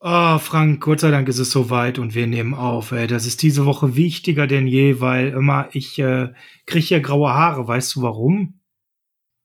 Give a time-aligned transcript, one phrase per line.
[0.00, 2.92] Oh, Frank, Gott sei Dank ist es soweit und wir nehmen auf.
[2.92, 3.08] Ey.
[3.08, 6.28] Das ist diese Woche wichtiger denn je, weil immer ich äh,
[6.66, 7.66] kriege hier graue Haare.
[7.66, 8.60] Weißt du warum?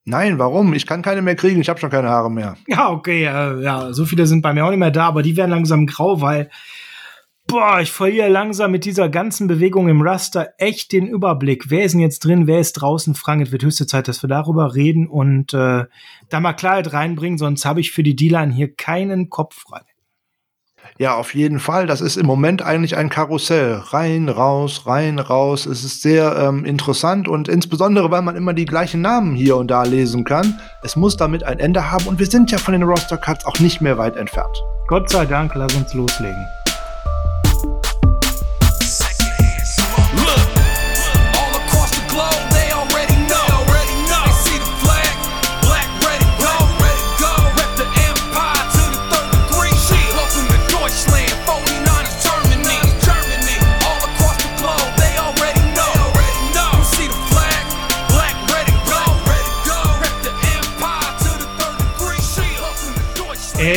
[0.05, 0.73] Nein, warum?
[0.73, 1.61] Ich kann keine mehr kriegen.
[1.61, 2.55] Ich habe schon keine Haare mehr.
[2.67, 3.23] Ja, okay.
[3.25, 5.87] Äh, ja, so viele sind bei mir auch nicht mehr da, aber die werden langsam
[5.87, 6.51] grau, weil
[7.47, 11.71] boah, ich verliere langsam mit dieser ganzen Bewegung im Raster echt den Überblick.
[11.71, 12.45] Wer ist denn jetzt drin?
[12.45, 13.15] Wer ist draußen?
[13.15, 15.85] Frank, es wird höchste Zeit, dass wir darüber reden und äh,
[16.29, 17.39] da mal Klarheit reinbringen.
[17.39, 19.81] Sonst habe ich für die Dealer hier keinen Kopf frei.
[20.97, 21.87] Ja, auf jeden Fall.
[21.87, 23.81] Das ist im Moment eigentlich ein Karussell.
[23.89, 25.65] Rein, raus, rein, raus.
[25.65, 29.71] Es ist sehr ähm, interessant und insbesondere, weil man immer die gleichen Namen hier und
[29.71, 30.59] da lesen kann.
[30.83, 33.59] Es muss damit ein Ende haben und wir sind ja von den Roster Cuts auch
[33.59, 34.63] nicht mehr weit entfernt.
[34.87, 36.45] Gott sei Dank, lass uns loslegen.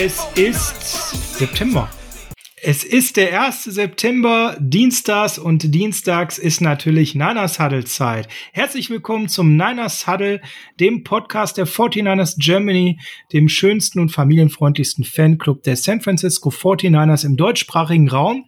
[0.07, 1.91] Es ist September.
[2.63, 3.65] Es ist der 1.
[3.65, 8.29] September, Dienstags und Dienstags ist natürlich Niners Huddle Zeit.
[8.53, 10.41] Herzlich willkommen zum Niners Huddle,
[10.79, 13.01] dem Podcast der 49ers Germany,
[13.33, 18.45] dem schönsten und familienfreundlichsten Fanclub der San Francisco 49ers im deutschsprachigen Raum.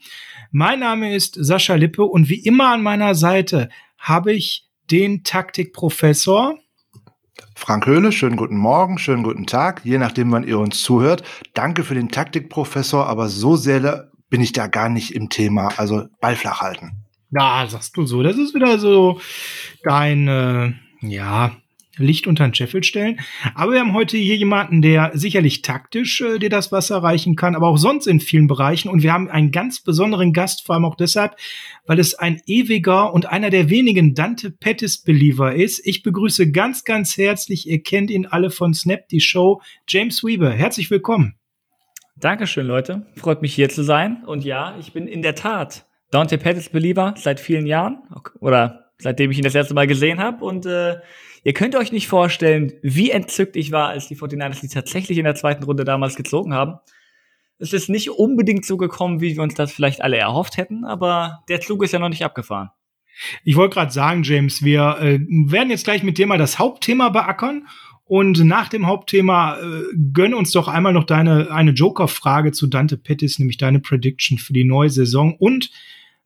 [0.53, 6.57] Mein Name ist Sascha Lippe und wie immer an meiner Seite habe ich den Taktikprofessor
[7.55, 11.23] Frank Höhle, schönen guten Morgen, schönen guten Tag, je nachdem, wann ihr uns zuhört.
[11.55, 15.73] Danke für den Taktikprofessor, aber so sehr bin ich da gar nicht im Thema.
[15.77, 17.05] Also Ball flach halten.
[17.31, 18.23] Ja, sagst du so.
[18.23, 19.21] Das ist wieder so
[19.85, 21.53] dein, äh, ja,
[21.99, 23.21] Licht unter den Scheffel stellen.
[23.55, 27.55] Aber wir haben heute hier jemanden, der sicherlich taktisch äh, dir das Wasser reichen kann,
[27.55, 28.89] aber auch sonst in vielen Bereichen.
[28.89, 31.37] Und wir haben einen ganz besonderen Gast, vor allem auch deshalb,
[31.87, 35.87] weil es ein ewiger und einer der wenigen Dante Pettis-Believer ist.
[35.87, 40.51] Ich begrüße ganz, ganz herzlich, ihr kennt ihn alle von Snap, die Show, James Weaver.
[40.51, 41.35] Herzlich willkommen.
[42.17, 43.07] Dankeschön, Leute.
[43.15, 44.25] Freut mich hier zu sein.
[44.27, 48.03] Und ja, ich bin in der Tat Dante Pettis-Believer seit vielen Jahren.
[48.41, 50.45] Oder seitdem ich ihn das erste Mal gesehen habe.
[50.45, 50.97] Und äh,
[51.49, 55.25] Ihr könnt euch nicht vorstellen, wie entzückt ich war, als die 49ers die tatsächlich in
[55.25, 56.75] der zweiten Runde damals gezogen haben.
[57.59, 61.43] Es ist nicht unbedingt so gekommen, wie wir uns das vielleicht alle erhofft hätten, aber
[61.49, 62.69] der Zug ist ja noch nicht abgefahren.
[63.45, 67.09] Ich wollte gerade sagen, James, wir äh, werden jetzt gleich mit dir mal das Hauptthema
[67.09, 67.67] beackern
[68.05, 72.99] und nach dem Hauptthema äh, gönn uns doch einmal noch deine eine Joker-Frage zu Dante
[72.99, 75.71] Pettis, nämlich deine Prediction für die neue Saison und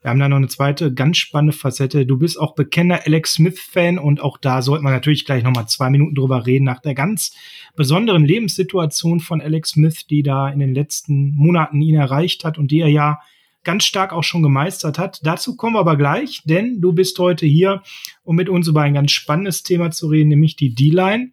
[0.03, 2.05] wir haben da noch eine zweite ganz spannende Facette.
[2.07, 5.69] Du bist auch bekennender Alex Smith-Fan und auch da sollte man natürlich gleich noch mal
[5.69, 7.35] zwei Minuten drüber reden nach der ganz
[7.77, 12.73] besonderen Lebenssituation von Alex Smith, die da in den letzten Monaten ihn erreicht hat und
[12.73, 13.21] die er ja
[13.63, 15.21] ganz stark auch schon gemeistert hat.
[15.23, 17.83] Dazu kommen wir aber gleich, denn du bist heute hier,
[18.25, 21.31] um mit uns über ein ganz spannendes Thema zu reden, nämlich die D-Line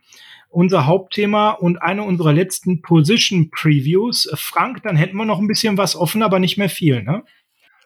[0.51, 4.29] unser Hauptthema und eine unserer letzten Position Previews.
[4.33, 7.23] Frank, dann hätten wir noch ein bisschen was offen, aber nicht mehr viel, ne?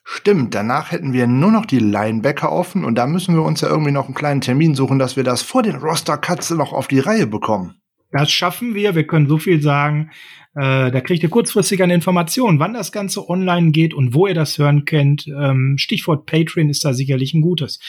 [0.05, 3.69] Stimmt, danach hätten wir nur noch die Linebacker offen und da müssen wir uns ja
[3.69, 6.99] irgendwie noch einen kleinen Termin suchen, dass wir das vor den Roster-Cuts noch auf die
[6.99, 7.75] Reihe bekommen.
[8.13, 8.93] Das schaffen wir.
[8.93, 10.11] Wir können so viel sagen.
[10.55, 14.35] Äh, da kriegt ihr kurzfristig eine Information, wann das Ganze online geht und wo ihr
[14.35, 15.25] das hören könnt.
[15.27, 17.79] Ähm, Stichwort Patreon ist da sicherlich ein gutes.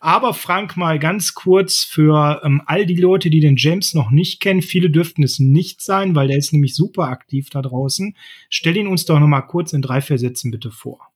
[0.00, 4.40] Aber Frank, mal ganz kurz für ähm, all die Leute, die den James noch nicht
[4.40, 4.62] kennen.
[4.62, 8.16] Viele dürften es nicht sein, weil der ist nämlich super aktiv da draußen.
[8.48, 11.13] Stell ihn uns doch noch mal kurz in drei, vier Sätzen bitte vor.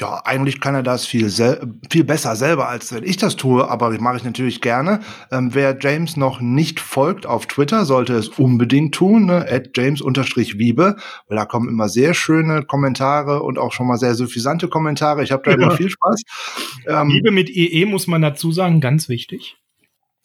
[0.00, 3.90] Ja, eigentlich kann er das viel, viel besser selber, als wenn ich das tue, aber
[3.90, 5.00] das mache ich natürlich gerne.
[5.30, 9.46] Ähm, wer James noch nicht folgt auf Twitter, sollte es unbedingt tun, ne?
[9.48, 10.96] at james-wiebe,
[11.28, 15.22] weil da kommen immer sehr schöne Kommentare und auch schon mal sehr suffisante Kommentare.
[15.22, 15.56] Ich habe da ja.
[15.58, 16.22] immer viel Spaß.
[16.88, 19.58] Ähm, Liebe mit EE muss man dazu sagen, ganz wichtig.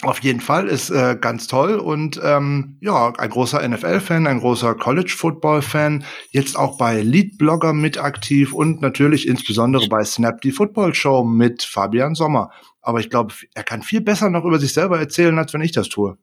[0.02, 4.76] Auf jeden Fall ist äh, ganz toll und ähm, ja, ein großer NFL-Fan, ein großer
[4.76, 11.63] College-Football-Fan, jetzt auch bei Lead-Blogger mit aktiv und natürlich insbesondere bei Snap die Football-Show mit
[11.63, 12.50] Fabian Sommer.
[12.81, 15.74] Aber ich glaube, er kann viel besser noch über sich selber erzählen, als wenn ich
[15.74, 16.18] das tue.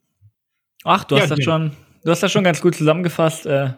[0.84, 3.44] Ach, du hast ja, das schon, du hast das schon ganz gut zusammengefasst.
[3.44, 3.74] Äh,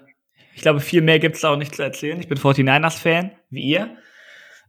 [0.54, 2.20] ich glaube, viel mehr gibt's da auch nicht zu erzählen.
[2.20, 3.96] Ich bin 49ers-Fan, wie ihr.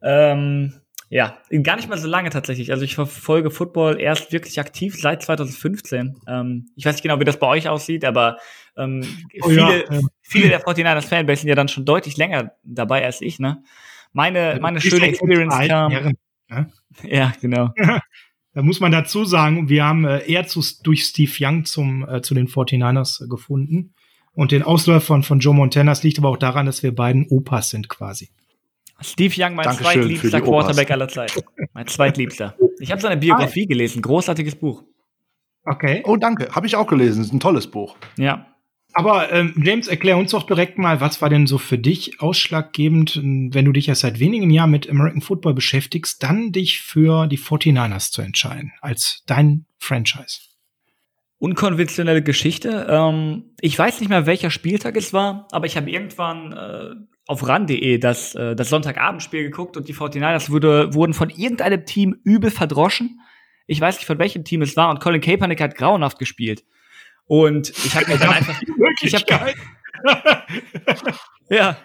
[0.01, 0.73] Ähm,
[1.11, 2.71] ja, gar nicht mal so lange tatsächlich.
[2.71, 6.21] Also ich verfolge Football erst wirklich aktiv seit 2015.
[6.27, 8.37] Ähm, ich weiß nicht genau, wie das bei euch aussieht, aber
[8.77, 9.03] ähm,
[9.41, 9.99] oh, viele, ja.
[10.21, 13.63] viele der 49ers Fanbase sind ja dann schon deutlich länger dabei als ich, ne?
[14.13, 15.91] Meine, meine schöne Experience kam.
[15.91, 16.13] Herren,
[16.49, 16.71] ne?
[17.03, 17.69] Ja, genau.
[18.53, 22.21] da muss man dazu sagen, wir haben äh, eher zu, durch Steve Young zum, äh,
[22.21, 23.93] zu den 49ers gefunden.
[24.33, 25.91] und den Ausläufern von Joe Montana.
[25.91, 28.29] Das liegt aber auch daran, dass wir beiden Opas sind quasi.
[29.01, 31.41] Steve Young, mein Dankeschön zweitliebster Quarterback aller Zeiten.
[31.73, 32.55] Mein zweitliebster.
[32.79, 33.69] Ich habe seine Biografie ah.
[33.69, 34.01] gelesen.
[34.01, 34.83] Großartiges Buch.
[35.63, 36.01] Okay.
[36.05, 36.49] Oh, danke.
[36.53, 37.23] Habe ich auch gelesen.
[37.23, 37.95] Ist ein tolles Buch.
[38.17, 38.47] Ja.
[38.93, 43.21] Aber ähm, James, erklär uns doch direkt mal, was war denn so für dich ausschlaggebend,
[43.23, 47.37] wenn du dich ja seit wenigen Jahren mit American Football beschäftigst, dann dich für die
[47.37, 50.39] 49ers zu entscheiden, als dein Franchise?
[51.37, 52.87] Unkonventionelle Geschichte.
[52.89, 56.95] Ähm, ich weiß nicht mehr, welcher Spieltag es war, aber ich habe irgendwann äh,
[57.29, 62.19] auf ran.de das, äh, das Sonntagabendspiel geguckt und die 49ers wurde, wurden von irgendeinem Team
[62.23, 63.19] übel verdroschen.
[63.67, 66.63] Ich weiß nicht, von welchem Team es war und Colin Kaepernick hat grauenhaft gespielt.
[67.25, 68.59] Und ich habe mir dann einfach.
[69.03, 69.29] ich hab,
[71.51, 71.77] ja.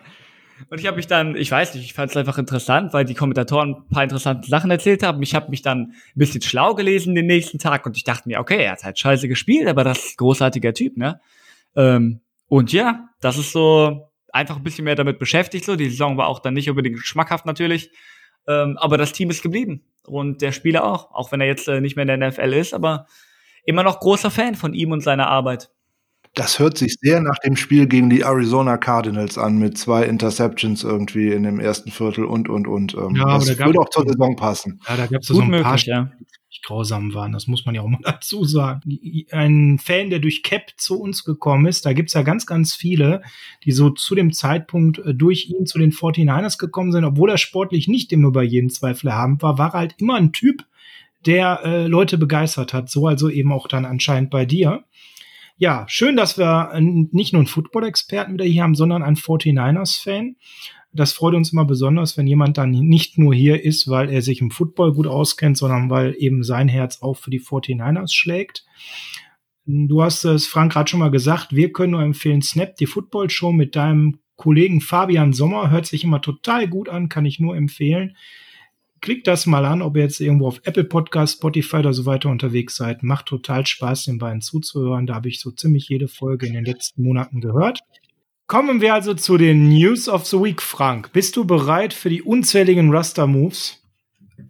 [0.70, 3.12] Und ich habe mich dann, ich weiß nicht, ich fand es einfach interessant, weil die
[3.12, 5.23] Kommentatoren ein paar interessante Sachen erzählt haben.
[5.23, 8.41] Ich habe mich dann ein bisschen schlau gelesen den nächsten Tag und ich dachte mir,
[8.41, 11.20] okay, er hat halt scheiße gespielt, aber das ist ein großartiger Typ, ne?
[11.76, 15.64] Ähm, und ja, das ist so einfach ein bisschen mehr damit beschäftigt.
[15.64, 17.90] So, die Saison war auch dann nicht unbedingt schmackhaft natürlich,
[18.48, 21.81] ähm, aber das Team ist geblieben und der Spieler auch, auch wenn er jetzt äh,
[21.81, 23.06] nicht mehr in der NFL ist, aber
[23.64, 25.70] immer noch großer Fan von ihm und seiner Arbeit.
[26.34, 30.82] Das hört sich sehr nach dem Spiel gegen die Arizona Cardinals an, mit zwei Interceptions
[30.82, 32.94] irgendwie in dem ersten Viertel und, und, und.
[32.94, 34.81] Ähm, ja, das würde auch zur Saison passen.
[34.88, 36.10] Ja, da gab es so ein paar ja.
[36.64, 38.81] Grausam waren, das muss man ja auch mal dazu sagen.
[39.31, 43.22] Ein Fan, der durch Cap zu uns gekommen ist, da gibt's ja ganz, ganz viele,
[43.64, 47.38] die so zu dem Zeitpunkt äh, durch ihn zu den 49ers gekommen sind, obwohl er
[47.38, 50.64] sportlich nicht immer über jeden Zweifel haben war, war er halt immer ein Typ,
[51.26, 52.90] der äh, Leute begeistert hat.
[52.90, 54.84] So also eben auch dann anscheinend bei dir.
[55.56, 60.34] Ja, schön, dass wir nicht nur einen Football-Experten wieder hier haben, sondern einen 49ers-Fan.
[60.94, 64.41] Das freut uns immer besonders, wenn jemand dann nicht nur hier ist, weil er sich
[64.41, 68.64] im Football gut auskennt, sondern weil eben sein Herz auch für die 49ers schlägt.
[69.67, 73.52] Du hast es, Frank, gerade schon mal gesagt, wir können nur empfehlen, Snap, die Football-Show
[73.52, 75.70] mit deinem Kollegen Fabian Sommer.
[75.70, 78.14] Hört sich immer total gut an, kann ich nur empfehlen
[79.05, 82.31] klickt das mal an, ob ihr jetzt irgendwo auf Apple Podcast, Spotify oder so weiter
[82.31, 83.02] unterwegs seid.
[83.02, 85.06] Macht total Spaß, den beiden zuzuhören.
[85.06, 87.81] Da habe ich so ziemlich jede Folge in den letzten Monaten gehört.
[88.46, 91.12] Kommen wir also zu den News of the Week, Frank.
[91.12, 93.82] Bist du bereit für die unzähligen Raster-Moves?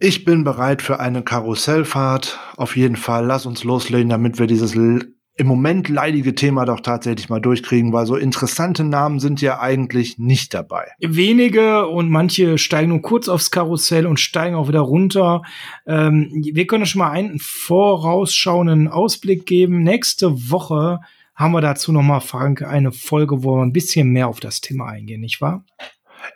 [0.01, 2.37] Ich bin bereit für eine Karussellfahrt.
[2.57, 3.25] Auf jeden Fall.
[3.25, 8.05] Lass uns loslegen, damit wir dieses im Moment leidige Thema doch tatsächlich mal durchkriegen, weil
[8.05, 10.87] so interessante Namen sind ja eigentlich nicht dabei.
[10.99, 15.41] Wenige und manche steigen nur kurz aufs Karussell und steigen auch wieder runter.
[15.87, 19.83] Ähm, wir können schon mal einen vorausschauenden Ausblick geben.
[19.83, 20.99] Nächste Woche
[21.35, 24.61] haben wir dazu noch mal, Frank, eine Folge, wo wir ein bisschen mehr auf das
[24.61, 25.65] Thema eingehen, nicht wahr?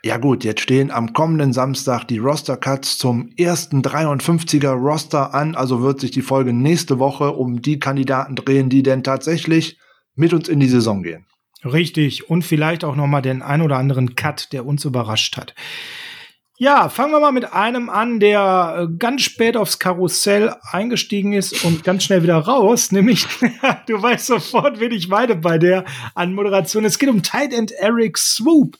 [0.04, 5.82] Ja gut, jetzt stehen am kommenden Samstag die Roster-Cuts zum ersten 53er Roster an, also
[5.82, 9.78] wird sich die Folge nächste Woche um die Kandidaten drehen, die denn tatsächlich
[10.14, 11.26] mit uns in die Saison gehen.
[11.64, 15.54] Richtig, und vielleicht auch noch mal den ein oder anderen Cut, der uns überrascht hat.
[16.62, 21.64] Ja, fangen wir mal mit einem an, der äh, ganz spät aufs Karussell eingestiegen ist
[21.64, 23.26] und ganz schnell wieder raus, nämlich,
[23.86, 26.84] du weißt sofort, wen ich meine bei der Anmoderation.
[26.84, 28.76] Es geht um Tight End Eric Swoop.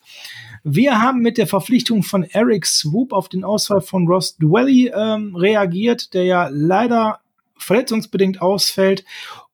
[0.63, 5.35] Wir haben mit der Verpflichtung von Eric Swoop auf den Ausfall von Ross Dwelly ähm,
[5.35, 7.21] reagiert, der ja leider
[7.57, 9.07] verletzungsbedingt ausfällt.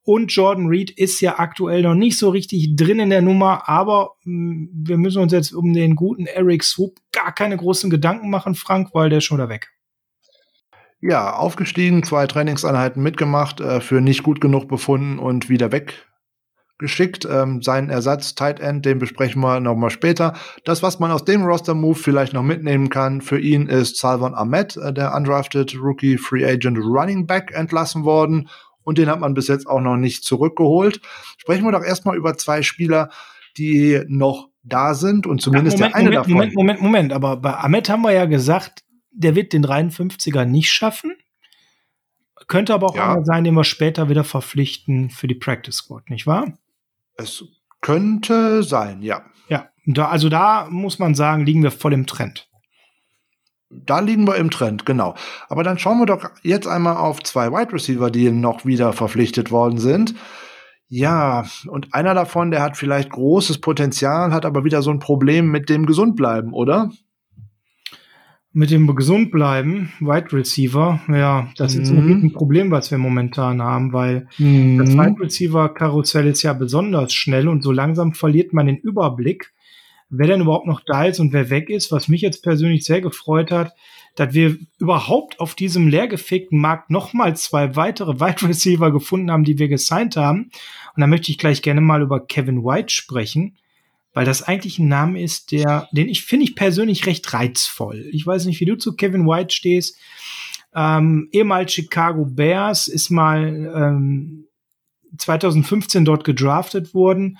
[0.06, 4.12] Und Jordan Reed ist ja aktuell noch nicht so richtig drin in der Nummer, aber
[4.22, 8.30] mh, hm, wir müssen uns jetzt um den guten Eric Swoop gar keine großen Gedanken
[8.30, 9.72] machen, Frank, weil der ist schon wieder weg.
[11.00, 16.06] Ja, aufgestiegen, zwei Trainingseinheiten mitgemacht, äh, für nicht gut genug befunden und wieder weg
[16.78, 17.26] geschickt.
[17.28, 20.34] Ähm, seinen Ersatz Tight End, den besprechen wir nochmal später.
[20.64, 24.76] Das, was man aus dem Roster-Move vielleicht noch mitnehmen kann, für ihn ist Salvan Ahmed,
[24.76, 28.48] äh, der undrafted Rookie Free Agent Running Back, entlassen worden.
[28.86, 31.00] Und den hat man bis jetzt auch noch nicht zurückgeholt.
[31.38, 33.10] Sprechen wir doch erstmal über zwei Spieler,
[33.58, 36.32] die noch da sind und zumindest ja, Moment, der eine Moment, davon.
[36.32, 37.12] Moment, Moment, Moment.
[37.12, 41.16] Aber bei Ahmed haben wir ja gesagt, der wird den 53er nicht schaffen.
[42.46, 43.12] Könnte aber auch ja.
[43.12, 46.56] einer sein, den wir später wieder verpflichten für die Practice Squad, nicht wahr?
[47.16, 47.42] Es
[47.80, 49.24] könnte sein, ja.
[49.48, 52.48] Ja, da, also da muss man sagen, liegen wir voll im Trend.
[53.68, 55.14] Da liegen wir im Trend, genau.
[55.48, 59.50] Aber dann schauen wir doch jetzt einmal auf zwei Wide Receiver, die noch wieder verpflichtet
[59.50, 60.14] worden sind.
[60.88, 65.50] Ja, und einer davon, der hat vielleicht großes Potenzial, hat aber wieder so ein Problem
[65.50, 66.90] mit dem Gesundbleiben, oder?
[68.56, 71.82] mit dem gesund bleiben, Wide Receiver, ja, das mhm.
[71.82, 74.78] ist ein Problem, was wir momentan haben, weil mhm.
[74.78, 79.52] das Wide Receiver Karussell ist ja besonders schnell und so langsam verliert man den Überblick.
[80.08, 83.00] Wer denn überhaupt noch da ist und wer weg ist, was mich jetzt persönlich sehr
[83.00, 83.72] gefreut hat,
[84.14, 89.58] dass wir überhaupt auf diesem leergefegten Markt nochmal zwei weitere Wide Receiver gefunden haben, die
[89.58, 90.50] wir gesigned haben.
[90.94, 93.56] Und da möchte ich gleich gerne mal über Kevin White sprechen,
[94.14, 98.08] weil das eigentlich ein Name ist, der, den ich finde ich persönlich recht reizvoll.
[98.12, 99.98] Ich weiß nicht, wie du zu Kevin White stehst.
[100.74, 104.46] Ähm, ehemals Chicago Bears ist mal ähm,
[105.18, 107.38] 2015 dort gedraftet worden,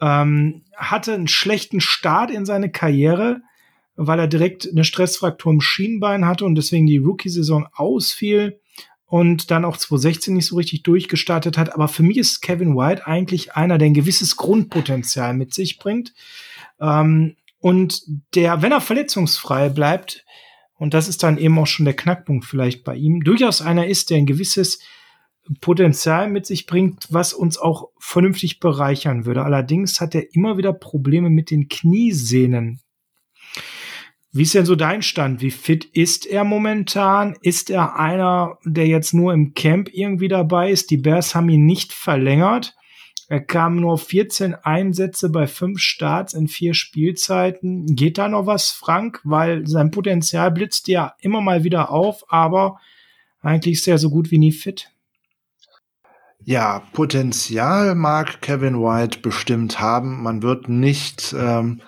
[0.00, 3.40] ähm, hatte einen schlechten Start in seine Karriere,
[3.96, 8.60] weil er direkt eine Stressfraktur im Schienbein hatte und deswegen die Rookie-Saison ausfiel
[9.06, 11.72] und dann auch 2016 nicht so richtig durchgestartet hat.
[11.72, 16.12] Aber für mich ist Kevin White eigentlich einer, der ein gewisses Grundpotenzial mit sich bringt.
[16.80, 18.02] Ähm, und
[18.34, 20.24] der, wenn er verletzungsfrei bleibt,
[20.76, 24.10] und das ist dann eben auch schon der Knackpunkt vielleicht bei ihm, durchaus einer ist,
[24.10, 24.80] der ein gewisses
[25.60, 29.42] Potenzial mit sich bringt, was uns auch vernünftig bereichern würde.
[29.42, 32.80] Allerdings hat er immer wieder Probleme mit den Kniesehnen.
[34.32, 35.42] Wie ist denn so dein Stand?
[35.42, 37.36] Wie fit ist er momentan?
[37.42, 40.90] Ist er einer, der jetzt nur im Camp irgendwie dabei ist?
[40.90, 42.74] Die Bears haben ihn nicht verlängert.
[43.28, 47.86] Er kam nur 14 Einsätze bei fünf Starts in vier Spielzeiten.
[47.86, 49.20] Geht da noch was, Frank?
[49.24, 52.80] Weil sein Potenzial blitzt ja immer mal wieder auf, aber
[53.40, 54.90] eigentlich ist er so gut wie nie fit.
[56.44, 60.22] Ja, Potenzial mag Kevin White bestimmt haben.
[60.22, 61.80] Man wird nicht ähm,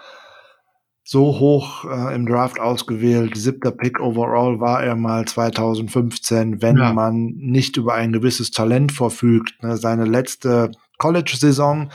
[1.05, 3.37] so hoch äh, im Draft ausgewählt.
[3.37, 6.93] Siebter Pick overall war er mal 2015, wenn ja.
[6.93, 9.63] man nicht über ein gewisses Talent verfügt.
[9.63, 11.91] Ne, seine letzte College-Saison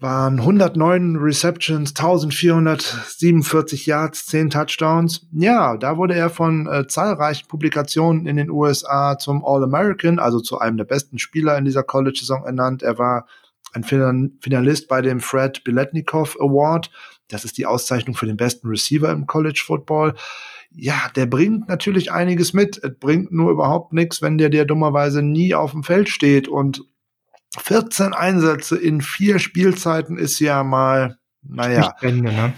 [0.00, 5.26] waren 109 Receptions, 1447 Yards, 10 Touchdowns.
[5.32, 10.58] Ja, da wurde er von äh, zahlreichen Publikationen in den USA zum All-American, also zu
[10.58, 12.82] einem der besten Spieler in dieser College-Saison ernannt.
[12.82, 13.26] Er war
[13.72, 16.90] ein Finalist bei dem Fred Biletnikoff Award
[17.28, 20.14] das ist die Auszeichnung für den besten Receiver im College Football.
[20.70, 22.82] Ja, der bringt natürlich einiges mit.
[22.82, 26.48] Es bringt nur überhaupt nichts, wenn der dir dummerweise nie auf dem Feld steht.
[26.48, 26.84] Und
[27.56, 32.52] 14 Einsätze in vier Spielzeiten ist ja mal, naja, Ende, ne?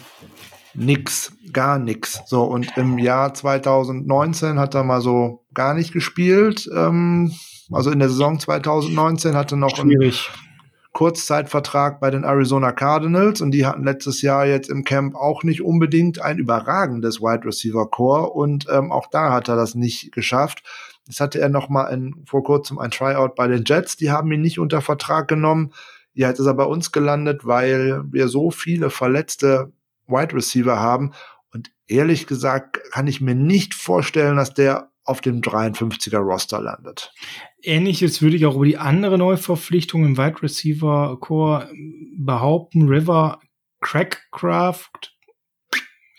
[0.75, 2.20] nix, gar nix.
[2.26, 6.68] So, und im Jahr 2019 hat er mal so gar nicht gespielt.
[6.75, 7.32] Ähm,
[7.70, 10.28] also in der Saison 2019 hatte noch Schwierig.
[10.32, 10.50] ein
[10.92, 15.62] Kurzzeitvertrag bei den Arizona Cardinals und die hatten letztes Jahr jetzt im Camp auch nicht
[15.62, 20.64] unbedingt ein überragendes Wide Receiver Core und ähm, auch da hat er das nicht geschafft.
[21.11, 24.31] Jetzt hatte er noch mal in, vor kurzem ein Tryout bei den Jets, die haben
[24.31, 25.73] ihn nicht unter Vertrag genommen.
[26.14, 29.73] Ja, jetzt ist er bei uns gelandet, weil wir so viele verletzte
[30.07, 31.11] Wide Receiver haben
[31.52, 37.12] und ehrlich gesagt kann ich mir nicht vorstellen, dass der auf dem 53er Roster landet.
[37.61, 41.73] Ähnliches würde ich auch über die andere Neuverpflichtung im Wide Receiver Core
[42.17, 42.87] behaupten.
[42.87, 43.40] River
[43.81, 45.12] Crackcraft.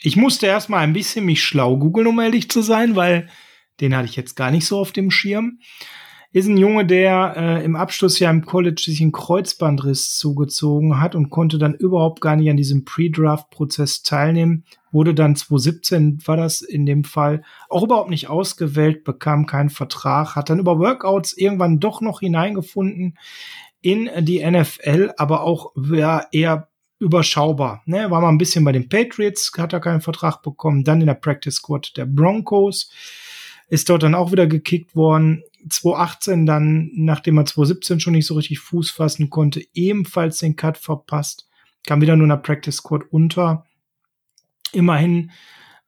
[0.01, 3.29] Ich musste erstmal ein bisschen mich schlau googeln, um ehrlich zu sein, weil
[3.81, 5.59] den hatte ich jetzt gar nicht so auf dem Schirm.
[6.33, 11.29] Ist ein Junge, der äh, im Abschlussjahr im College sich einen Kreuzbandriss zugezogen hat und
[11.29, 14.63] konnte dann überhaupt gar nicht an diesem Pre-Draft-Prozess teilnehmen.
[14.93, 20.37] Wurde dann 2017 war das in dem Fall auch überhaupt nicht ausgewählt, bekam keinen Vertrag,
[20.37, 23.17] hat dann über Workouts irgendwann doch noch hineingefunden
[23.81, 26.69] in die NFL, aber auch ja, eher
[27.01, 27.81] überschaubar.
[27.85, 28.09] Ne?
[28.11, 31.15] War mal ein bisschen bei den Patriots, hat er keinen Vertrag bekommen, dann in der
[31.15, 32.89] Practice Squad der Broncos,
[33.71, 38.35] ist dort dann auch wieder gekickt worden, 2018 dann, nachdem er 2017 schon nicht so
[38.35, 41.47] richtig Fuß fassen konnte, ebenfalls den Cut verpasst.
[41.87, 43.65] Kam wieder nur in der Practice Squad unter.
[44.73, 45.31] Immerhin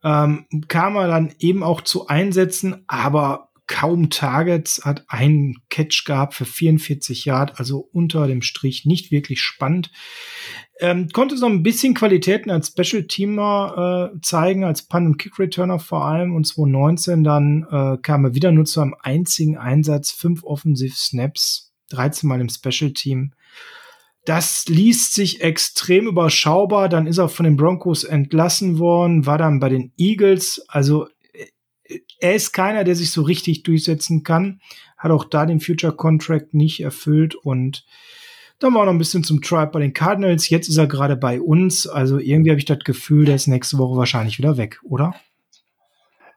[0.01, 6.33] ähm, kam er dann eben auch zu Einsätzen, aber kaum Targets, hat einen Catch gehabt
[6.33, 9.91] für 44 Yard, also unter dem Strich nicht wirklich spannend.
[10.79, 15.79] Ähm, konnte so ein bisschen Qualitäten als Special Teamer äh, zeigen, als Punt- und Kick-Returner
[15.79, 16.35] vor allem.
[16.35, 22.27] Und 2019 dann äh, kam er wieder nur zu einem einzigen Einsatz, fünf Offensiv-Snaps, 13
[22.27, 23.33] Mal im Special Team.
[24.25, 26.89] Das liest sich extrem überschaubar.
[26.89, 30.65] Dann ist er von den Broncos entlassen worden, war dann bei den Eagles.
[30.69, 31.07] Also
[32.19, 34.59] er ist keiner, der sich so richtig durchsetzen kann.
[34.97, 37.85] Hat auch da den Future Contract nicht erfüllt und
[38.59, 40.49] dann war noch ein bisschen zum Tribe bei den Cardinals.
[40.49, 41.85] Jetzt ist er gerade bei uns.
[41.85, 45.13] Also irgendwie habe ich das Gefühl, der ist nächste Woche wahrscheinlich wieder weg, oder?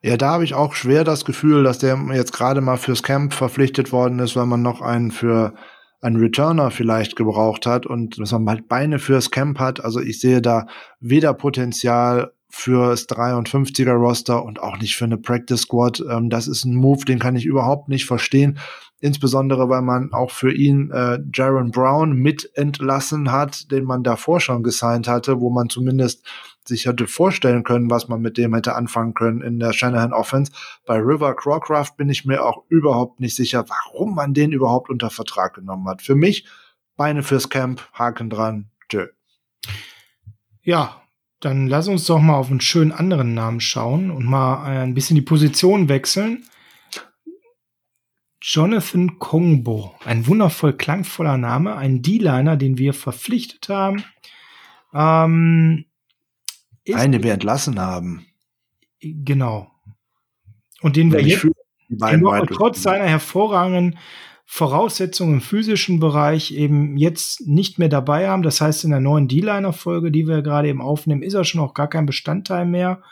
[0.03, 3.33] Ja, da habe ich auch schwer das Gefühl, dass der jetzt gerade mal fürs Camp
[3.33, 5.55] verpflichtet worden ist, weil man noch einen für
[6.01, 9.85] einen Returner vielleicht gebraucht hat und dass man halt Beine fürs Camp hat.
[9.85, 10.67] Also ich sehe da
[11.01, 16.03] weder Potenzial fürs 53er Roster und auch nicht für eine Practice Squad.
[16.11, 18.59] Ähm, das ist ein Move, den kann ich überhaupt nicht verstehen.
[18.99, 24.41] Insbesondere, weil man auch für ihn äh, Jaron Brown mit entlassen hat, den man davor
[24.41, 26.25] schon gesigned hatte, wo man zumindest
[26.65, 30.51] sich hätte vorstellen können, was man mit dem hätte anfangen können in der Shanahan Offense.
[30.87, 35.11] Bei River Crawcraft bin ich mir auch überhaupt nicht sicher, warum man den überhaupt unter
[35.11, 36.01] Vertrag genommen hat.
[36.01, 36.47] Für mich
[36.97, 39.09] Beine fürs Camp, Haken dran, tschö.
[40.63, 41.03] Ja,
[41.47, 45.15] dann lass uns doch mal auf einen schönen anderen Namen schauen und mal ein bisschen
[45.15, 46.45] die Position wechseln.
[48.43, 54.03] Jonathan Kongbo, ein wundervoll klangvoller Name, ein D-Liner, den wir verpflichtet haben.
[54.93, 55.85] Ähm,
[56.93, 58.27] einen, den wir entlassen haben.
[59.01, 59.71] Genau.
[60.81, 61.45] Und den wir jetzt,
[61.89, 63.99] den wir trotz seiner hervorragenden
[64.49, 68.45] Voraussetzungen im physischen Bereich eben jetzt nicht mehr dabei haben.
[68.45, 71.75] Das heißt, in der neuen D-Liner-Folge, die wir gerade eben aufnehmen, ist er schon auch
[71.75, 73.03] gar kein Bestandteil mehr.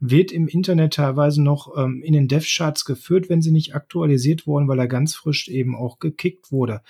[0.00, 4.66] Wird im Internet teilweise noch ähm, in den Dev-Charts geführt, wenn sie nicht aktualisiert wurden,
[4.66, 6.80] weil er ganz frisch eben auch gekickt wurde.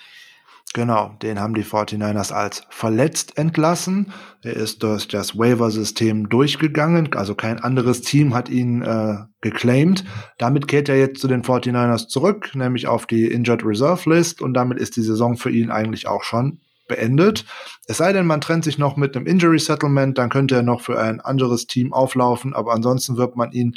[0.75, 4.13] Genau, den haben die 49ers als verletzt entlassen.
[4.43, 10.03] Er ist durch das Waiver-System durchgegangen, also kein anderes Team hat ihn äh, geclaimed.
[10.37, 14.53] Damit kehrt er jetzt zu den 49ers zurück, nämlich auf die Injured Reserve List und
[14.53, 17.45] damit ist die Saison für ihn eigentlich auch schon beendet.
[17.87, 20.81] Es sei denn, man trennt sich noch mit einem Injury Settlement, dann könnte er noch
[20.81, 23.75] für ein anderes Team auflaufen, aber ansonsten wird man ihn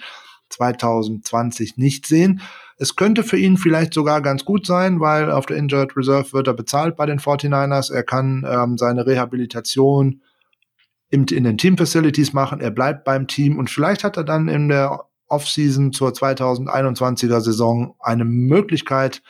[0.50, 2.42] 2020 nicht sehen.
[2.82, 6.48] Es könnte für ihn vielleicht sogar ganz gut sein, weil auf der Injured Reserve wird
[6.48, 7.92] er bezahlt bei den 49ers.
[7.92, 10.20] Er kann ähm, seine Rehabilitation
[11.08, 12.60] im, in den Team Facilities machen.
[12.60, 17.94] Er bleibt beim Team und vielleicht hat er dann in der Offseason zur 2021er Saison
[18.00, 19.22] eine Möglichkeit,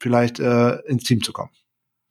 [0.00, 1.52] vielleicht äh, ins Team zu kommen.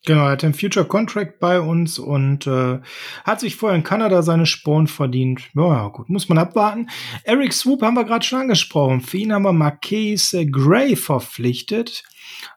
[0.06, 2.79] Genau, er hat einen Future Contract bei uns und äh,
[3.25, 5.50] hat sich vorher in Kanada seine Sporen verdient.
[5.53, 6.89] Ja, gut, muss man abwarten.
[7.25, 9.01] Eric Swoop haben wir gerade schon angesprochen.
[9.01, 12.03] Für ihn haben wir Marquise Gray verpflichtet.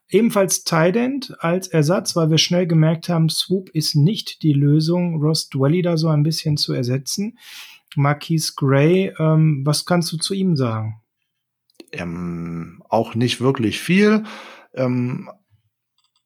[0.08, 5.48] Ebenfalls Tident als Ersatz, weil wir schnell gemerkt haben, Swoop ist nicht die Lösung, Ross
[5.48, 7.38] Dwelly da so ein bisschen zu ersetzen.
[7.96, 11.00] Marquise Gray, ähm, was kannst du zu ihm sagen?
[11.90, 14.24] Ähm, auch nicht wirklich viel.
[14.74, 15.28] Ähm,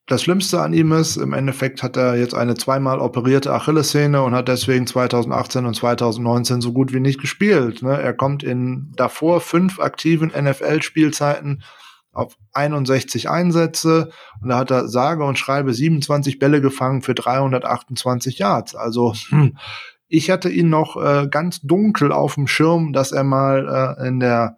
[0.06, 4.34] das Schlimmste an ihm ist, im Endeffekt hat er jetzt eine zweimal operierte Achillessehne und
[4.34, 7.82] hat deswegen 2018 und 2019 so gut wie nicht gespielt.
[7.82, 8.00] Ne?
[8.00, 11.64] Er kommt in davor fünf aktiven NFL-Spielzeiten
[12.12, 18.38] auf 61 Einsätze und da hat er sage und schreibe 27 Bälle gefangen für 328
[18.38, 18.76] Yards.
[18.76, 19.58] Also hm,
[20.06, 24.20] ich hatte ihn noch äh, ganz dunkel auf dem Schirm, dass er mal äh, in
[24.20, 24.56] der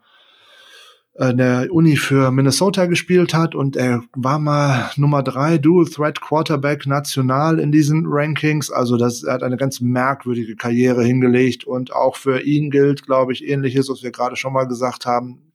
[1.18, 6.20] äh, der Uni für Minnesota gespielt hat und er war mal Nummer drei Dual Threat
[6.20, 8.70] Quarterback national in diesen Rankings.
[8.70, 13.33] Also das, er hat eine ganz merkwürdige Karriere hingelegt und auch für ihn gilt, glaube
[13.33, 15.52] ich, ähnliches, was wir gerade schon mal gesagt haben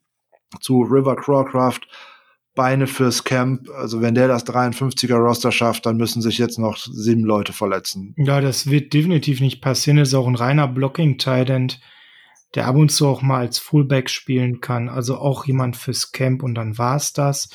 [0.60, 1.88] zu River Crawcraft.
[2.56, 3.68] Beine fürs Camp.
[3.76, 8.14] Also wenn der das 53er Roster schafft, dann müssen sich jetzt noch sieben Leute verletzen.
[8.18, 9.98] Ja, das wird definitiv nicht passieren.
[9.98, 11.50] Ist auch ein reiner Blocking-Tight
[12.56, 14.90] der ab und zu auch mal als Fullback spielen kann.
[14.90, 17.50] Also auch jemand fürs Camp und dann war's das.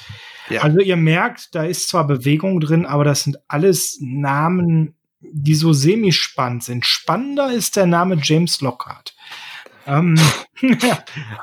[0.51, 0.63] Ja.
[0.63, 5.73] Also ihr merkt, da ist zwar Bewegung drin, aber das sind alles Namen, die so
[5.73, 6.87] semi-spannend sind.
[6.87, 9.15] Spannender ist der Name James Lockhart.
[9.89, 10.17] Ähm,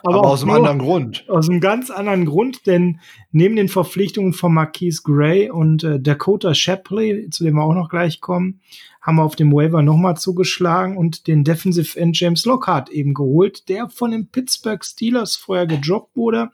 [0.03, 1.25] aber, aber aus einem anderen Grund.
[1.27, 2.99] Aus einem ganz anderen Grund, denn
[3.31, 7.89] neben den Verpflichtungen von Marquise Gray und äh, Dakota Shapley, zu dem wir auch noch
[7.89, 8.61] gleich kommen,
[9.01, 13.67] haben wir auf dem Waiver nochmal zugeschlagen und den Defensive End James Lockhart eben geholt,
[13.67, 16.51] der von den Pittsburgh Steelers vorher gejobbt wurde.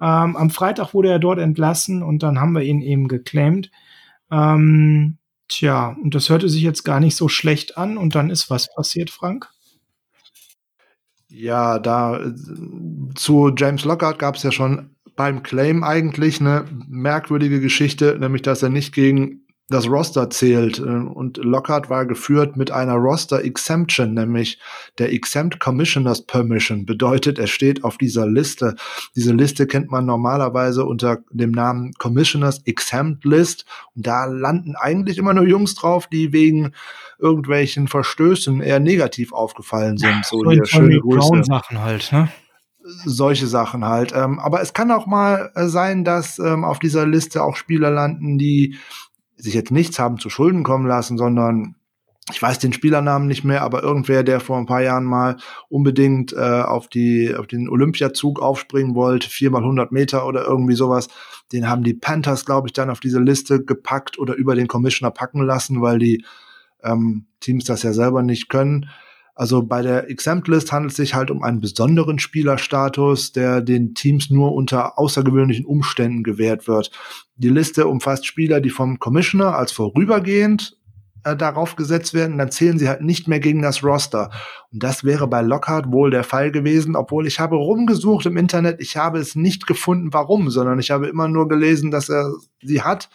[0.00, 3.70] Ähm, am Freitag wurde er dort entlassen und dann haben wir ihn eben geclaimed.
[4.32, 8.50] Ähm, tja, und das hörte sich jetzt gar nicht so schlecht an und dann ist
[8.50, 9.48] was passiert, Frank?
[11.30, 12.20] Ja, da
[13.14, 18.62] zu James Lockhart gab es ja schon beim Claim eigentlich eine merkwürdige Geschichte, nämlich dass
[18.62, 20.78] er nicht gegen das Roster zählt.
[20.80, 24.58] Äh, und Lockhart war geführt mit einer Roster Exemption, nämlich
[24.98, 26.84] der Exempt Commissioners Permission.
[26.84, 28.74] Bedeutet, er steht auf dieser Liste.
[29.16, 33.64] Diese Liste kennt man normalerweise unter dem Namen Commissioners Exempt List.
[33.94, 36.72] Und da landen eigentlich immer nur Jungs drauf, die wegen
[37.20, 40.24] irgendwelchen Verstößen eher negativ aufgefallen sind.
[40.24, 41.44] So, so schöne Grüße.
[41.44, 42.28] Sachen halt, ne?
[43.04, 44.12] solche Sachen halt.
[44.14, 47.90] Ähm, aber es kann auch mal äh, sein, dass ähm, auf dieser Liste auch Spieler
[47.90, 48.76] landen, die
[49.36, 51.76] sich jetzt nichts haben zu Schulden kommen lassen, sondern
[52.30, 55.36] ich weiß den Spielernamen nicht mehr, aber irgendwer, der vor ein paar Jahren mal
[55.68, 61.08] unbedingt äh, auf die auf den Olympiazug aufspringen wollte, viermal 100 Meter oder irgendwie sowas,
[61.52, 65.10] den haben die Panthers, glaube ich, dann auf diese Liste gepackt oder über den Commissioner
[65.10, 66.24] packen lassen, weil die
[66.84, 68.88] ähm, Teams das ja selber nicht können.
[69.34, 73.94] Also bei der Exempt List handelt es sich halt um einen besonderen Spielerstatus, der den
[73.94, 76.90] Teams nur unter außergewöhnlichen Umständen gewährt wird.
[77.36, 80.76] Die Liste umfasst Spieler, die vom Commissioner als vorübergehend
[81.24, 84.30] äh, darauf gesetzt werden, dann zählen sie halt nicht mehr gegen das Roster.
[84.72, 88.80] Und das wäre bei Lockhart wohl der Fall gewesen, obwohl ich habe rumgesucht im Internet,
[88.80, 92.30] ich habe es nicht gefunden, warum, sondern ich habe immer nur gelesen, dass er
[92.62, 93.10] sie hat.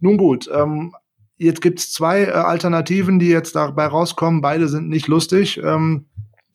[0.00, 0.94] Nun gut, ähm,
[1.42, 4.40] Jetzt gibt's zwei äh, Alternativen, die jetzt dabei rauskommen.
[4.40, 5.60] Beide sind nicht lustig.
[5.62, 6.06] Ähm,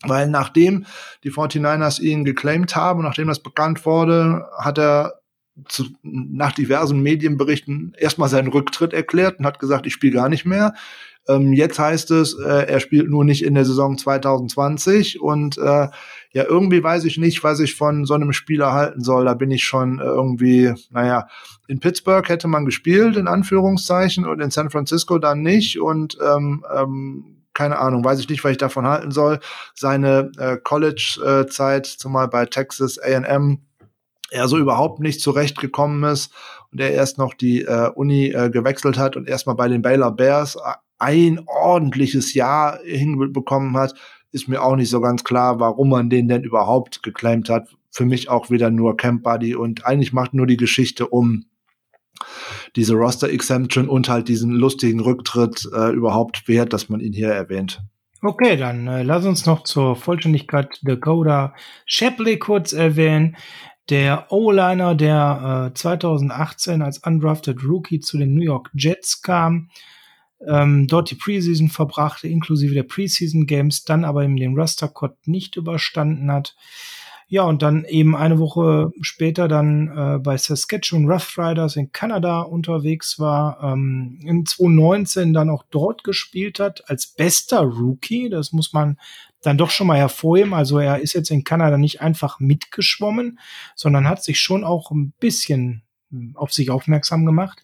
[0.04, 0.86] weil nachdem
[1.24, 5.22] die 49ers ihn geclaimed haben, nachdem das bekannt wurde, hat er
[5.68, 10.46] zu, nach diversen Medienberichten erstmal seinen Rücktritt erklärt und hat gesagt, ich spiele gar nicht
[10.46, 10.74] mehr.
[11.28, 15.88] Ähm, jetzt heißt es, äh, er spielt nur nicht in der Saison 2020 und äh,
[16.32, 19.26] ja, irgendwie weiß ich nicht, was ich von so einem Spieler halten soll.
[19.26, 21.28] Da bin ich schon äh, irgendwie, naja,
[21.68, 25.80] in Pittsburgh hätte man gespielt, in Anführungszeichen, und in San Francisco dann nicht.
[25.80, 29.40] Und ähm, ähm, keine Ahnung, weiß ich nicht, was ich davon halten soll.
[29.74, 33.60] Seine äh, College-Zeit, zumal bei Texas AM,
[34.30, 36.34] er so überhaupt nicht zurechtgekommen ist
[36.72, 40.12] und er erst noch die äh, Uni äh, gewechselt hat und erstmal bei den Baylor
[40.12, 40.58] Bears
[41.00, 43.94] ein ordentliches Jahr hinbekommen hat,
[44.32, 47.70] ist mir auch nicht so ganz klar, warum man den denn überhaupt geclaimt hat.
[47.90, 51.46] Für mich auch wieder nur Camp Buddy und eigentlich macht nur die Geschichte um
[52.76, 57.30] diese Roster Exemption und halt diesen lustigen Rücktritt äh, überhaupt wert, dass man ihn hier
[57.30, 57.82] erwähnt.
[58.22, 61.54] Okay, dann äh, lass uns noch zur Vollständigkeit Dakota
[61.86, 63.38] Shapley kurz erwähnen.
[63.90, 69.70] Der O-Liner, der äh, 2018 als undrafted Rookie zu den New York Jets kam,
[70.46, 75.16] ähm, dort die Preseason verbrachte, inklusive der Preseason Games, dann aber eben den Roster Cut
[75.28, 76.56] nicht überstanden hat.
[77.30, 82.40] Ja, und dann eben eine Woche später dann äh, bei Saskatchewan Rough Riders in Kanada
[82.42, 88.30] unterwegs war, ähm, in 2019 dann auch dort gespielt hat als bester Rookie.
[88.30, 88.98] Das muss man
[89.42, 90.54] dann doch schon mal hervorheben.
[90.54, 93.40] Also er ist jetzt in Kanada nicht einfach mitgeschwommen,
[93.76, 97.62] sondern hat sich schon auch ein bisschen hm, auf sich aufmerksam gemacht.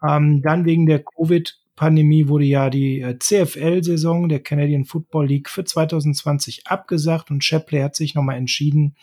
[0.00, 5.48] Ähm, dann wegen der Covid Pandemie wurde ja die äh, CFL-Saison der Canadian Football League
[5.48, 8.94] für 2020 abgesagt und Shapley hat sich nochmal entschieden,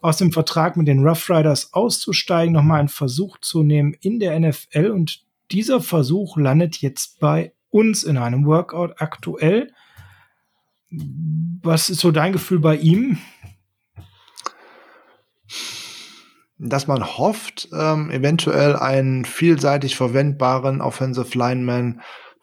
[0.00, 4.38] aus dem Vertrag mit den Rough Riders auszusteigen, nochmal einen Versuch zu nehmen in der
[4.38, 9.72] NFL und dieser Versuch landet jetzt bei uns in einem Workout aktuell.
[10.90, 13.18] Was ist so dein Gefühl bei ihm?
[16.60, 22.00] Dass man hofft, ähm, eventuell einen vielseitig verwendbaren Offensive Lineman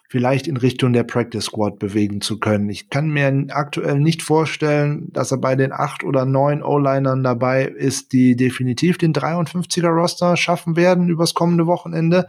[0.10, 2.70] vielleicht in Richtung der Practice Squad bewegen zu können.
[2.70, 7.66] Ich kann mir aktuell nicht vorstellen, dass er bei den acht oder neun O-Linern dabei
[7.66, 12.28] ist, die definitiv den 53er Roster schaffen werden übers kommende Wochenende.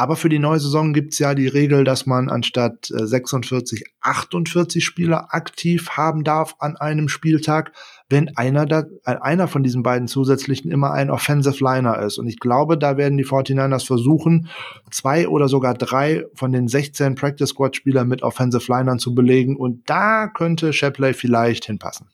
[0.00, 4.82] Aber für die neue Saison gibt's ja die Regel, dass man anstatt 46, äh, 48
[4.82, 7.72] Spieler aktiv haben darf an einem Spieltag
[8.10, 12.18] wenn einer, da, einer von diesen beiden zusätzlichen immer ein Offensive Liner ist.
[12.18, 14.48] Und ich glaube, da werden die 49ers versuchen,
[14.90, 19.56] zwei oder sogar drei von den 16 Practice Squad Spielern mit Offensive Linern zu belegen.
[19.56, 22.08] Und da könnte Shepley vielleicht hinpassen.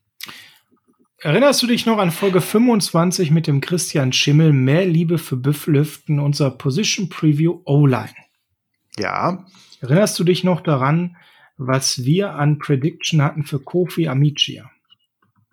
[1.27, 4.53] Erinnerst du dich noch an Folge 25 mit dem Christian Schimmel?
[4.53, 8.15] Mehr Liebe für Büffelhüften, unser Position Preview O-Line.
[8.97, 9.45] Ja.
[9.81, 11.17] Erinnerst du dich noch daran,
[11.57, 14.71] was wir an Prediction hatten für Kofi Amicia?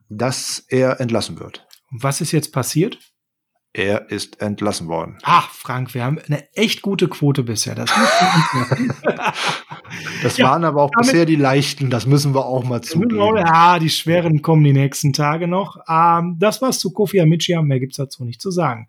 [0.10, 1.66] dass er entlassen wird.
[1.90, 3.00] Und was ist jetzt passiert?
[3.76, 5.18] Er ist entlassen worden.
[5.24, 7.74] Ach, Frank, wir haben eine echt gute Quote bisher.
[7.74, 7.90] Das,
[10.22, 13.18] das ja, waren aber auch bisher die leichten, das müssen wir auch mal zugeben.
[13.38, 15.78] Ja, die schweren kommen die nächsten Tage noch.
[15.90, 18.88] Ähm, das war's zu Kofi Amicia, mehr gibt's dazu nicht zu sagen.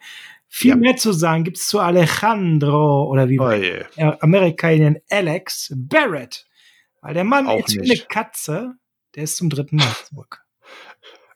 [0.48, 0.76] Viel ja.
[0.76, 6.46] mehr zu sagen gibt's zu Alejandro oder wie oh wir Amerikaner Alex Barrett.
[7.00, 8.74] Weil der Mann auch ist wie eine Katze,
[9.14, 10.43] der ist zum dritten Mal zurück.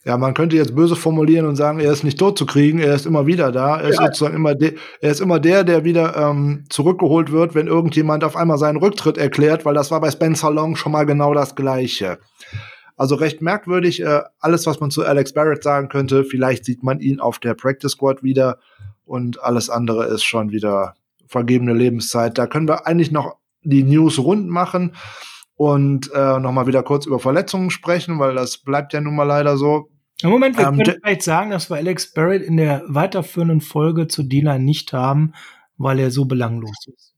[0.08, 2.94] Ja, man könnte jetzt böse formulieren und sagen, er ist nicht tot zu kriegen, er
[2.94, 3.76] ist immer wieder da.
[3.76, 3.88] Er, ja.
[3.90, 8.34] ist, sozusagen immer er ist immer der, der wieder ähm, zurückgeholt wird, wenn irgendjemand auf
[8.34, 12.20] einmal seinen Rücktritt erklärt, weil das war bei Spencer Long schon mal genau das Gleiche.
[12.96, 16.24] Also recht merkwürdig, äh, alles, was man zu Alex Barrett sagen könnte.
[16.24, 18.60] Vielleicht sieht man ihn auf der Practice Squad wieder
[19.04, 20.94] und alles andere ist schon wieder
[21.26, 22.38] vergebene Lebenszeit.
[22.38, 24.94] Da können wir eigentlich noch die News rund machen
[25.54, 29.58] und äh, nochmal wieder kurz über Verletzungen sprechen, weil das bleibt ja nun mal leider
[29.58, 29.90] so.
[30.22, 34.08] Im Moment, wir ähm, können vielleicht sagen, dass wir Alex Barrett in der weiterführenden Folge
[34.08, 35.32] zu D-Line nicht haben,
[35.76, 37.14] weil er so belanglos ist.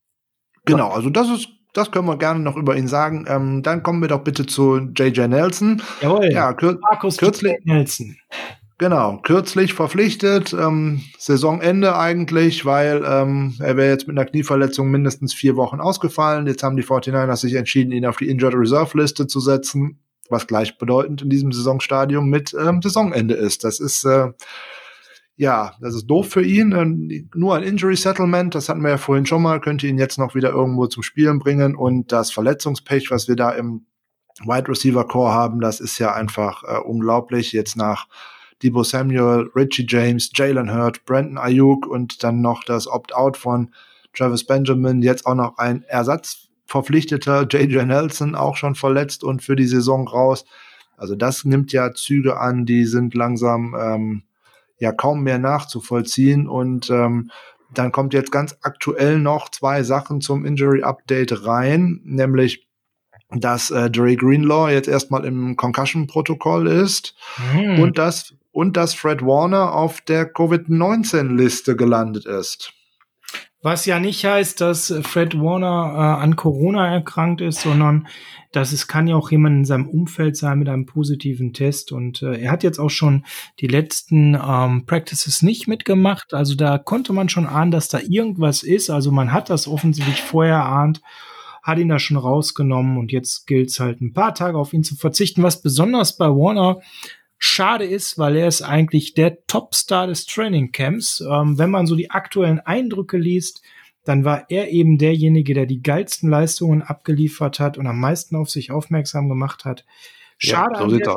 [0.67, 3.25] Genau, also das ist, das können wir gerne noch über ihn sagen.
[3.27, 5.83] Ähm, dann kommen wir doch bitte zu JJ Nelson.
[6.03, 6.31] Jawohl.
[6.31, 8.17] Ja, kür Markus kürzlich, Nelson.
[8.77, 15.35] Genau, kürzlich verpflichtet, ähm, Saisonende eigentlich, weil ähm, er wäre jetzt mit einer Knieverletzung mindestens
[15.35, 16.47] vier Wochen ausgefallen.
[16.47, 20.47] Jetzt haben die 49ers sich entschieden, ihn auf die Injured Reserve Liste zu setzen, was
[20.47, 23.65] gleichbedeutend in diesem Saisonstadium mit ähm, Saisonende ist.
[23.65, 24.33] Das ist äh,
[25.41, 26.73] ja, das ist doof für ihn.
[26.73, 30.19] Ähm, nur ein Injury Settlement, das hatten wir ja vorhin schon mal, könnte ihn jetzt
[30.19, 31.75] noch wieder irgendwo zum Spielen bringen.
[31.75, 33.87] Und das Verletzungspech, was wir da im
[34.45, 37.53] Wide Receiver Core haben, das ist ja einfach äh, unglaublich.
[37.53, 38.07] Jetzt nach
[38.63, 43.71] Debo Samuel, Richie James, Jalen Hurt, Brandon Ayuk und dann noch das Opt-out von
[44.13, 45.85] Travis Benjamin, jetzt auch noch ein
[46.71, 50.45] Ersatzverpflichteter, JJ Nelson, auch schon verletzt und für die Saison raus.
[50.97, 54.23] Also das nimmt ja Züge an, die sind langsam ähm,
[54.79, 57.31] ja kaum mehr nachzuvollziehen und ähm,
[57.73, 62.67] dann kommt jetzt ganz aktuell noch zwei Sachen zum Injury Update rein, nämlich
[63.31, 67.15] dass äh, Jerry Greenlaw jetzt erstmal im Concussion-Protokoll ist
[67.53, 67.79] hm.
[67.79, 72.73] und dass und dass Fred Warner auf der Covid-19-Liste gelandet ist.
[73.63, 78.09] Was ja nicht heißt, dass Fred Warner äh, an Corona erkrankt ist, sondern
[78.53, 81.93] dass es kann ja auch jemand in seinem Umfeld sein mit einem positiven Test.
[81.93, 83.27] Und äh, er hat jetzt auch schon
[83.61, 86.33] die letzten ähm, Practices nicht mitgemacht.
[86.33, 88.89] Also da konnte man schon ahnen, dass da irgendwas ist.
[88.89, 91.03] Also man hat das offensichtlich vorher erahnt,
[91.63, 94.85] hat ihn da schon rausgenommen und jetzt gilt es halt ein paar Tage auf ihn
[94.85, 95.43] zu verzichten.
[95.43, 96.81] Was besonders bei Warner
[97.41, 101.25] schade ist, weil er ist eigentlich der Topstar des Trainingcamps.
[101.29, 103.63] Ähm, wenn man so die aktuellen Eindrücke liest,
[104.05, 108.51] dann war er eben derjenige, der die geilsten Leistungen abgeliefert hat und am meisten auf
[108.51, 109.85] sich aufmerksam gemacht hat.
[110.39, 111.17] Schade, ja, so an, der,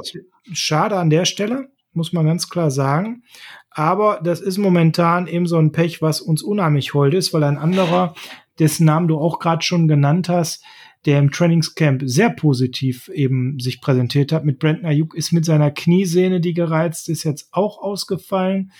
[0.53, 3.23] schade an der Stelle, muss man ganz klar sagen.
[3.69, 7.57] Aber das ist momentan eben so ein Pech, was uns unheimlich hold ist, weil ein
[7.57, 8.15] anderer,
[8.59, 10.63] dessen Namen du auch gerade schon genannt hast,
[11.05, 14.45] der im Trainingscamp sehr positiv eben sich präsentiert hat.
[14.45, 18.71] Mit Brandon Ayuk ist mit seiner Kniesehne, die gereizt ist, jetzt auch ausgefallen.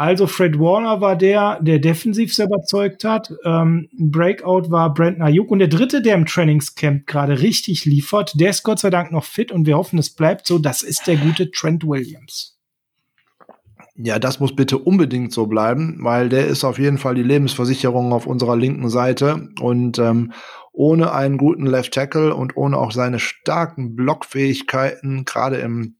[0.00, 3.34] Also Fred Warner war der, der defensiv sehr überzeugt hat.
[3.44, 5.50] Ähm, Breakout war Brandon Ayuk.
[5.50, 9.24] Und der dritte, der im Trainingscamp gerade richtig liefert, der ist Gott sei Dank noch
[9.24, 10.58] fit und wir hoffen, es bleibt so.
[10.58, 12.56] Das ist der gute Trent Williams.
[14.02, 18.14] Ja, das muss bitte unbedingt so bleiben, weil der ist auf jeden Fall die Lebensversicherung
[18.14, 19.50] auf unserer linken Seite.
[19.60, 20.32] Und ähm,
[20.72, 25.96] ohne einen guten Left Tackle und ohne auch seine starken Blockfähigkeiten, gerade im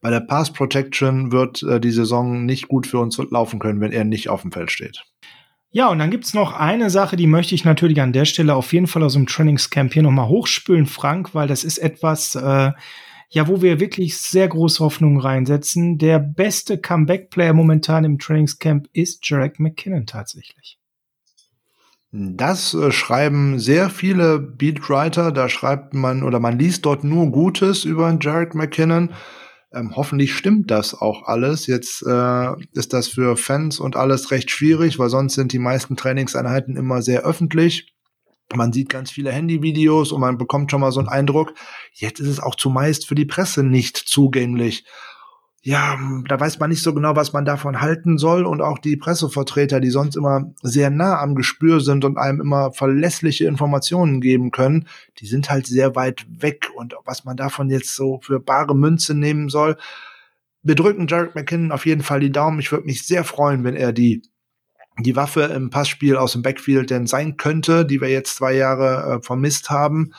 [0.00, 3.92] bei der Pass Protection wird äh, die Saison nicht gut für uns laufen können, wenn
[3.92, 5.04] er nicht auf dem Feld steht.
[5.70, 8.72] Ja, und dann gibt's noch eine Sache, die möchte ich natürlich an der Stelle auf
[8.72, 12.72] jeden Fall aus dem Trainingscamp hier nochmal hochspülen, Frank, weil das ist etwas, äh,
[13.30, 15.98] ja, wo wir wirklich sehr große Hoffnungen reinsetzen.
[15.98, 20.78] Der beste Comeback-Player momentan im Trainingscamp ist Jarek McKinnon tatsächlich.
[22.10, 25.30] Das äh, schreiben sehr viele Beatwriter.
[25.30, 29.10] Da schreibt man oder man liest dort nur Gutes über Jared McKinnon.
[29.74, 31.66] Ähm, hoffentlich stimmt das auch alles.
[31.66, 35.96] Jetzt äh, ist das für Fans und alles recht schwierig, weil sonst sind die meisten
[35.96, 37.92] Trainingseinheiten immer sehr öffentlich.
[38.54, 41.52] Man sieht ganz viele Handyvideos und man bekommt schon mal so einen Eindruck.
[41.92, 44.86] Jetzt ist es auch zumeist für die Presse nicht zugänglich
[45.68, 48.46] ja, da weiß man nicht so genau, was man davon halten soll.
[48.46, 52.72] Und auch die Pressevertreter, die sonst immer sehr nah am Gespür sind und einem immer
[52.72, 56.70] verlässliche Informationen geben können, die sind halt sehr weit weg.
[56.74, 59.76] Und was man davon jetzt so für bare Münze nehmen soll,
[60.62, 62.60] wir drücken Jared McKinnon auf jeden Fall die Daumen.
[62.60, 64.22] Ich würde mich sehr freuen, wenn er die
[65.00, 69.18] die Waffe im Passspiel aus dem Backfield denn sein könnte, die wir jetzt zwei Jahre
[69.18, 70.14] äh, vermisst haben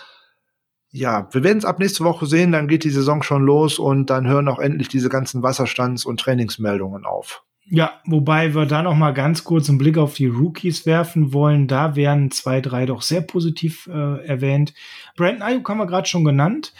[0.91, 4.09] ja, wir werden es ab nächste Woche sehen, dann geht die Saison schon los und
[4.09, 7.43] dann hören auch endlich diese ganzen Wasserstands- und Trainingsmeldungen auf.
[7.71, 11.67] Ja, wobei wir da noch mal ganz kurz einen Blick auf die Rookies werfen wollen.
[11.67, 14.73] Da werden zwei, drei doch sehr positiv äh, erwähnt.
[15.15, 16.73] Brandon Ayuk haben wir gerade schon genannt.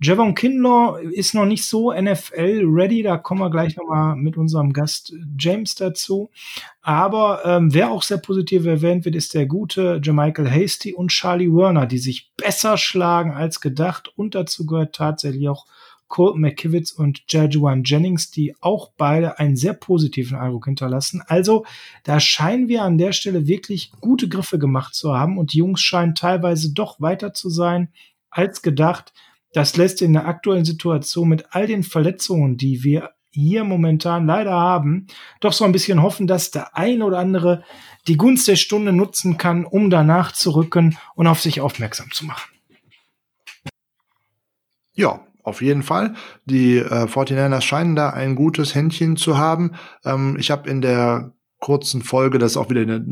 [0.00, 5.12] Javon Kinlaw ist noch nicht so NFL-ready, da kommen wir gleich nochmal mit unserem Gast
[5.36, 6.30] James dazu.
[6.82, 11.52] Aber ähm, wer auch sehr positiv erwähnt wird, ist der gute Jermichael Hasty und Charlie
[11.52, 14.12] Werner, die sich besser schlagen als gedacht.
[14.14, 15.66] Und dazu gehört tatsächlich auch
[16.06, 21.22] Colton McKivitz und Jajuan Jennings, die auch beide einen sehr positiven Eindruck hinterlassen.
[21.26, 21.64] Also
[22.04, 25.80] da scheinen wir an der Stelle wirklich gute Griffe gemacht zu haben und die Jungs
[25.80, 27.92] scheinen teilweise doch weiter zu sein
[28.30, 29.12] als gedacht.
[29.52, 34.52] Das lässt in der aktuellen Situation mit all den Verletzungen, die wir hier momentan leider
[34.52, 35.06] haben,
[35.40, 37.62] doch so ein bisschen hoffen, dass der ein oder andere
[38.06, 42.26] die Gunst der Stunde nutzen kann, um danach zu rücken und auf sich aufmerksam zu
[42.26, 42.50] machen.
[44.94, 46.14] Ja, auf jeden Fall.
[46.44, 49.72] Die äh, 49ers scheinen da ein gutes Händchen zu haben.
[50.04, 53.04] Ähm, ich habe in der kurzen Folge, das ist auch wieder eine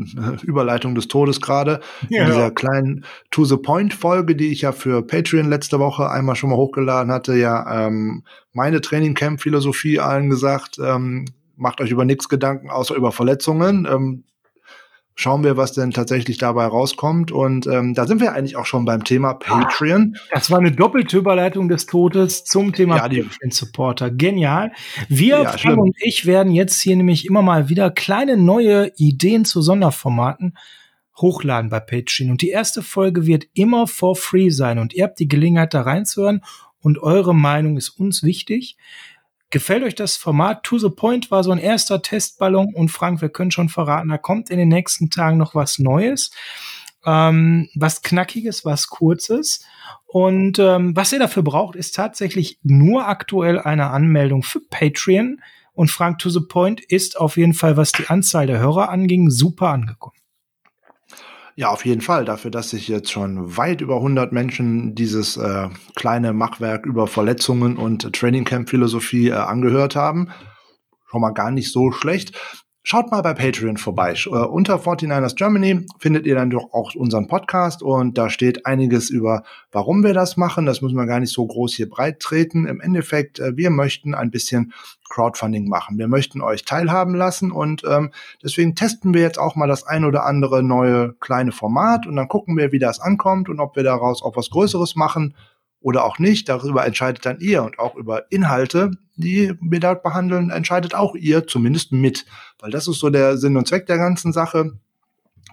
[0.43, 4.71] Überleitung des Todes gerade, ja, in dieser kleinen To the Point Folge, die ich ja
[4.71, 9.99] für Patreon letzte Woche einmal schon mal hochgeladen hatte, ja ähm, meine Training Camp Philosophie
[9.99, 13.87] allen gesagt, ähm, macht euch über nichts Gedanken außer über Verletzungen.
[13.89, 14.23] Ähm,
[15.17, 17.31] schauen wir, was denn tatsächlich dabei rauskommt.
[17.31, 20.15] Und ähm, da sind wir eigentlich auch schon beim Thema Patreon.
[20.31, 24.11] Das war eine doppelte Überleitung des Todes zum Thema ja, Patreon-Supporter.
[24.11, 24.71] Genial.
[25.09, 29.43] Wir, ja, Frank und ich, werden jetzt hier nämlich immer mal wieder kleine neue Ideen
[29.43, 30.55] zu Sonderformaten
[31.17, 32.29] hochladen bei Patreon.
[32.29, 34.77] Und die erste Folge wird immer for free sein.
[34.77, 36.41] Und ihr habt die Gelegenheit, da reinzuhören.
[36.79, 38.77] Und eure Meinung ist uns wichtig.
[39.49, 40.63] Gefällt euch das Format?
[40.63, 44.17] To the Point war so ein erster Testballon und Frank, wir können schon verraten, da
[44.17, 46.31] kommt in den nächsten Tagen noch was Neues.
[47.05, 49.63] Ähm, was Knackiges, was Kurzes.
[50.05, 55.41] Und ähm, was ihr dafür braucht, ist tatsächlich nur aktuell eine Anmeldung für Patreon.
[55.73, 59.29] Und Frank to the Point ist auf jeden Fall, was die Anzahl der Hörer anging,
[59.29, 60.17] super angekommen.
[61.59, 62.23] Ja, auf jeden Fall.
[62.23, 67.77] Dafür, dass sich jetzt schon weit über 100 Menschen dieses äh, kleine Machwerk über Verletzungen
[67.77, 70.29] und Training Camp Philosophie äh, angehört haben.
[71.09, 72.37] Schon mal gar nicht so schlecht.
[72.89, 74.15] Schaut mal bei Patreon vorbei.
[74.27, 79.09] Uh, unter 49ers Germany findet ihr dann doch auch unseren Podcast und da steht einiges
[79.09, 80.65] über, warum wir das machen.
[80.65, 82.65] Das müssen wir gar nicht so groß hier breit treten.
[82.65, 84.71] Im Endeffekt, uh, wir möchten ein bisschen
[85.09, 85.97] Crowdfunding machen.
[85.97, 90.05] Wir möchten euch teilhaben lassen und ähm, deswegen testen wir jetzt auch mal das ein
[90.05, 93.83] oder andere neue kleine Format und dann gucken wir, wie das ankommt und ob wir
[93.83, 95.35] daraus auch was Größeres machen
[95.81, 96.47] oder auch nicht.
[96.47, 101.47] Darüber entscheidet dann ihr und auch über Inhalte, die wir dort behandeln, entscheidet auch ihr
[101.47, 102.25] zumindest mit.
[102.59, 104.79] Weil das ist so der Sinn und Zweck der ganzen Sache.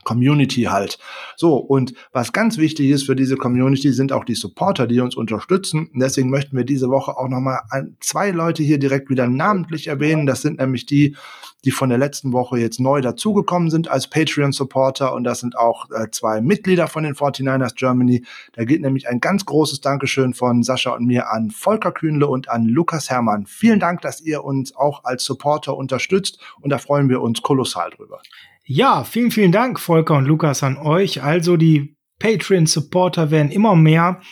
[0.04, 0.98] Community halt.
[1.36, 5.16] So, und was ganz wichtig ist für diese Community, sind auch die Supporter, die uns
[5.16, 5.90] unterstützen.
[5.92, 7.60] Und deswegen möchten wir diese Woche auch nochmal
[8.00, 10.26] zwei Leute hier direkt wieder namentlich erwähnen.
[10.26, 11.16] Das sind nämlich die,
[11.64, 15.14] die von der letzten Woche jetzt neu dazugekommen sind als Patreon-Supporter.
[15.14, 18.24] Und das sind auch äh, zwei Mitglieder von den 49ers Germany.
[18.52, 22.48] Da geht nämlich ein ganz großes Dankeschön von Sascha und mir an Volker Kühnle und
[22.48, 23.46] an Lukas Herrmann.
[23.46, 26.38] Vielen Dank, dass ihr uns auch als Supporter unterstützt.
[26.60, 28.20] Und da freuen wir uns kolossal drüber.
[28.66, 31.22] Ja, vielen, vielen Dank, Volker und Lukas, an euch.
[31.22, 34.22] Also die Patreon-Supporter werden immer mehr.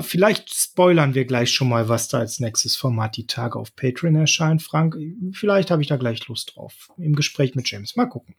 [0.00, 4.16] Vielleicht spoilern wir gleich schon mal, was da als nächstes Format die Tage auf Patreon
[4.16, 4.96] erscheint, Frank.
[5.32, 6.90] Vielleicht habe ich da gleich Lust drauf.
[6.98, 7.94] Im Gespräch mit James.
[7.94, 8.34] Mal gucken.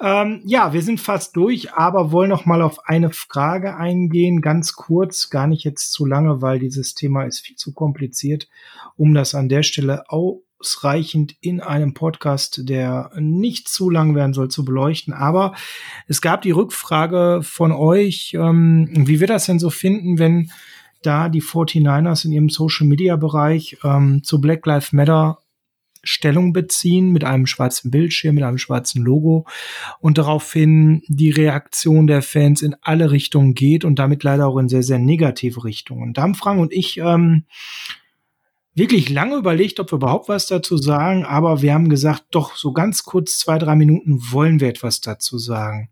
[0.00, 4.40] Ähm, ja, wir sind fast durch, aber wollen noch mal auf eine Frage eingehen.
[4.40, 8.48] Ganz kurz, gar nicht jetzt zu lange, weil dieses Thema ist viel zu kompliziert,
[8.96, 14.32] um das an der Stelle auch ausreichend in einem Podcast, der nicht zu lang werden
[14.32, 15.12] soll, zu beleuchten.
[15.12, 15.54] Aber
[16.08, 20.50] es gab die Rückfrage von euch, ähm, wie wir das denn so finden, wenn
[21.02, 25.38] da die 49ers in ihrem Social Media Bereich ähm, zu Black Lives Matter
[26.02, 29.46] Stellung beziehen mit einem schwarzen Bildschirm, mit einem schwarzen Logo
[30.00, 34.68] und daraufhin die Reaktion der Fans in alle Richtungen geht und damit leider auch in
[34.68, 36.02] sehr, sehr negative Richtungen.
[36.02, 37.44] Und Damfrang und ich ähm,
[38.74, 42.72] wirklich lange überlegt, ob wir überhaupt was dazu sagen, aber wir haben gesagt, doch so
[42.72, 45.90] ganz kurz zwei, drei Minuten wollen wir etwas dazu sagen.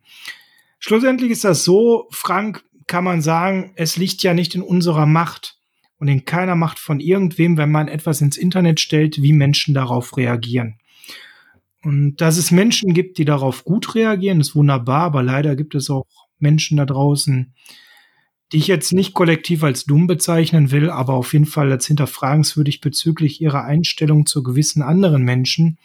[0.79, 5.57] Schlussendlich ist das so, Frank, kann man sagen, es liegt ja nicht in unserer Macht
[5.99, 10.17] und in keiner Macht von irgendwem, wenn man etwas ins Internet stellt, wie Menschen darauf
[10.17, 10.81] reagieren.
[11.85, 15.91] Und dass es Menschen gibt, die darauf gut reagieren, ist wunderbar, aber leider gibt es
[15.91, 16.07] auch
[16.39, 17.55] Menschen da draußen,
[18.53, 22.81] die ich jetzt nicht kollektiv als dumm bezeichnen will, aber auf jeden Fall als hinterfragenswürdig
[22.81, 25.79] bezüglich ihrer Einstellung zu gewissen anderen Menschen,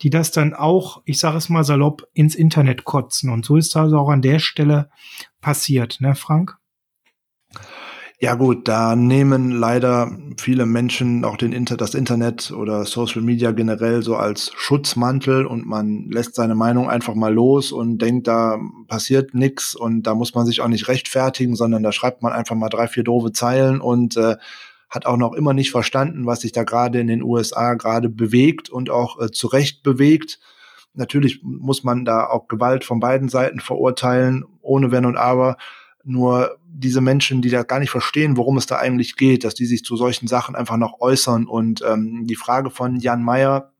[0.00, 3.30] die das dann auch, ich sage es mal salopp, ins Internet kotzen.
[3.30, 4.90] Und so ist also auch an der Stelle
[5.40, 6.56] passiert, ne, Frank?
[8.24, 13.50] Ja gut, da nehmen leider viele Menschen auch den Inter das Internet oder Social Media
[13.50, 18.58] generell so als Schutzmantel und man lässt seine Meinung einfach mal los und denkt, da
[18.88, 22.56] passiert nichts und da muss man sich auch nicht rechtfertigen, sondern da schreibt man einfach
[22.56, 24.36] mal drei, vier doofe Zeilen und äh,
[24.88, 28.70] hat auch noch immer nicht verstanden, was sich da gerade in den USA gerade bewegt
[28.70, 30.40] und auch äh, zu Recht bewegt.
[30.94, 35.58] Natürlich muss man da auch Gewalt von beiden Seiten verurteilen, ohne Wenn und Aber.
[36.04, 39.66] Nur diese Menschen, die da gar nicht verstehen, worum es da eigentlich geht, dass die
[39.66, 41.46] sich zu solchen Sachen einfach noch äußern.
[41.46, 43.72] Und ähm, die Frage von Jan Meyer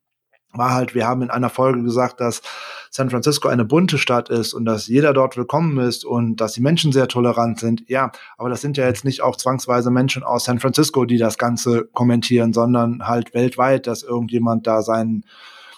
[0.57, 2.43] war halt, wir haben in einer Folge gesagt, dass
[2.91, 6.61] San Francisco eine bunte Stadt ist und dass jeder dort willkommen ist und dass die
[6.61, 7.89] Menschen sehr tolerant sind.
[7.89, 11.39] Ja, aber das sind ja jetzt nicht auch zwangsweise Menschen aus San Francisco, die das
[11.39, 15.25] Ganze kommentieren, sondern halt weltweit, dass irgendjemand da seinen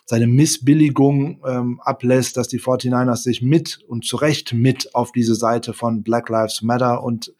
[0.07, 5.35] seine Missbilligung ähm, ablässt, dass die 49ers sich mit und zu Recht mit auf diese
[5.35, 7.35] Seite von Black Lives Matter und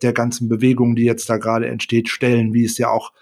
[0.00, 3.12] der ganzen Bewegung, die jetzt da gerade entsteht, stellen, wie es ja auch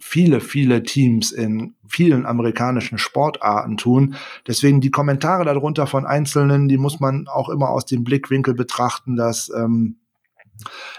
[0.00, 4.16] viele, viele Teams in vielen amerikanischen Sportarten tun.
[4.46, 9.14] Deswegen die Kommentare darunter von Einzelnen, die muss man auch immer aus dem Blickwinkel betrachten,
[9.14, 9.98] dass ähm,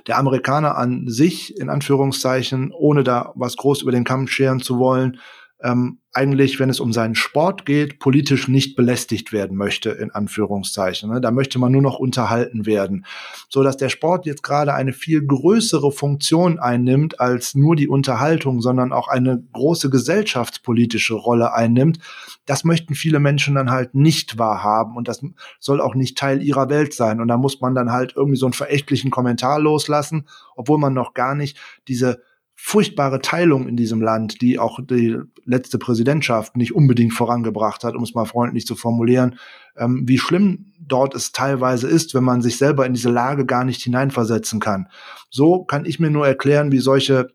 [0.08, 4.78] der Amerikaner an sich, in Anführungszeichen, ohne da was groß über den Kamm scheren zu
[4.78, 5.20] wollen,
[5.62, 11.10] ähm, eigentlich, wenn es um seinen Sport geht, politisch nicht belästigt werden möchte, in Anführungszeichen.
[11.10, 11.20] Ne?
[11.20, 13.06] Da möchte man nur noch unterhalten werden.
[13.50, 18.62] So dass der Sport jetzt gerade eine viel größere Funktion einnimmt als nur die Unterhaltung,
[18.62, 21.98] sondern auch eine große gesellschaftspolitische Rolle einnimmt.
[22.46, 25.26] Das möchten viele Menschen dann halt nicht wahrhaben und das
[25.60, 27.22] soll auch nicht Teil ihrer Welt sein.
[27.22, 31.16] Und da muss man dann halt irgendwie so einen verächtlichen Kommentar loslassen, obwohl man noch
[31.16, 31.58] gar nicht
[31.88, 32.22] diese
[32.66, 38.04] furchtbare Teilung in diesem Land, die auch die letzte Präsidentschaft nicht unbedingt vorangebracht hat, um
[38.04, 39.38] es mal freundlich zu formulieren,
[39.76, 43.66] ähm, wie schlimm dort es teilweise ist, wenn man sich selber in diese Lage gar
[43.66, 44.88] nicht hineinversetzen kann.
[45.30, 47.28] So kann ich mir nur erklären, wie solche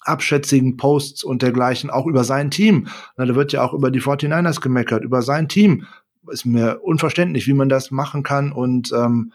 [0.00, 4.02] abschätzigen Posts und dergleichen auch über sein Team, na, da wird ja auch über die
[4.02, 5.86] 49ers gemeckert, über sein Team,
[6.28, 9.32] ist mir unverständlich, wie man das machen kann und ähm,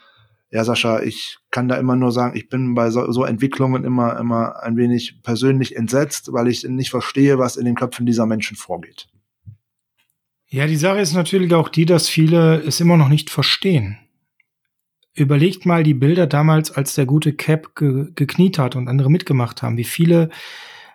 [0.51, 4.19] ja, Sascha, ich kann da immer nur sagen, ich bin bei so, so Entwicklungen immer,
[4.19, 8.57] immer ein wenig persönlich entsetzt, weil ich nicht verstehe, was in den Köpfen dieser Menschen
[8.57, 9.07] vorgeht.
[10.47, 13.97] Ja, die Sache ist natürlich auch die, dass viele es immer noch nicht verstehen.
[15.13, 19.61] Überlegt mal die Bilder damals, als der gute Cap ge gekniet hat und andere mitgemacht
[19.61, 20.29] haben, wie viele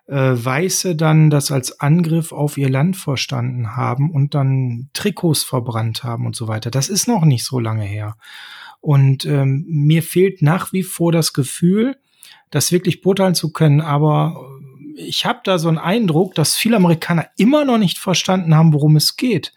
[0.06, 6.04] äh, Weiße dann das als Angriff auf ihr Land verstanden haben und dann Trikots verbrannt
[6.04, 6.70] haben und so weiter.
[6.70, 8.16] Das ist noch nicht so lange her.
[8.86, 11.96] Und ähm, mir fehlt nach wie vor das Gefühl,
[12.52, 13.80] das wirklich beurteilen zu können.
[13.80, 14.48] Aber
[14.94, 18.94] ich habe da so einen Eindruck, dass viele Amerikaner immer noch nicht verstanden haben, worum
[18.94, 19.52] es geht.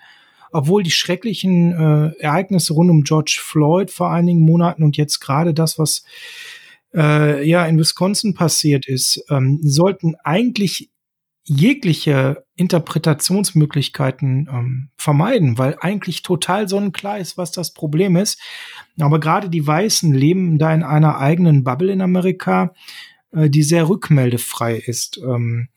[0.52, 5.54] Obwohl die schrecklichen äh, Ereignisse rund um George Floyd vor einigen Monaten und jetzt gerade
[5.54, 6.06] das, was
[6.96, 10.90] äh, ja in Wisconsin passiert ist, ähm, sollten eigentlich
[11.50, 18.40] jegliche Interpretationsmöglichkeiten ähm, vermeiden, weil eigentlich total sonnenklar ist, was das Problem ist.
[19.00, 22.76] Aber gerade die Weißen leben da in einer eigenen Bubble in Amerika,
[23.32, 25.18] äh, die sehr rückmeldefrei ist.
[25.24, 25.70] Ähm,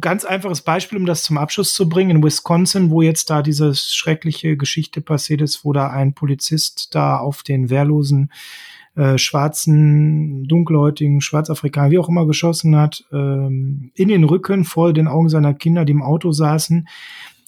[0.00, 3.72] ganz einfaches Beispiel, um das zum Abschluss zu bringen, in Wisconsin, wo jetzt da diese
[3.76, 8.32] schreckliche Geschichte passiert ist, wo da ein Polizist da auf den wehrlosen
[8.96, 15.08] äh, schwarzen, dunkelhäutigen, schwarzafrikaner, wie auch immer geschossen hat, ähm, in den Rücken vor den
[15.08, 16.86] Augen seiner Kinder, die im Auto saßen.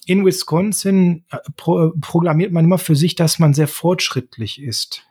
[0.05, 5.06] In Wisconsin äh, pro, proklamiert man immer für sich, dass man sehr fortschrittlich ist.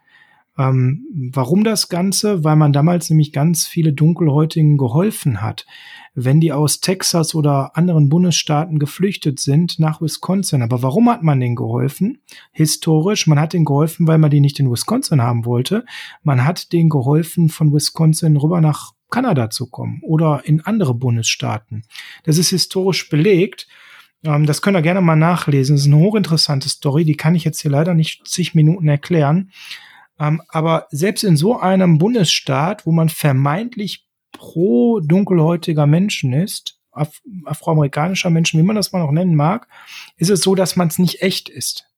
[0.58, 2.44] Ähm, warum das Ganze?
[2.44, 5.66] Weil man damals nämlich ganz viele Dunkelhäutigen geholfen hat
[6.16, 10.62] wenn die aus Texas oder anderen Bundesstaaten geflüchtet sind nach Wisconsin.
[10.62, 12.22] Aber warum hat man denen geholfen?
[12.52, 15.84] Historisch, man hat denen geholfen, weil man die nicht in Wisconsin haben wollte.
[16.22, 21.84] Man hat denen geholfen, von Wisconsin rüber nach Kanada zu kommen oder in andere Bundesstaaten.
[22.24, 23.68] Das ist historisch belegt.
[24.24, 25.76] Ähm, das könnt ihr gerne mal nachlesen.
[25.76, 27.04] Das ist eine hochinteressante Story.
[27.04, 29.50] Die kann ich jetzt hier leider nicht zig Minuten erklären.
[30.18, 37.20] Ähm, aber selbst in so einem Bundesstaat, wo man vermeintlich pro dunkelhäutiger Menschen ist, Af
[37.44, 39.68] afroamerikanischer Menschen, wie man das mal noch nennen mag,
[40.16, 41.90] ist es so, dass man es nicht echt ist,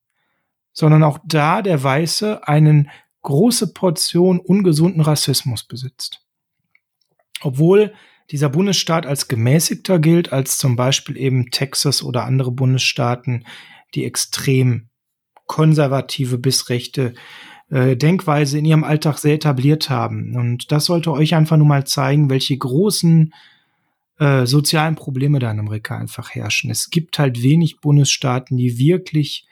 [0.73, 2.91] sondern auch da der Weiße einen
[3.23, 6.25] große Portion ungesunden Rassismus besitzt.
[7.43, 7.95] Obwohl
[8.31, 13.45] dieser Bundesstaat als gemäßigter gilt als zum Beispiel eben Texas oder andere Bundesstaaten,
[13.95, 14.89] die extrem
[15.47, 17.15] konservative bis rechte
[17.71, 20.37] äh, Denkweise in ihrem Alltag sehr etabliert haben.
[20.37, 23.33] Und das sollte euch einfach nur mal zeigen, welche großen
[24.19, 26.71] äh, sozialen Probleme da in Amerika einfach herrschen.
[26.71, 29.47] Es gibt halt wenig Bundesstaaten, die wirklich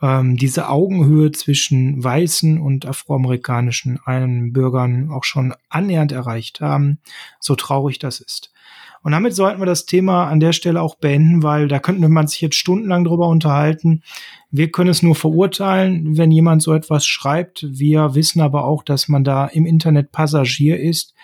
[0.00, 7.00] ähm, diese Augenhöhe zwischen weißen und afroamerikanischen einen Bürgern auch schon annähernd erreicht haben,
[7.40, 8.52] so traurig das ist.
[9.02, 12.26] Und damit sollten wir das Thema an der Stelle auch beenden, weil da könnte man
[12.26, 14.02] sich jetzt stundenlang drüber unterhalten.
[14.50, 17.66] Wir können es nur verurteilen, wenn jemand so etwas schreibt.
[17.68, 21.14] Wir wissen aber auch, dass man da im Internet Passagier ist.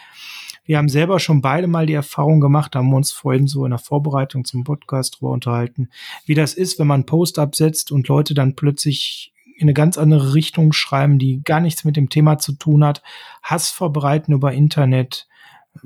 [0.67, 3.79] Wir haben selber schon beide mal die Erfahrung gemacht, haben uns vorhin so in der
[3.79, 5.91] Vorbereitung zum Podcast drüber unterhalten,
[6.25, 9.99] wie das ist, wenn man einen Post absetzt und Leute dann plötzlich in eine ganz
[9.99, 13.03] andere Richtung schreiben, die gar nichts mit dem Thema zu tun hat,
[13.43, 15.29] Hass verbreiten über Internet,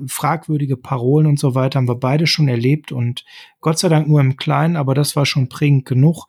[0.07, 3.25] fragwürdige Parolen und so weiter haben wir beide schon erlebt und
[3.61, 6.27] Gott sei Dank nur im Kleinen, aber das war schon prägend genug.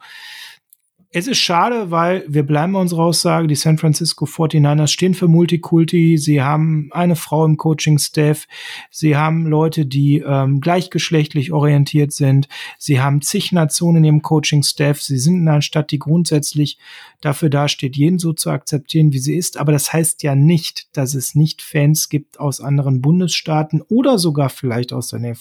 [1.12, 5.26] Es ist schade, weil wir bleiben bei unserer Aussage, die San Francisco 49ers stehen für
[5.26, 8.46] Multikulti, sie haben eine Frau im Coaching-Staff,
[8.92, 12.46] sie haben Leute, die ähm, gleichgeschlechtlich orientiert sind,
[12.78, 16.78] sie haben zig Nationen ihrem Coaching-Staff, sie sind in einer Stadt, die grundsätzlich
[17.20, 21.14] dafür dasteht, jeden so zu akzeptieren, wie sie ist, aber das heißt ja nicht, dass
[21.14, 25.34] es nicht Fans gibt aus anderen Bundesstaaten oder sogar vielleicht aus der Nähe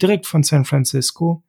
[0.00, 1.42] direkt von San Francisco,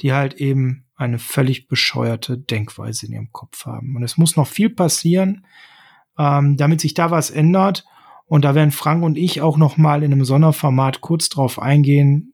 [0.00, 3.96] die halt eben eine völlig bescheuerte Denkweise in ihrem Kopf haben.
[3.96, 5.46] Und es muss noch viel passieren,
[6.18, 7.84] ähm, damit sich da was ändert.
[8.24, 12.32] Und da werden Frank und ich auch noch mal in einem Sonderformat kurz drauf eingehen,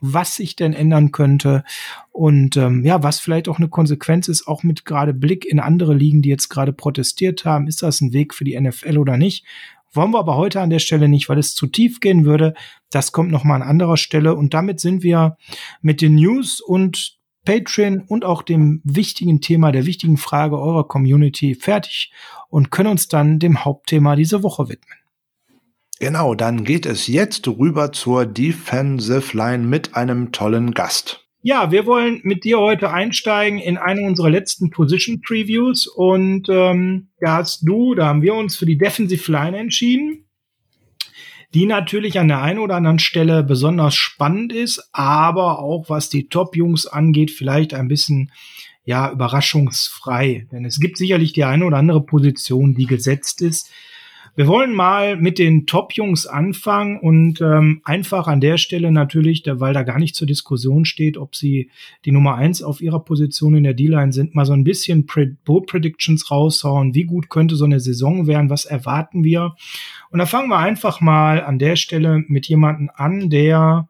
[0.00, 1.64] was sich denn ändern könnte
[2.10, 5.94] und ähm, ja, was vielleicht auch eine Konsequenz ist, auch mit gerade Blick in andere
[5.94, 7.66] Ligen, die jetzt gerade protestiert haben.
[7.66, 9.44] Ist das ein Weg für die NFL oder nicht?
[9.92, 12.54] Wollen wir aber heute an der Stelle nicht, weil es zu tief gehen würde.
[12.90, 14.34] Das kommt noch mal an anderer Stelle.
[14.34, 15.36] Und damit sind wir
[15.80, 17.17] mit den News und
[17.48, 22.12] Patreon und auch dem wichtigen Thema, der wichtigen Frage eurer Community fertig
[22.50, 24.98] und können uns dann dem Hauptthema dieser Woche widmen.
[25.98, 31.24] Genau, dann geht es jetzt rüber zur Defensive Line mit einem tollen Gast.
[31.40, 37.08] Ja, wir wollen mit dir heute einsteigen in eine unserer letzten Position Previews und ähm,
[37.18, 40.27] da hast du, da haben wir uns für die Defensive Line entschieden
[41.54, 46.28] die natürlich an der einen oder anderen Stelle besonders spannend ist, aber auch was die
[46.28, 48.30] Top-Jungs angeht, vielleicht ein bisschen
[48.84, 50.46] ja überraschungsfrei.
[50.52, 53.70] Denn es gibt sicherlich die eine oder andere Position, die gesetzt ist,
[54.38, 59.74] wir wollen mal mit den Top-Jungs anfangen und ähm, einfach an der Stelle natürlich, weil
[59.74, 61.72] da gar nicht zur Diskussion steht, ob sie
[62.04, 65.06] die Nummer eins auf ihrer Position in der D-Line sind, mal so ein bisschen
[65.44, 66.94] Bold Predictions raushauen.
[66.94, 68.48] Wie gut könnte so eine Saison werden?
[68.48, 69.56] Was erwarten wir?
[70.10, 73.88] Und da fangen wir einfach mal an der Stelle mit jemandem an, der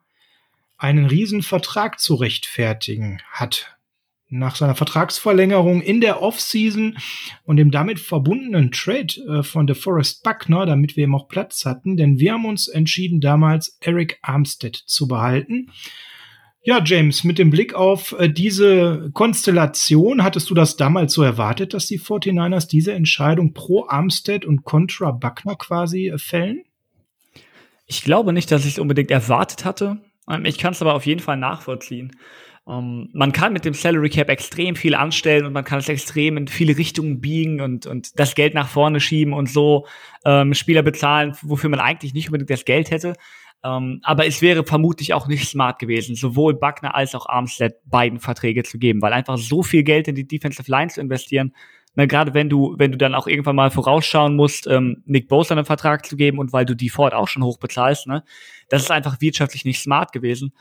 [0.78, 3.77] einen riesen Vertrag zu rechtfertigen hat
[4.30, 6.98] nach seiner Vertragsverlängerung in der Offseason
[7.44, 11.96] und dem damit verbundenen Trade äh, von DeForest Buckner, damit wir eben auch Platz hatten,
[11.96, 15.70] denn wir haben uns entschieden, damals Eric Armstead zu behalten.
[16.62, 21.72] Ja, James, mit dem Blick auf äh, diese Konstellation, hattest du das damals so erwartet,
[21.72, 26.64] dass die 49ers diese Entscheidung pro Armstead und contra Buckner quasi äh, fällen?
[27.86, 29.98] Ich glaube nicht, dass ich es unbedingt erwartet hatte.
[30.28, 32.14] Ähm, ich kann es aber auf jeden Fall nachvollziehen.
[32.68, 35.88] Um, ähm, man kann mit dem Salary Cap extrem viel anstellen und man kann es
[35.88, 39.86] extrem in viele Richtungen biegen und, und das Geld nach vorne schieben und so
[40.26, 43.14] ähm, Spieler bezahlen, wofür man eigentlich nicht unbedingt das Geld hätte.
[43.62, 47.74] Um, ähm, aber es wäre vermutlich auch nicht smart gewesen, sowohl Buckner als auch Armstead
[47.86, 51.54] beiden Verträge zu geben, weil einfach so viel Geld in die Defensive Line zu investieren,
[51.96, 55.54] ne, gerade wenn du, wenn du dann auch irgendwann mal vorausschauen musst, ähm, Nick Bosa
[55.54, 58.24] einen Vertrag zu geben und weil du die Ford auch schon hoch bezahlst, ne,
[58.68, 60.52] das ist einfach wirtschaftlich nicht smart gewesen.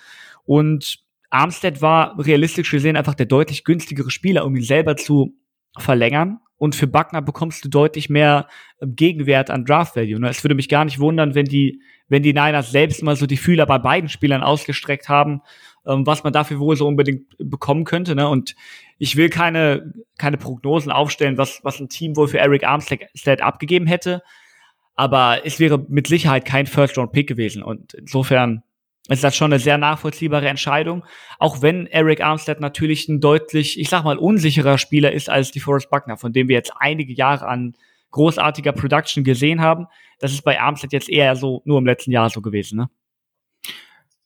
[0.45, 5.35] Und Armstead war realistisch gesehen einfach der deutlich günstigere Spieler, um ihn selber zu
[5.77, 6.39] verlängern.
[6.57, 8.47] Und für Buckner bekommst du deutlich mehr
[8.81, 10.19] ähm, Gegenwert an Draft Value.
[10.19, 10.29] Ne?
[10.29, 13.37] Es würde mich gar nicht wundern, wenn die, wenn die Niners selbst mal so die
[13.37, 15.41] Fühler bei beiden Spielern ausgestreckt haben,
[15.85, 18.15] ähm, was man dafür wohl so unbedingt bekommen könnte.
[18.15, 18.27] Ne?
[18.27, 18.55] Und
[18.97, 23.85] ich will keine, keine Prognosen aufstellen, was, was ein Team wohl für Eric Armstead abgegeben
[23.85, 24.23] hätte.
[24.95, 27.61] Aber es wäre mit Sicherheit kein First-Round-Pick gewesen.
[27.61, 28.63] Und insofern
[29.09, 31.03] ist das schon eine sehr nachvollziehbare Entscheidung.
[31.39, 35.59] Auch wenn Eric Armstead natürlich ein deutlich, ich sag mal, unsicherer Spieler ist als die
[35.59, 37.75] Forrest Buckner, von dem wir jetzt einige Jahre an
[38.11, 39.87] großartiger Production gesehen haben.
[40.19, 42.89] Das ist bei Armstead jetzt eher so nur im letzten Jahr so gewesen, ne?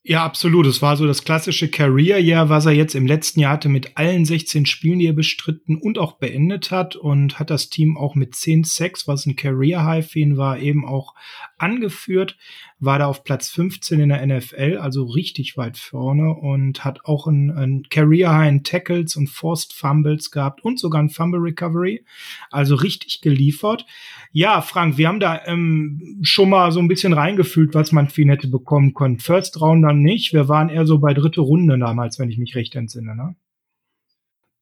[0.03, 0.65] Ja, absolut.
[0.65, 4.25] Es war so das klassische Career-Jahr, was er jetzt im letzten Jahr hatte mit allen
[4.25, 8.33] 16 Spielen, die er bestritten und auch beendet hat und hat das Team auch mit
[8.33, 11.13] 10 Sacks, was ein Career-High für ihn war, eben auch
[11.61, 12.37] angeführt
[12.79, 17.27] war da auf Platz 15 in der NFL, also richtig weit vorne und hat auch
[17.27, 22.03] ein, ein Career High in Tackles und Forced Fumbles gehabt und sogar ein Fumble Recovery,
[22.49, 23.85] also richtig geliefert.
[24.31, 28.23] Ja, Frank, wir haben da ähm, schon mal so ein bisschen reingefühlt, was man für
[28.23, 29.19] ihn hätte bekommen können.
[29.19, 32.55] First Round dann nicht, wir waren eher so bei dritte Runde damals, wenn ich mich
[32.55, 33.35] recht entsinne, ne?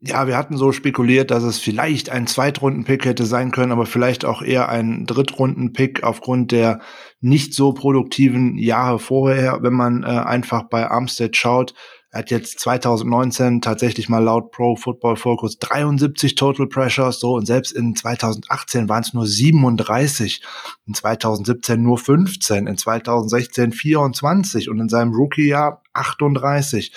[0.02, 4.24] Ja, wir hatten so spekuliert, dass es vielleicht ein Zweitrunden-Pick hätte sein können, aber vielleicht
[4.24, 6.80] auch eher ein Drittrunden-Pick aufgrund der
[7.20, 11.74] nicht so produktiven Jahre vorher, wenn man äh, einfach bei Armstead schaut.
[12.12, 17.46] Er hat jetzt 2019 tatsächlich mal laut Pro Football Focus 73 Total Pressures, so und
[17.46, 20.42] selbst in 2018 waren es nur 37,
[20.88, 26.94] in 2017 nur 15, in 2016 24 und in seinem Rookie-Jahr 38.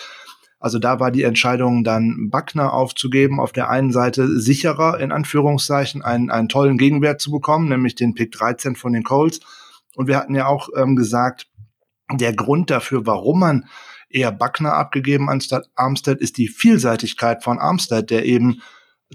[0.63, 6.03] Also da war die Entscheidung dann Buckner aufzugeben, auf der einen Seite sicherer, in Anführungszeichen,
[6.03, 9.41] einen, einen tollen Gegenwert zu bekommen, nämlich den Pick 13 von den Colts.
[9.97, 11.49] Und wir hatten ja auch ähm, gesagt,
[12.13, 13.65] der Grund dafür, warum man
[14.09, 18.63] eher Buckner abgegeben anstatt Armstead, ist die Vielseitigkeit von Armstead, der eben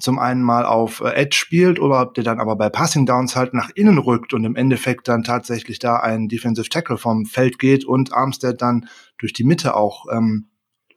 [0.01, 3.37] zum einen mal auf äh, Edge spielt oder ob der dann aber bei Passing Downs
[3.37, 7.57] halt nach innen rückt und im Endeffekt dann tatsächlich da ein Defensive Tackle vom Feld
[7.57, 10.49] geht und Armstead dann durch die Mitte auch ähm,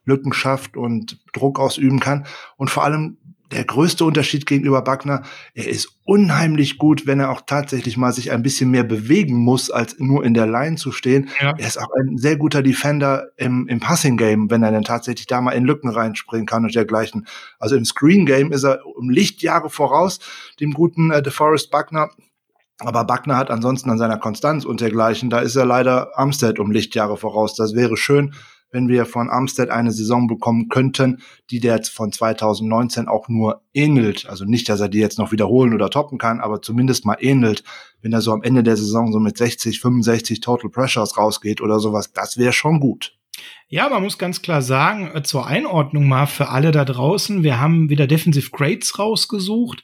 [0.05, 2.25] Lücken schafft und Druck ausüben kann.
[2.57, 3.17] Und vor allem
[3.51, 5.23] der größte Unterschied gegenüber Buckner,
[5.53, 9.69] er ist unheimlich gut, wenn er auch tatsächlich mal sich ein bisschen mehr bewegen muss,
[9.69, 11.29] als nur in der Line zu stehen.
[11.39, 11.53] Ja.
[11.57, 15.41] Er ist auch ein sehr guter Defender im, im Passing-Game, wenn er dann tatsächlich da
[15.41, 17.27] mal in Lücken reinspringen kann und dergleichen.
[17.59, 20.19] Also im Screen-Game ist er um Lichtjahre voraus,
[20.59, 22.09] dem guten äh, DeForest Buckner.
[22.79, 26.71] Aber Buckner hat ansonsten an seiner Konstanz und dergleichen, da ist er leider Armstead um
[26.71, 27.55] Lichtjahre voraus.
[27.55, 28.33] Das wäre schön,
[28.71, 34.27] wenn wir von Armstead eine Saison bekommen könnten, die der von 2019 auch nur ähnelt.
[34.27, 37.63] Also nicht, dass er die jetzt noch wiederholen oder toppen kann, aber zumindest mal ähnelt.
[38.01, 41.79] Wenn er so am Ende der Saison so mit 60, 65 Total Pressures rausgeht oder
[41.79, 43.13] sowas, das wäre schon gut.
[43.69, 47.59] Ja, man muss ganz klar sagen, äh, zur Einordnung mal für alle da draußen, wir
[47.59, 49.83] haben wieder Defensive Grades rausgesucht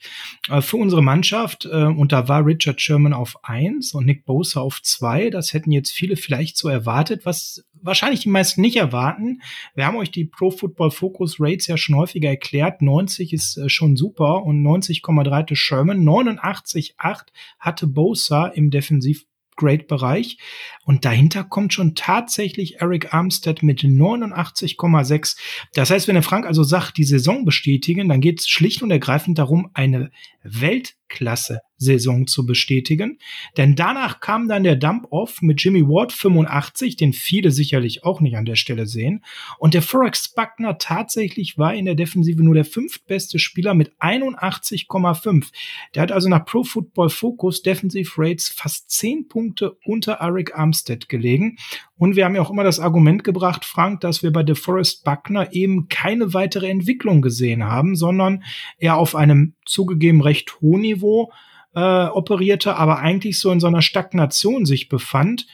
[0.49, 4.59] äh, für unsere Mannschaft äh, und da war Richard Sherman auf eins und Nick Bosa
[4.59, 5.29] auf zwei.
[5.29, 9.41] Das hätten jetzt viele vielleicht so erwartet, was wahrscheinlich die meisten nicht erwarten.
[9.75, 12.82] Wir haben euch die Pro Football Focus Rates ja schon häufiger erklärt.
[12.82, 17.28] 90 ist schon super und 90,3 hatte Sherman, 89,8
[17.59, 19.25] hatte Bosa im Defensiv
[19.57, 20.38] Grade-Bereich.
[20.86, 25.38] Und dahinter kommt schon tatsächlich Eric Armstead mit 89,6.
[25.73, 28.91] Das heißt, wenn der Frank also sagt, die Saison bestätigen, dann geht es schlicht und
[28.91, 30.11] ergreifend darum, eine
[30.47, 33.19] Weltklasse-Saison zu bestätigen.
[33.57, 38.37] Denn danach kam dann der Dump-Off mit Jimmy Ward 85, den viele sicherlich auch nicht
[38.37, 39.23] an der Stelle sehen.
[39.59, 45.51] Und der Forex Buckner tatsächlich war in der Defensive nur der fünftbeste Spieler mit 81,5.
[45.95, 51.09] Der hat also nach Pro Football Focus Defensive Rates fast 10 Punkte unter Eric Armstead
[51.09, 51.57] gelegen.
[51.97, 55.51] Und wir haben ja auch immer das Argument gebracht, Frank, dass wir bei DeForest Buckner
[55.53, 58.43] eben keine weitere Entwicklung gesehen haben, sondern
[58.77, 61.32] er auf einem zugegeben recht hohen Niveau
[61.78, 65.45] äh, operierte, aber eigentlich so in so einer Stagnation sich befand.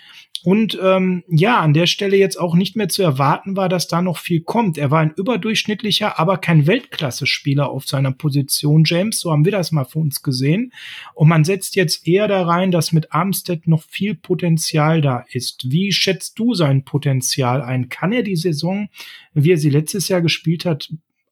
[0.44, 4.02] Und ähm, ja, an der Stelle jetzt auch nicht mehr zu erwarten war, dass da
[4.02, 4.78] noch viel kommt.
[4.78, 9.22] Er war ein überdurchschnittlicher, aber kein Weltklasse-Spieler auf seiner Position, James.
[9.22, 10.74] So haben wir das mal für uns gesehen.
[11.14, 15.72] Und man setzt jetzt eher da rein, dass mit Armstead noch viel Potenzial da ist.
[15.72, 17.88] Wie schätzt du sein Potenzial ein?
[17.88, 18.90] Kann er die Saison,
[19.34, 20.90] wie er sie letztes Jahr gespielt hat,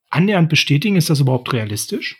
[0.09, 0.95] annähernd bestätigen?
[0.95, 2.17] Ist das überhaupt realistisch?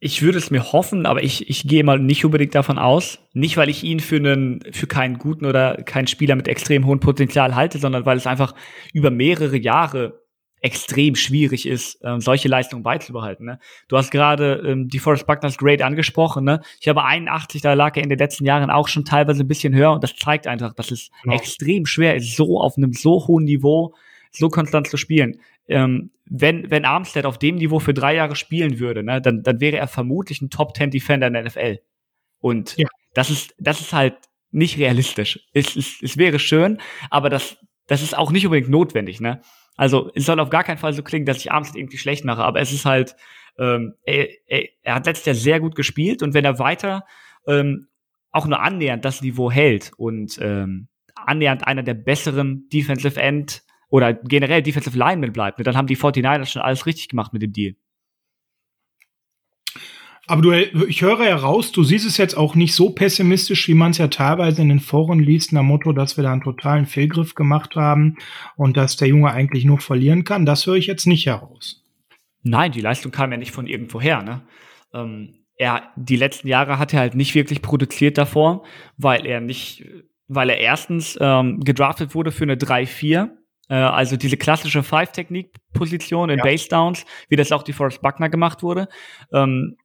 [0.00, 3.18] Ich würde es mir hoffen, aber ich, ich gehe mal nicht unbedingt davon aus.
[3.32, 7.00] Nicht, weil ich ihn für einen, für keinen guten oder keinen Spieler mit extrem hohem
[7.00, 8.54] Potenzial halte, sondern weil es einfach
[8.92, 10.22] über mehrere Jahre
[10.60, 13.46] extrem schwierig ist, ähm, solche Leistungen beizubehalten.
[13.46, 13.58] Ne?
[13.88, 16.44] Du hast gerade ähm, die Forest Buckners Grade angesprochen.
[16.44, 16.60] Ne?
[16.80, 19.74] Ich habe 81, da lag er in den letzten Jahren auch schon teilweise ein bisschen
[19.74, 21.32] höher und das zeigt einfach, dass es ja.
[21.32, 23.94] extrem schwer ist, so auf einem so hohen Niveau
[24.30, 28.78] so konstant zu spielen ähm, wenn, wenn Armstead auf dem Niveau für drei Jahre spielen
[28.78, 31.78] würde, ne, dann, dann wäre er vermutlich ein Top 10 Defender in der NFL.
[32.40, 32.88] Und ja.
[33.14, 34.16] das ist, das ist halt
[34.50, 35.40] nicht realistisch.
[35.52, 39.40] Es, es, es wäre schön, aber das, das ist auch nicht unbedingt notwendig, ne?
[39.76, 42.42] Also, es soll auf gar keinen Fall so klingen, dass ich Armstead irgendwie schlecht mache,
[42.42, 43.14] aber es ist halt,
[43.58, 47.04] ähm, er, er, er hat letztes Jahr sehr gut gespielt und wenn er weiter
[47.46, 47.86] ähm,
[48.32, 54.14] auch nur annähernd das Niveau hält und ähm, annähernd einer der besseren Defensive End oder
[54.14, 57.52] generell Defensive Lineman bleibt, ne, dann haben die 49ers schon alles richtig gemacht mit dem
[57.52, 57.74] Deal.
[60.28, 63.92] Aber du, ich höre heraus, du siehst es jetzt auch nicht so pessimistisch, wie man
[63.92, 67.34] es ja teilweise in den Foren liest, nach Motto, dass wir da einen totalen Fehlgriff
[67.34, 68.18] gemacht haben
[68.54, 70.44] und dass der Junge eigentlich nur verlieren kann.
[70.44, 71.82] Das höre ich jetzt nicht heraus.
[72.42, 74.22] Nein, die Leistung kam ja nicht von irgendwoher.
[74.22, 74.42] Ne?
[74.92, 78.64] Ähm, er, die letzten Jahre hat er halt nicht wirklich produziert davor,
[78.98, 79.86] weil er nicht,
[80.26, 83.28] weil er erstens ähm, gedraftet wurde für eine 3-4 äh,
[83.74, 86.44] also diese klassische Five-Technik-Position in ja.
[86.44, 88.88] Base Downs, wie das auch die Forrest Buckner gemacht wurde.
[89.32, 89.76] Ähm,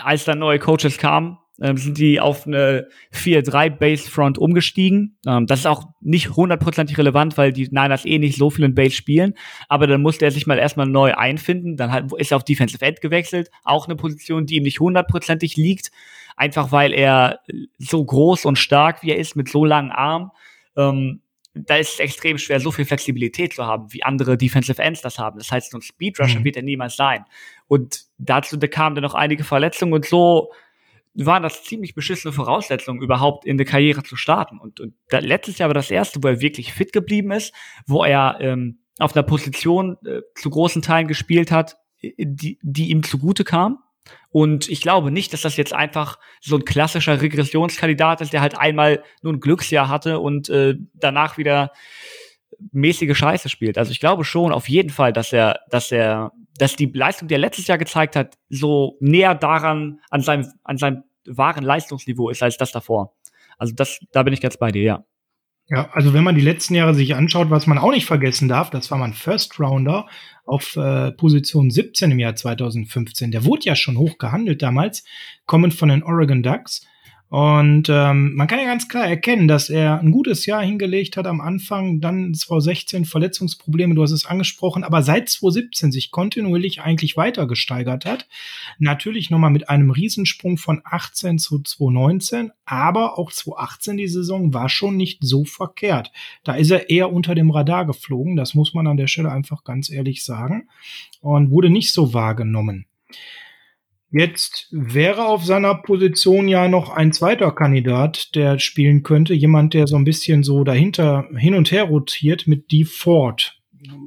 [0.00, 5.18] als dann neue Coaches kamen, ähm, sind die auf eine 4-3 Base Front umgestiegen.
[5.26, 8.74] Ähm, das ist auch nicht hundertprozentig relevant, weil die Niners eh nicht so viel in
[8.74, 9.34] Base spielen.
[9.68, 11.76] Aber dann musste er sich mal erstmal neu einfinden.
[11.76, 13.50] Dann halt ist er auf Defensive End gewechselt.
[13.64, 15.90] Auch eine Position, die ihm nicht hundertprozentig liegt.
[16.36, 17.40] Einfach weil er
[17.78, 20.30] so groß und stark wie er ist, mit so langen Armen.
[20.76, 21.22] Ähm,
[21.54, 25.18] da ist es extrem schwer, so viel Flexibilität zu haben, wie andere Defensive Ends das
[25.18, 25.38] haben.
[25.38, 26.44] Das heißt, so ein Speedrusher mhm.
[26.44, 27.24] wird er niemals sein.
[27.66, 30.52] Und dazu kamen dann noch einige Verletzungen und so
[31.14, 34.58] waren das ziemlich beschissene Voraussetzungen, überhaupt in der Karriere zu starten.
[34.58, 37.52] Und, und da, letztes Jahr war das erste, wo er wirklich fit geblieben ist,
[37.86, 43.02] wo er ähm, auf einer Position äh, zu großen Teilen gespielt hat, die, die ihm
[43.02, 43.78] zugute kam.
[44.30, 48.58] Und ich glaube nicht, dass das jetzt einfach so ein klassischer Regressionskandidat ist, der halt
[48.58, 51.72] einmal nur ein Glücksjahr hatte und äh, danach wieder
[52.72, 53.78] mäßige Scheiße spielt.
[53.78, 57.34] Also ich glaube schon auf jeden Fall, dass er, dass er dass die Leistung, die
[57.34, 62.42] er letztes Jahr gezeigt hat, so näher daran an seinem, an seinem wahren Leistungsniveau ist
[62.42, 63.14] als das davor.
[63.58, 65.04] Also das, da bin ich ganz bei dir, ja.
[65.70, 68.70] Ja, also wenn man die letzten Jahre sich anschaut, was man auch nicht vergessen darf,
[68.70, 70.06] das war mein First Rounder
[70.46, 73.30] auf äh, Position 17 im Jahr 2015.
[73.30, 75.04] Der wurde ja schon hoch gehandelt damals,
[75.44, 76.86] kommend von den Oregon Ducks.
[77.30, 81.26] Und ähm, man kann ja ganz klar erkennen, dass er ein gutes Jahr hingelegt hat
[81.26, 87.18] am Anfang, dann 2016 Verletzungsprobleme, du hast es angesprochen, aber seit 2017 sich kontinuierlich eigentlich
[87.18, 88.26] weiter gesteigert hat.
[88.78, 94.70] Natürlich nochmal mit einem Riesensprung von 18 zu 2019, aber auch 2018 die Saison war
[94.70, 96.10] schon nicht so verkehrt.
[96.44, 99.64] Da ist er eher unter dem Radar geflogen, das muss man an der Stelle einfach
[99.64, 100.68] ganz ehrlich sagen,
[101.20, 102.86] und wurde nicht so wahrgenommen.
[104.10, 109.34] Jetzt wäre auf seiner Position ja noch ein zweiter Kandidat, der spielen könnte.
[109.34, 113.58] Jemand, der so ein bisschen so dahinter hin und her rotiert mit Dee Ford.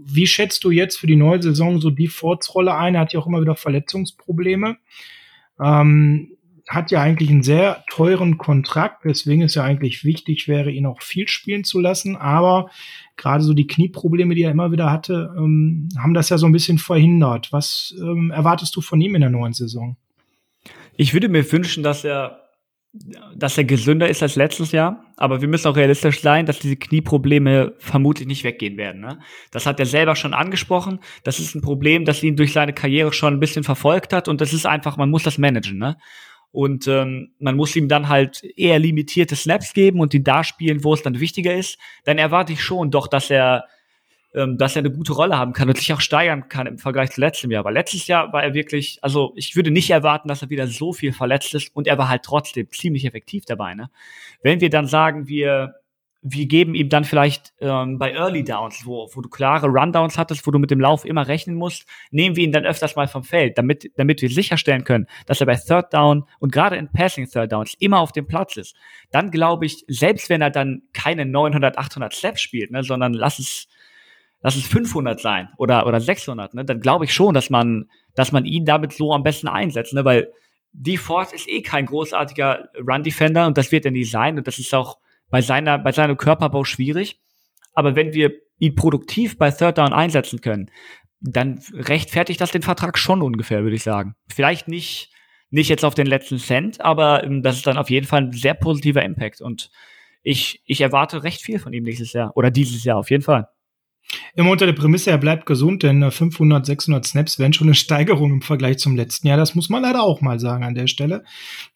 [0.04, 2.96] Wie schätzt du jetzt für die neue Saison so Dee Fords Rolle ein?
[2.96, 4.78] Er hat ja auch immer wieder Verletzungsprobleme.
[5.64, 6.36] Ähm,
[6.74, 11.02] hat ja eigentlich einen sehr teuren Kontrakt, weswegen es ja eigentlich wichtig wäre, ihn auch
[11.02, 12.16] viel spielen zu lassen.
[12.16, 12.70] Aber
[13.18, 16.54] gerade so die Knieprobleme, die er immer wieder hatte, ähm, haben das ja so ein
[16.54, 17.52] bisschen verhindert.
[17.52, 19.98] Was ähm, erwartest du von ihm in der neuen Saison?
[20.96, 22.38] Ich würde mir wünschen, dass er
[23.34, 26.76] dass er gesünder ist als letztes Jahr, aber wir müssen auch realistisch sein, dass diese
[26.76, 29.00] Knieprobleme vermutlich nicht weggehen werden.
[29.00, 29.20] Ne?
[29.50, 31.00] Das hat er selber schon angesprochen.
[31.24, 34.42] Das ist ein Problem, das ihn durch seine Karriere schon ein bisschen verfolgt hat und
[34.42, 35.78] das ist einfach, man muss das managen.
[35.78, 35.96] Ne?
[36.52, 40.84] Und ähm, man muss ihm dann halt eher limitierte Snaps geben und die da spielen,
[40.84, 41.78] wo es dann wichtiger ist.
[42.04, 43.66] Dann erwarte ich schon doch, dass er,
[44.34, 47.12] ähm, dass er eine gute Rolle haben kann und sich auch steigern kann im Vergleich
[47.12, 47.64] zu letztem Jahr.
[47.64, 50.92] Weil letztes Jahr war er wirklich, also ich würde nicht erwarten, dass er wieder so
[50.92, 53.74] viel verletzt ist und er war halt trotzdem ziemlich effektiv dabei.
[53.74, 53.90] Ne?
[54.44, 55.76] Wenn wir dann sagen, wir
[56.24, 60.46] wir geben ihm dann vielleicht ähm, bei Early Downs, wo, wo du klare Rundowns hattest,
[60.46, 63.24] wo du mit dem Lauf immer rechnen musst, nehmen wir ihn dann öfters mal vom
[63.24, 67.28] Feld, damit, damit wir sicherstellen können, dass er bei Third Down und gerade in Passing
[67.28, 68.76] Third Downs immer auf dem Platz ist.
[69.10, 73.40] Dann glaube ich, selbst wenn er dann keine 900, 800 Slaps spielt, ne, sondern lass
[73.40, 73.68] es,
[74.42, 78.32] lass es 500 sein oder, oder 600, ne, dann glaube ich schon, dass man, dass
[78.32, 80.32] man ihn damit so am besten einsetzt, ne, weil
[80.72, 84.46] die Force ist eh kein großartiger Run Defender und das wird er nie sein und
[84.46, 85.01] das ist auch
[85.32, 87.20] bei seiner, bei seinem Körperbau schwierig.
[87.74, 90.70] Aber wenn wir ihn produktiv bei Third Down einsetzen können,
[91.22, 94.16] dann rechtfertigt das den Vertrag schon ungefähr, würde ich sagen.
[94.28, 95.10] Vielleicht nicht,
[95.50, 98.32] nicht jetzt auf den letzten Cent, aber ähm, das ist dann auf jeden Fall ein
[98.32, 99.42] sehr positiver Impact.
[99.42, 99.72] Und
[100.24, 103.48] ich, ich erwarte recht viel von ihm nächstes Jahr oder dieses Jahr auf jeden Fall.
[104.36, 107.76] Immer unter der Prämisse, er bleibt gesund, denn 500, äh, 600 Snaps wären schon eine
[107.76, 109.38] Steigerung im Vergleich zum letzten Jahr.
[109.38, 111.24] Das muss man leider auch mal sagen an der Stelle.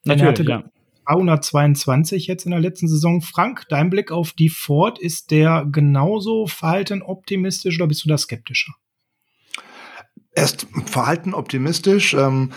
[0.04, 0.64] Natürlich, hatte, ja.
[1.06, 3.20] 222 jetzt in der letzten Saison.
[3.20, 8.18] Frank, dein Blick auf die Ford, ist der genauso verhalten optimistisch oder bist du da
[8.18, 8.72] skeptischer?
[10.32, 12.14] Er ist verhalten optimistisch.
[12.14, 12.52] Ähm,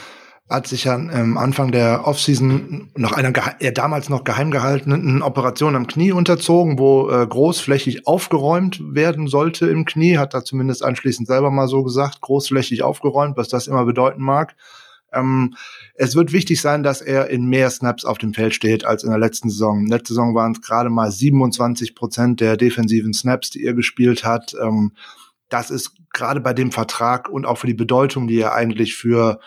[0.49, 5.75] hat sich ja am Anfang der Offseason noch einer er damals noch geheim gehaltenen Operation
[5.75, 11.27] am Knie unterzogen, wo äh, großflächig aufgeräumt werden sollte im Knie, hat er zumindest anschließend
[11.27, 14.55] selber mal so gesagt, großflächig aufgeräumt, was das immer bedeuten mag.
[15.13, 15.55] Ähm,
[16.01, 19.09] es wird wichtig sein, dass er in mehr Snaps auf dem Feld steht als in
[19.09, 19.85] der letzten Saison.
[19.85, 24.55] Letzte Saison waren es gerade mal 27 Prozent der defensiven Snaps, die er gespielt hat.
[24.61, 24.93] Ähm,
[25.49, 29.41] das ist gerade bei dem Vertrag und auch für die Bedeutung, die er eigentlich für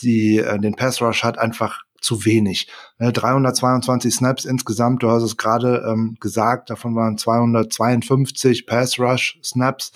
[0.00, 2.68] die, äh, den Pass Rush hat, einfach zu wenig.
[3.00, 9.38] 322 ne, Snaps insgesamt, du hast es gerade ähm, gesagt, davon waren 252 Pass Rush
[9.44, 9.92] Snaps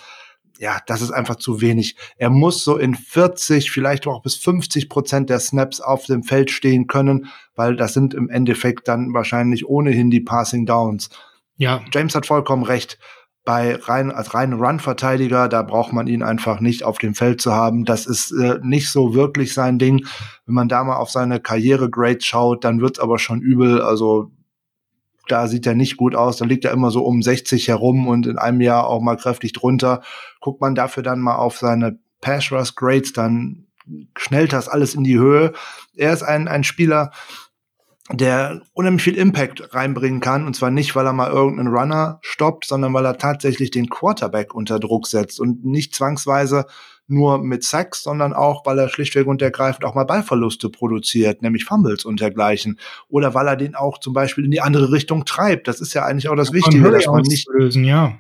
[0.63, 1.97] ja, das ist einfach zu wenig.
[2.17, 6.53] Er muss so in 40, vielleicht auch bis 50 Prozent der Snaps auf dem Feld
[6.53, 11.11] stehen können, weil das sind im Endeffekt dann wahrscheinlich ohnehin die Passing Downs.
[11.57, 11.83] Ja.
[11.93, 13.01] James hat vollkommen recht.
[13.45, 17.53] Bei rein, als reinen Run-Verteidiger, da braucht man ihn einfach nicht auf dem Feld zu
[17.53, 17.85] haben.
[17.85, 20.07] Das ist äh, nicht so wirklich sein Ding.
[20.47, 23.83] Wenn man da mal auf seine Karriere-Grades schaut, dann wird's aber schon übel.
[23.83, 24.31] Also
[25.29, 28.27] da sieht er nicht gut aus, da liegt er immer so um 60 herum und
[28.27, 30.03] in einem Jahr auch mal kräftig drunter.
[30.41, 33.67] Guckt man dafür dann mal auf seine Pass Rush Grades, dann
[34.17, 35.53] schnellt das alles in die Höhe.
[35.97, 37.11] Er ist ein, ein Spieler,
[38.11, 40.47] der unheimlich viel Impact reinbringen kann.
[40.47, 44.55] Und zwar nicht, weil er mal irgendeinen Runner stoppt, sondern weil er tatsächlich den Quarterback
[44.55, 46.67] unter Druck setzt und nicht zwangsweise
[47.13, 51.65] nur mit Sacks, sondern auch, weil er schlichtweg und ergreifend auch mal Ballverluste produziert, nämlich
[51.65, 52.79] Fumbles und dergleichen.
[53.09, 55.69] Oder weil er den auch zum Beispiel in die andere Richtung treibt.
[55.69, 58.19] Das ist ja eigentlich auch das Wichtige, dass man nicht lösen, ja.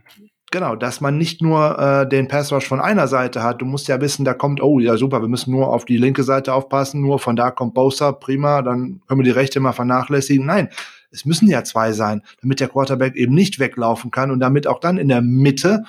[0.52, 3.62] Genau, dass man nicht nur äh, den Pass Rush von einer Seite hat.
[3.62, 6.24] Du musst ja wissen, da kommt, oh ja super, wir müssen nur auf die linke
[6.24, 10.44] Seite aufpassen, nur von da kommt Bosa, prima, dann können wir die rechte mal vernachlässigen.
[10.44, 10.68] Nein,
[11.10, 14.78] es müssen ja zwei sein, damit der Quarterback eben nicht weglaufen kann und damit auch
[14.78, 15.84] dann in der Mitte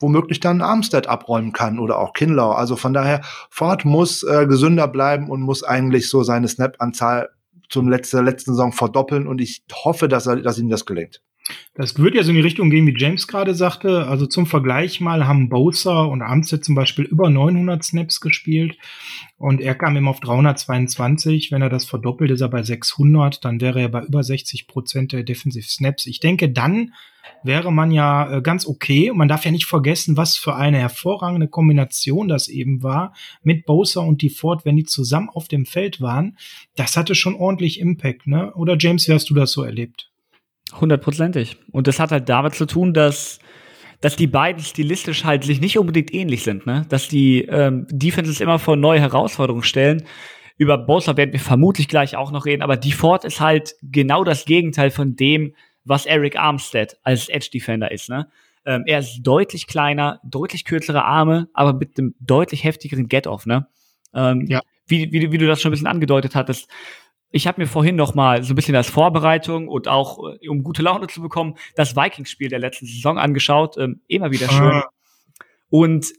[0.00, 2.50] womöglich dann Armstead abräumen kann oder auch Kinlau.
[2.52, 3.20] Also von daher,
[3.50, 7.28] Ford muss äh, gesünder bleiben und muss eigentlich so seine Snap-Anzahl
[7.68, 11.22] zum letzten, letzten Saison verdoppeln und ich hoffe, dass, er, dass ihm das gelingt.
[11.74, 14.06] Das würde ja so in die Richtung gehen, wie James gerade sagte.
[14.06, 18.76] Also zum Vergleich mal haben Bowser und Armstead zum Beispiel über 900 Snaps gespielt
[19.40, 21.50] und er kam immer auf 322.
[21.50, 23.42] Wenn er das verdoppelt, ist er bei 600.
[23.42, 26.06] Dann wäre er bei über 60 Prozent der Defensive Snaps.
[26.06, 26.92] Ich denke, dann
[27.42, 29.10] wäre man ja äh, ganz okay.
[29.10, 33.64] Und man darf ja nicht vergessen, was für eine hervorragende Kombination das eben war mit
[33.64, 36.36] Bowser und die Ford, wenn die zusammen auf dem Feld waren.
[36.76, 38.52] Das hatte schon ordentlich Impact, ne?
[38.54, 40.10] Oder James, wie hast du das so erlebt?
[40.78, 41.56] Hundertprozentig.
[41.72, 43.38] Und das hat halt damit zu tun, dass
[44.00, 46.86] dass die beiden stilistisch halt sich nicht unbedingt ähnlich sind, ne?
[46.88, 50.04] Dass die ähm, Defenses immer vor neue Herausforderungen stellen.
[50.56, 54.24] Über Bowser werden wir vermutlich gleich auch noch reden, aber die Ford ist halt genau
[54.24, 55.54] das Gegenteil von dem,
[55.84, 58.28] was Eric Armstead als Edge Defender ist, ne?
[58.66, 63.66] Ähm, er ist deutlich kleiner, deutlich kürzere Arme, aber mit einem deutlich heftigeren Get-Off, ne?
[64.14, 64.60] Ähm, ja.
[64.86, 66.68] Wie, wie, wie du das schon ein bisschen angedeutet hattest,
[67.30, 70.62] ich habe mir vorhin noch mal so ein bisschen als Vorbereitung und auch äh, um
[70.62, 73.76] gute Laune zu bekommen, das Vikings-Spiel der letzten Saison angeschaut.
[73.78, 74.72] Ähm, immer wieder schön.
[74.72, 74.88] Ah.
[75.68, 76.12] Und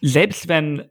[0.00, 0.88] selbst wenn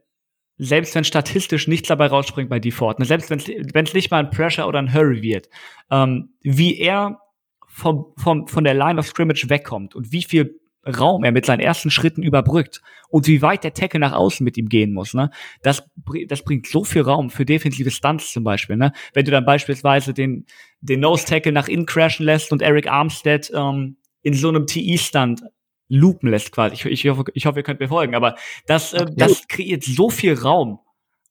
[0.60, 4.30] selbst wenn statistisch nichts dabei rausspringt bei Default, ne, selbst wenn es nicht mal ein
[4.30, 5.48] Pressure oder ein Hurry wird,
[5.88, 7.20] ähm, wie er
[7.68, 11.60] vom, vom, von der Line of Scrimmage wegkommt und wie viel Raum er mit seinen
[11.60, 15.30] ersten Schritten überbrückt und wie weit der Tackle nach außen mit ihm gehen muss, ne?
[15.62, 15.88] Das,
[16.28, 18.92] das bringt so viel Raum für defensive Stunts zum Beispiel, ne?
[19.12, 20.46] Wenn du dann beispielsweise den,
[20.80, 25.42] den Nose Tackle nach innen crashen lässt und Eric Armstead ähm, in so einem TE-Stunt
[25.88, 26.74] loopen lässt quasi.
[26.74, 30.10] Ich, ich, hoffe, ich hoffe, ihr könnt mir folgen, aber das, äh, das kreiert so
[30.10, 30.80] viel Raum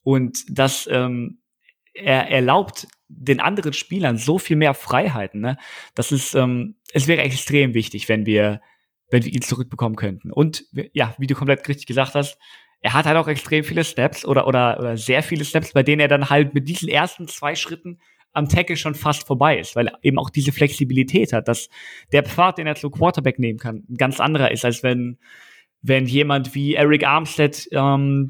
[0.02, 1.40] und das ähm,
[1.94, 5.40] er erlaubt den anderen Spielern so viel mehr Freiheiten.
[5.40, 5.56] Ne?
[5.94, 8.60] Das ist, ähm, es wäre extrem wichtig, wenn wir
[9.10, 10.30] wenn wir ihn zurückbekommen könnten.
[10.30, 12.38] Und ja, wie du komplett richtig gesagt hast,
[12.80, 16.00] er hat halt auch extrem viele Steps oder, oder, oder sehr viele Steps, bei denen
[16.00, 17.98] er dann halt mit diesen ersten zwei Schritten
[18.32, 21.68] am Tackle schon fast vorbei ist, weil er eben auch diese Flexibilität hat, dass
[22.12, 25.18] der Pfad, den er zu Quarterback nehmen kann, ein ganz anderer ist, als wenn,
[25.82, 28.28] wenn jemand wie Eric Armstead ähm,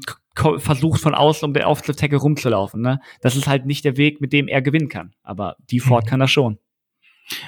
[0.57, 2.81] versucht von außen um den Auftritt-Tackle rumzulaufen.
[2.81, 3.01] Ne?
[3.21, 5.13] Das ist halt nicht der Weg, mit dem er gewinnen kann.
[5.21, 6.09] Aber die Ford mhm.
[6.09, 6.57] kann das schon.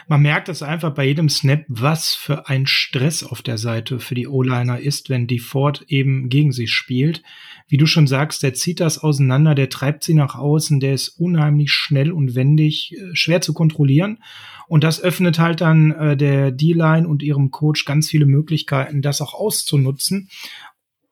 [0.08, 4.16] Man merkt es einfach bei jedem Snap, was für ein Stress auf der Seite für
[4.16, 7.24] die O-Liner ist, wenn die Ford eben gegen sie spielt.
[7.68, 11.10] Wie du schon sagst, der zieht das auseinander, der treibt sie nach außen, der ist
[11.10, 14.20] unheimlich schnell und wendig, äh, schwer zu kontrollieren.
[14.68, 19.22] Und das öffnet halt dann äh, der D-Line und ihrem Coach ganz viele Möglichkeiten, das
[19.22, 20.30] auch auszunutzen.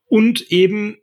[0.05, 0.97] Und eben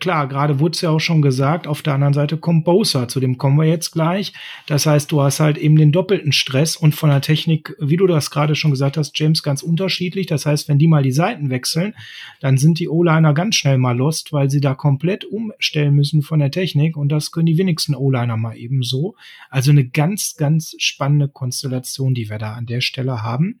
[0.00, 3.20] klar, gerade wurde es ja auch schon gesagt, auf der anderen Seite kommt Bowser, zu
[3.20, 4.32] dem kommen wir jetzt gleich.
[4.66, 8.08] Das heißt, du hast halt eben den doppelten Stress und von der Technik, wie du
[8.08, 10.26] das gerade schon gesagt hast, James, ganz unterschiedlich.
[10.26, 11.94] Das heißt, wenn die mal die Seiten wechseln,
[12.40, 16.40] dann sind die O-Liner ganz schnell mal lost, weil sie da komplett umstellen müssen von
[16.40, 19.14] der Technik und das können die wenigsten O-Liner mal eben so.
[19.48, 23.60] Also eine ganz, ganz spannende Konstellation, die wir da an der Stelle haben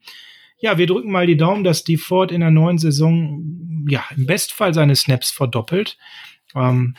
[0.62, 4.26] ja, wir drücken mal die Daumen, dass die Ford in der neuen Saison ja im
[4.26, 5.98] Bestfall seine Snaps verdoppelt.
[6.54, 6.94] Ähm,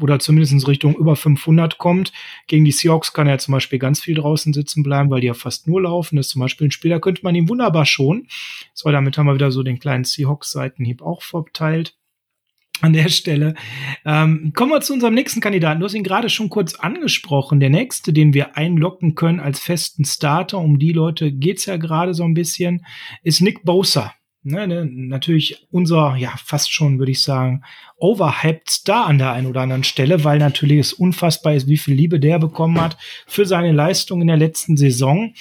[0.00, 2.12] oder zumindest in Richtung über 500 kommt.
[2.46, 5.34] Gegen die Seahawks kann er zum Beispiel ganz viel draußen sitzen bleiben, weil die ja
[5.34, 6.16] fast nur laufen.
[6.16, 8.28] Das ist zum Beispiel ein Spiel, da könnte man ihn wunderbar schonen.
[8.74, 11.96] So, damit haben wir wieder so den kleinen Seahawks-Seitenhieb auch verteilt
[12.82, 13.54] an der Stelle.
[14.04, 15.80] Ähm, kommen wir zu unserem nächsten Kandidaten.
[15.80, 17.60] Du hast ihn gerade schon kurz angesprochen.
[17.60, 22.14] Der nächste, den wir einlocken können als festen Starter, um die Leute geht's ja gerade
[22.14, 22.84] so ein bisschen,
[23.22, 24.12] ist Nick Bosa.
[24.48, 27.64] Ne, ne, natürlich unser, ja, fast schon, würde ich sagen,
[27.96, 31.94] overhyped Star an der einen oder anderen Stelle, weil natürlich es unfassbar ist, wie viel
[31.94, 32.96] Liebe der bekommen hat
[33.26, 35.34] für seine Leistung in der letzten Saison.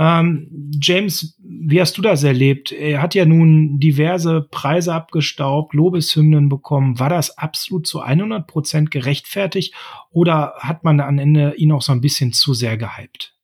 [0.00, 2.72] Ähm, James, wie hast du das erlebt?
[2.72, 6.98] Er hat ja nun diverse Preise abgestaubt, Lobeshymnen bekommen.
[6.98, 9.74] War das absolut zu 100 Prozent gerechtfertigt
[10.10, 13.34] oder hat man am Ende ihn auch so ein bisschen zu sehr gehypt?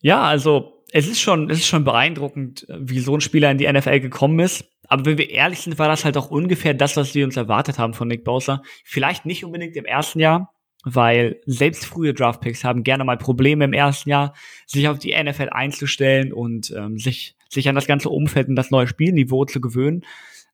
[0.00, 3.72] Ja, also es ist schon, es ist schon beeindruckend, wie so ein Spieler in die
[3.72, 4.64] NFL gekommen ist.
[4.88, 7.78] Aber wenn wir ehrlich sind, war das halt auch ungefähr das, was wir uns erwartet
[7.78, 8.62] haben von Nick Bosa.
[8.84, 10.52] Vielleicht nicht unbedingt im ersten Jahr,
[10.84, 14.34] weil selbst frühe Draftpicks haben gerne mal Probleme im ersten Jahr,
[14.66, 18.70] sich auf die NFL einzustellen und ähm, sich, sich an das ganze Umfeld und das
[18.70, 20.04] neue Spielniveau zu gewöhnen.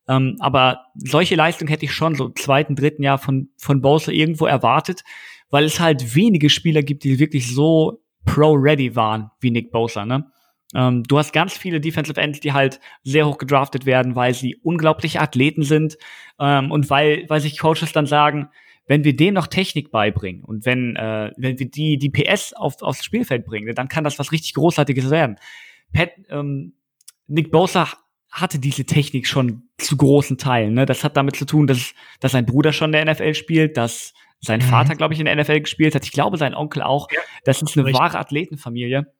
[0.07, 4.11] Ähm, aber solche Leistung hätte ich schon so im zweiten, dritten Jahr von, von Bowser
[4.11, 5.03] irgendwo erwartet,
[5.49, 10.25] weil es halt wenige Spieler gibt, die wirklich so pro-ready waren wie Nick Bosa, ne?
[10.73, 14.57] Ähm, du hast ganz viele Defensive Ends, die halt sehr hoch gedraftet werden, weil sie
[14.57, 15.97] unglaubliche Athleten sind
[16.39, 18.49] ähm, und weil, weil sich Coaches dann sagen,
[18.87, 22.81] wenn wir denen noch Technik beibringen und wenn, äh, wenn wir die, die PS auf,
[22.81, 25.37] aufs Spielfeld bringen, dann kann das was richtig Großartiges werden.
[25.91, 26.73] Pat, ähm,
[27.27, 27.87] Nick Bosa
[28.31, 30.73] hatte diese Technik schon zu großen Teilen.
[30.73, 30.85] Ne?
[30.85, 34.13] Das hat damit zu tun, dass, dass sein Bruder schon in der NFL spielt, dass
[34.41, 34.65] sein mhm.
[34.65, 36.05] Vater, glaube ich, in der NFL gespielt hat.
[36.05, 37.07] Ich glaube, sein Onkel auch.
[37.11, 37.21] Ja.
[37.45, 37.99] Das ist eine Richtig.
[37.99, 39.11] wahre Athletenfamilie.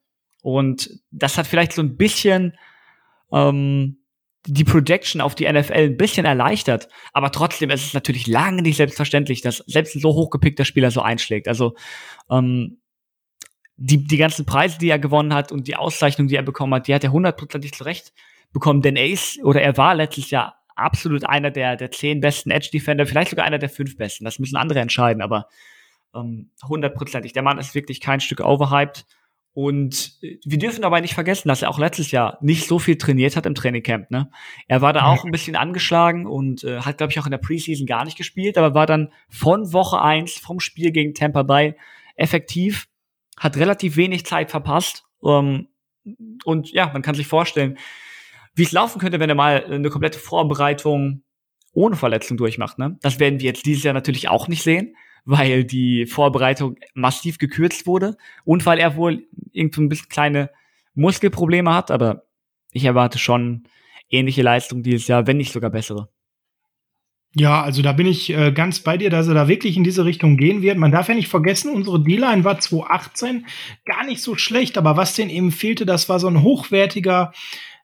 [0.41, 2.55] Und das hat vielleicht so ein bisschen
[3.31, 3.97] ähm,
[4.47, 6.87] die Projection auf die NFL ein bisschen erleichtert.
[7.13, 11.01] Aber trotzdem ist es natürlich lange nicht selbstverständlich, dass selbst ein so hochgepickter Spieler so
[11.01, 11.47] einschlägt.
[11.47, 11.75] Also
[12.29, 12.77] ähm,
[13.77, 16.87] die, die ganzen Preise, die er gewonnen hat und die Auszeichnung, die er bekommen hat,
[16.87, 18.13] die hat er hundertprozentig zurecht
[18.53, 18.81] bekommen.
[18.81, 23.31] Denn ist, oder er war letztes Jahr absolut einer der, der zehn besten Edge-Defender, vielleicht
[23.31, 24.25] sogar einer der fünf besten.
[24.25, 25.47] Das müssen andere entscheiden, aber
[26.13, 27.33] ähm, hundertprozentig.
[27.33, 29.05] Der Mann ist wirklich kein Stück overhyped.
[29.55, 32.97] Und äh, wir dürfen dabei nicht vergessen, dass er auch letztes Jahr nicht so viel
[32.97, 34.11] trainiert hat im Trainingcamp.
[34.11, 34.29] Ne?
[34.67, 37.37] Er war da auch ein bisschen angeschlagen und äh, hat, glaube ich, auch in der
[37.37, 41.75] Preseason gar nicht gespielt, aber war dann von Woche eins vom Spiel gegen Tampa Bay
[42.17, 42.87] effektiv,
[43.39, 45.05] hat relativ wenig Zeit verpasst.
[45.23, 45.69] Ähm,
[46.43, 47.77] und ja, man kann sich vorstellen,
[48.55, 51.23] wie es laufen könnte, wenn er mal eine komplette Vorbereitung
[51.71, 52.77] ohne Verletzung durchmacht.
[52.77, 52.97] Ne?
[53.01, 54.95] Das werden wir jetzt dieses Jahr natürlich auch nicht sehen,
[55.25, 60.51] weil die Vorbereitung massiv gekürzt wurde und weil er wohl irgendwie ein bisschen kleine
[60.93, 62.23] Muskelprobleme hat, aber
[62.71, 63.63] ich erwarte schon
[64.09, 66.09] ähnliche Leistung dieses Jahr, wenn nicht sogar bessere.
[67.37, 70.05] Ja, also da bin ich äh, ganz bei dir, dass er da wirklich in diese
[70.05, 70.77] Richtung gehen wird.
[70.77, 73.45] Man darf ja nicht vergessen, unsere D-Line war 2018
[73.83, 77.33] gar nicht so schlecht, aber was denn eben fehlte, das war so ein hochwertiger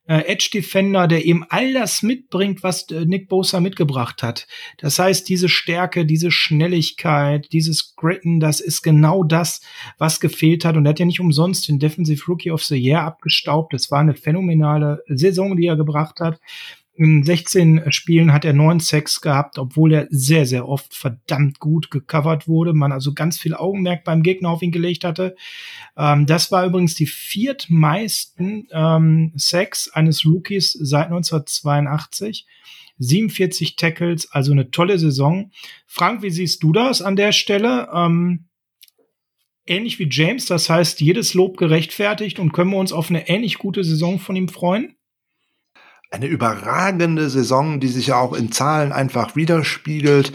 [0.08, 4.48] äh, Edge Defender, der eben all das mitbringt, was äh, Nick Bosa mitgebracht hat.
[4.78, 9.62] Das heißt, diese Stärke, diese Schnelligkeit, dieses Gritten, das ist genau das,
[9.98, 10.76] was gefehlt hat.
[10.76, 13.74] Und er hat ja nicht umsonst den Defensive Rookie of the Year abgestaubt.
[13.74, 16.40] Das war eine phänomenale Saison, die er gebracht hat.
[16.94, 21.90] In 16 Spielen hat er neun Sacks gehabt, obwohl er sehr, sehr oft verdammt gut
[21.90, 22.74] gecovert wurde.
[22.74, 25.36] Man also ganz viel Augenmerk beim Gegner auf ihn gelegt hatte.
[25.98, 32.46] Ähm, das war übrigens die viertmeisten ähm, Sacks eines Rookies seit 1982.
[32.98, 35.52] 47 Tackles, also eine tolle Saison.
[35.88, 37.90] Frank, wie siehst du das an der Stelle?
[37.92, 38.48] Ähm,
[39.66, 43.58] ähnlich wie James, das heißt, jedes Lob gerechtfertigt und können wir uns auf eine ähnlich
[43.58, 44.96] gute Saison von ihm freuen?
[46.12, 50.34] Eine überragende Saison, die sich ja auch in Zahlen einfach widerspiegelt.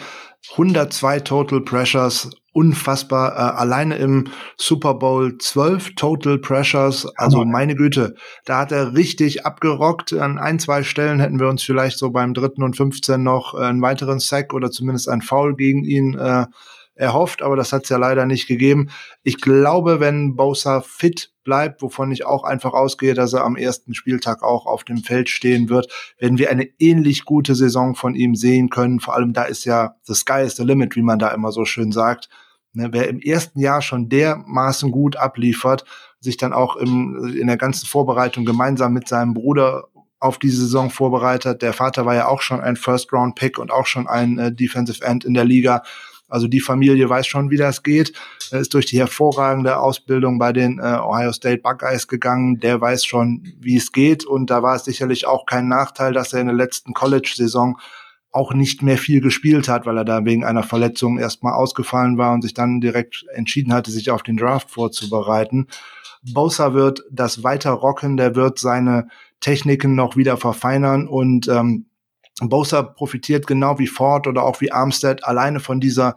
[0.52, 3.32] 102 Total Pressures, unfassbar.
[3.32, 8.14] Äh, alleine im Super Bowl 12 Total Pressures, also meine Güte,
[8.44, 10.12] da hat er richtig abgerockt.
[10.14, 13.82] An ein, zwei Stellen hätten wir uns vielleicht so beim dritten und 15 noch einen
[13.82, 16.46] weiteren Sack oder zumindest ein Foul gegen ihn äh,
[16.94, 18.88] erhofft, aber das hat es ja leider nicht gegeben.
[19.22, 23.94] Ich glaube, wenn Bosa fit bleibt, wovon ich auch einfach ausgehe, dass er am ersten
[23.94, 28.34] Spieltag auch auf dem Feld stehen wird, werden wir eine ähnlich gute Saison von ihm
[28.34, 29.00] sehen können.
[29.00, 31.64] Vor allem da ist ja the sky is the limit, wie man da immer so
[31.64, 32.28] schön sagt.
[32.74, 35.86] Ne, wer im ersten Jahr schon dermaßen gut abliefert,
[36.20, 39.84] sich dann auch im, in der ganzen Vorbereitung gemeinsam mit seinem Bruder
[40.18, 41.62] auf die Saison vorbereitet.
[41.62, 45.24] Der Vater war ja auch schon ein First-Round-Pick und auch schon ein äh, Defensive End
[45.24, 45.82] in der Liga.
[46.28, 48.12] Also die Familie weiß schon, wie das geht.
[48.50, 52.58] Er ist durch die hervorragende Ausbildung bei den äh, Ohio State Buckeyes gegangen.
[52.60, 54.24] Der weiß schon, wie es geht.
[54.24, 57.78] Und da war es sicherlich auch kein Nachteil, dass er in der letzten College-Saison
[58.32, 62.34] auch nicht mehr viel gespielt hat, weil er da wegen einer Verletzung erstmal ausgefallen war
[62.34, 65.68] und sich dann direkt entschieden hatte, sich auf den Draft vorzubereiten.
[66.22, 69.08] Bosa wird das weiter rocken, der wird seine
[69.40, 71.85] Techniken noch wieder verfeinern und ähm,
[72.40, 76.16] Bosa profitiert genau wie Ford oder auch wie Armstead alleine von dieser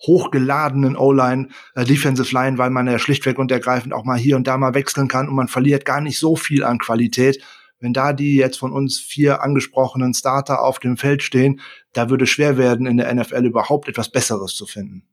[0.00, 4.46] hochgeladenen O-Line, äh, Defensive Line, weil man ja schlichtweg und ergreifend auch mal hier und
[4.46, 7.42] da mal wechseln kann und man verliert gar nicht so viel an Qualität.
[7.80, 11.60] Wenn da die jetzt von uns vier angesprochenen Starter auf dem Feld stehen,
[11.92, 15.04] da würde schwer werden, in der NFL überhaupt etwas Besseres zu finden.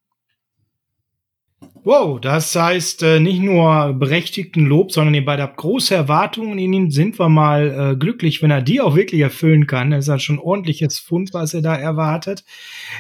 [1.84, 6.74] Wow, das heißt äh, nicht nur berechtigten Lob, sondern ihr beide habt große Erwartungen in
[6.74, 6.92] ihn.
[6.92, 9.90] Sind wir mal äh, glücklich, wenn er die auch wirklich erfüllen kann.
[9.90, 12.44] Das ist ja schon ordentliches Fund, was er da erwartet.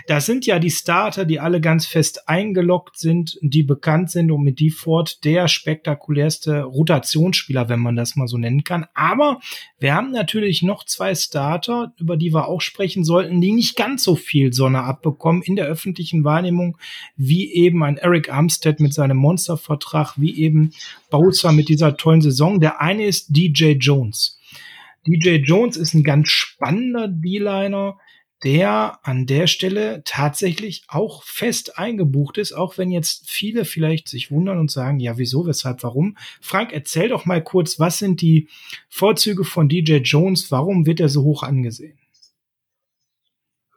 [0.07, 4.41] Das sind ja die Starter, die alle ganz fest eingeloggt sind, die bekannt sind und
[4.41, 8.87] mit Default der spektakulärste Rotationsspieler, wenn man das mal so nennen kann.
[8.95, 9.41] Aber
[9.77, 14.03] wir haben natürlich noch zwei Starter, über die wir auch sprechen sollten, die nicht ganz
[14.03, 16.79] so viel Sonne abbekommen in der öffentlichen Wahrnehmung,
[17.15, 20.71] wie eben ein Eric Armstead mit seinem Monstervertrag, wie eben
[21.09, 22.59] Bowser mit dieser tollen Saison.
[22.59, 24.39] Der eine ist DJ Jones.
[25.07, 27.97] DJ Jones ist ein ganz spannender D-Liner,
[28.43, 34.31] der an der Stelle tatsächlich auch fest eingebucht ist, auch wenn jetzt viele vielleicht sich
[34.31, 36.17] wundern und sagen, ja, wieso, weshalb, warum.
[36.39, 38.47] Frank, erzähl doch mal kurz, was sind die
[38.89, 40.51] Vorzüge von DJ Jones?
[40.51, 42.00] Warum wird er so hoch angesehen?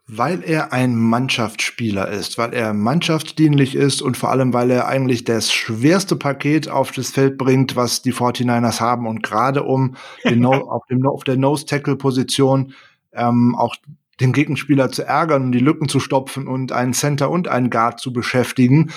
[0.07, 5.25] Weil er ein Mannschaftsspieler ist, weil er mannschaftsdienlich ist und vor allem, weil er eigentlich
[5.25, 10.53] das schwerste Paket auf das Feld bringt, was die 49ers haben und gerade um no
[10.53, 12.75] auf, dem, auf der Nose-Tackle-Position
[13.15, 13.77] ähm, auch
[14.21, 18.01] den Gegenspieler zu ärgern und die Lücken zu stopfen und einen Center und einen Guard
[18.01, 18.93] zu beschäftigen.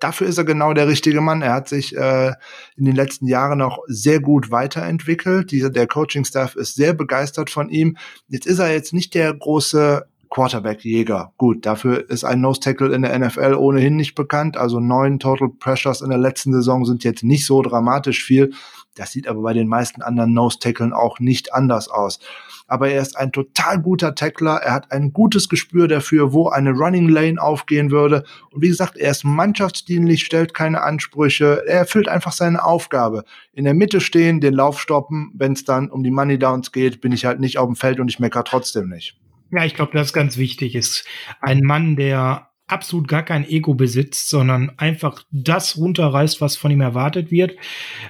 [0.00, 1.42] Dafür ist er genau der richtige Mann.
[1.42, 2.32] Er hat sich äh,
[2.76, 5.50] in den letzten Jahren auch sehr gut weiterentwickelt.
[5.52, 7.96] Dieser, der Coaching-Staff ist sehr begeistert von ihm.
[8.28, 11.32] Jetzt ist er jetzt nicht der große Quarterback-Jäger.
[11.36, 14.56] Gut, dafür ist ein Nose-Tackle in der NFL ohnehin nicht bekannt.
[14.56, 18.52] Also neun Total Pressures in der letzten Saison sind jetzt nicht so dramatisch viel.
[18.94, 22.18] Das sieht aber bei den meisten anderen Nose-Tackeln auch nicht anders aus
[22.66, 24.56] aber er ist ein total guter Tackler.
[24.56, 28.24] Er hat ein gutes Gespür dafür, wo eine Running Lane aufgehen würde.
[28.50, 31.62] Und wie gesagt, er ist mannschaftsdienlich, stellt keine Ansprüche.
[31.66, 33.24] Er erfüllt einfach seine Aufgabe.
[33.52, 35.30] In der Mitte stehen, den Lauf stoppen.
[35.34, 38.00] Wenn es dann um die Money Downs geht, bin ich halt nicht auf dem Feld
[38.00, 39.16] und ich meckere trotzdem nicht.
[39.50, 40.74] Ja, ich glaube, das ist ganz wichtig.
[40.74, 41.04] Ist
[41.40, 46.80] ein Mann, der absolut gar kein Ego besitzt, sondern einfach das runterreißt, was von ihm
[46.80, 47.56] erwartet wird.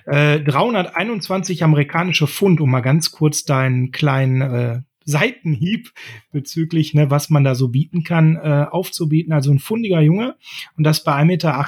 [0.06, 5.92] Äh, 321 amerikanische Pfund, um mal ganz kurz deinen kleinen äh, Seitenhieb
[6.32, 9.32] bezüglich, ne, was man da so bieten kann, äh, aufzubieten.
[9.32, 10.36] Also ein fundiger Junge
[10.76, 11.66] und das bei 1,80 Meter.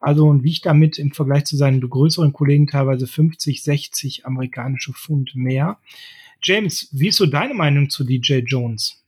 [0.00, 5.36] Also und wiegt damit im Vergleich zu seinen größeren Kollegen teilweise 50, 60 amerikanische Pfund
[5.36, 5.78] mehr.
[6.42, 9.02] James, wie ist so deine Meinung zu DJ Jones?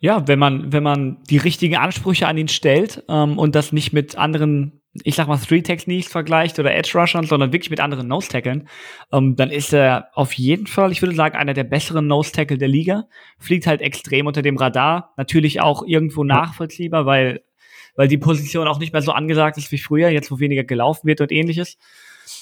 [0.00, 3.92] Ja, wenn man, wenn man die richtigen Ansprüche an ihn stellt ähm, und das nicht
[3.92, 8.68] mit anderen, ich sag mal, Three-Techniques vergleicht oder Edge-Rushern, sondern wirklich mit anderen Nose-Tackeln,
[9.12, 12.66] ähm, dann ist er auf jeden Fall, ich würde sagen, einer der besseren Nose-Tackle der
[12.66, 13.04] Liga.
[13.38, 15.12] Fliegt halt extrem unter dem Radar.
[15.16, 17.44] Natürlich auch irgendwo nachvollziehbar, weil,
[17.94, 21.06] weil die Position auch nicht mehr so angesagt ist wie früher, jetzt wo weniger gelaufen
[21.06, 21.78] wird und ähnliches.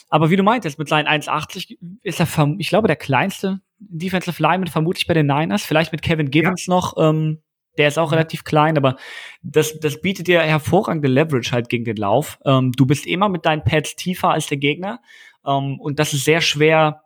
[0.09, 4.69] Aber wie du meintest, mit seinen 1,80 ist er, ich glaube, der kleinste Defensive Lineman
[4.69, 6.75] vermutlich bei den Niners, vielleicht mit Kevin Givens ja.
[6.75, 7.43] noch, ähm,
[7.79, 8.97] der ist auch relativ klein, aber
[9.43, 12.39] das, das bietet dir hervorragende Leverage halt gegen den Lauf.
[12.45, 15.01] Ähm, du bist immer mit deinen Pads tiefer als der Gegner
[15.47, 17.03] ähm, und das ist sehr schwer,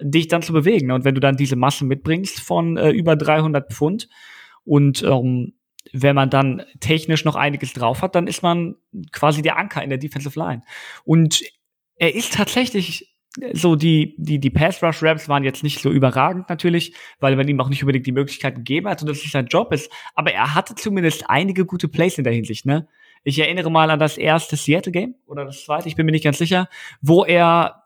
[0.00, 0.90] dich dann zu bewegen.
[0.90, 4.08] Und wenn du dann diese Masse mitbringst von äh, über 300 Pfund
[4.64, 5.54] und ähm,
[5.92, 8.76] wenn man dann technisch noch einiges drauf hat, dann ist man
[9.12, 10.62] quasi der Anker in der Defensive Line.
[11.04, 11.42] Und
[11.96, 13.13] er ist tatsächlich
[13.52, 17.68] so die, die, die Pass-Rush-Raps waren jetzt nicht so überragend natürlich, weil man ihm auch
[17.68, 19.90] nicht unbedingt die Möglichkeiten gegeben hat und das nicht sein Job ist.
[20.14, 22.86] Aber er hatte zumindest einige gute Plays in der Hinsicht, ne?
[23.26, 26.38] Ich erinnere mal an das erste Seattle-Game oder das zweite, ich bin mir nicht ganz
[26.38, 26.68] sicher,
[27.00, 27.84] wo er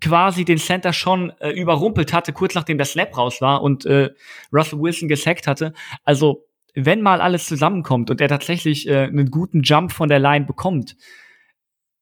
[0.00, 4.10] quasi den Center schon äh, überrumpelt hatte, kurz nachdem der Snap raus war und äh,
[4.52, 5.74] Russell Wilson gesackt hatte.
[6.04, 10.46] Also, wenn mal alles zusammenkommt und er tatsächlich äh, einen guten Jump von der Line
[10.46, 10.96] bekommt,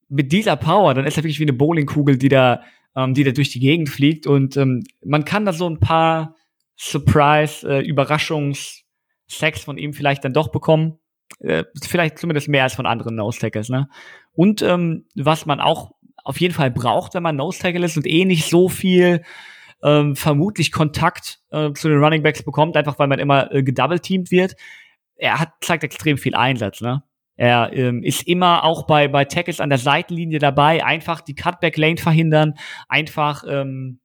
[0.09, 2.63] mit dieser Power, dann ist er wirklich wie eine Bowlingkugel, die da
[2.97, 4.27] ähm, die da durch die Gegend fliegt.
[4.27, 6.35] Und ähm, man kann da so ein paar
[6.77, 10.99] Surprise, äh, Überraschungs-Sex von ihm vielleicht dann doch bekommen.
[11.41, 13.89] Äh, vielleicht zumindest mehr als von anderen Nose-Tackles, ne?
[14.33, 15.93] Und ähm, was man auch
[16.25, 19.23] auf jeden Fall braucht, wenn man Nose-Tackle ist und eh nicht so viel
[19.83, 24.31] ähm, vermutlich Kontakt äh, zu den Running Backs bekommt, einfach weil man immer äh, gedouble-teamt
[24.31, 24.57] wird.
[25.17, 27.03] Er hat, zeigt extrem viel Einsatz, ne?
[27.37, 31.99] Er ähm, ist immer auch bei, bei Tackles an der Seitenlinie dabei, einfach die Cutback-Lane
[31.99, 32.55] verhindern,
[32.89, 34.01] einfach, ähm,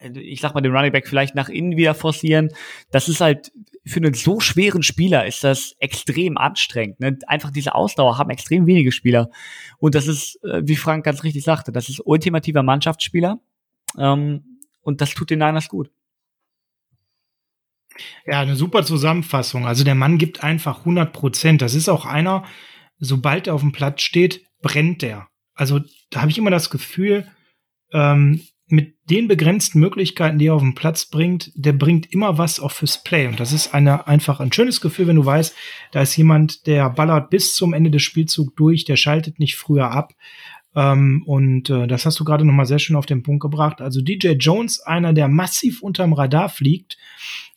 [0.00, 2.50] ich sag mal, den Running Back vielleicht nach innen wieder forcieren.
[2.90, 3.52] Das ist halt
[3.86, 7.00] für einen so schweren Spieler ist das extrem anstrengend.
[7.00, 7.18] Ne?
[7.26, 9.30] Einfach diese Ausdauer haben extrem wenige Spieler.
[9.78, 13.40] Und das ist, äh, wie Frank ganz richtig sagte, das ist ultimativer Mannschaftsspieler.
[13.98, 15.90] Ähm, und das tut den Niners gut.
[18.26, 19.66] Ja, eine super Zusammenfassung.
[19.66, 21.62] Also der Mann gibt einfach 100 Prozent.
[21.62, 22.44] Das ist auch einer,
[22.98, 25.28] sobald er auf dem Platz steht, brennt der.
[25.54, 25.80] Also
[26.10, 27.26] da habe ich immer das Gefühl,
[27.92, 32.60] ähm, mit den begrenzten Möglichkeiten, die er auf den Platz bringt, der bringt immer was
[32.60, 33.26] auch fürs Play.
[33.26, 35.54] Und das ist eine, einfach ein schönes Gefühl, wenn du weißt,
[35.92, 39.90] da ist jemand, der ballert bis zum Ende des Spielzugs durch, der schaltet nicht früher
[39.90, 40.14] ab.
[40.74, 43.80] Ähm, und äh, das hast du gerade noch mal sehr schön auf den Punkt gebracht.
[43.80, 46.96] Also DJ Jones, einer, der massiv unterm Radar fliegt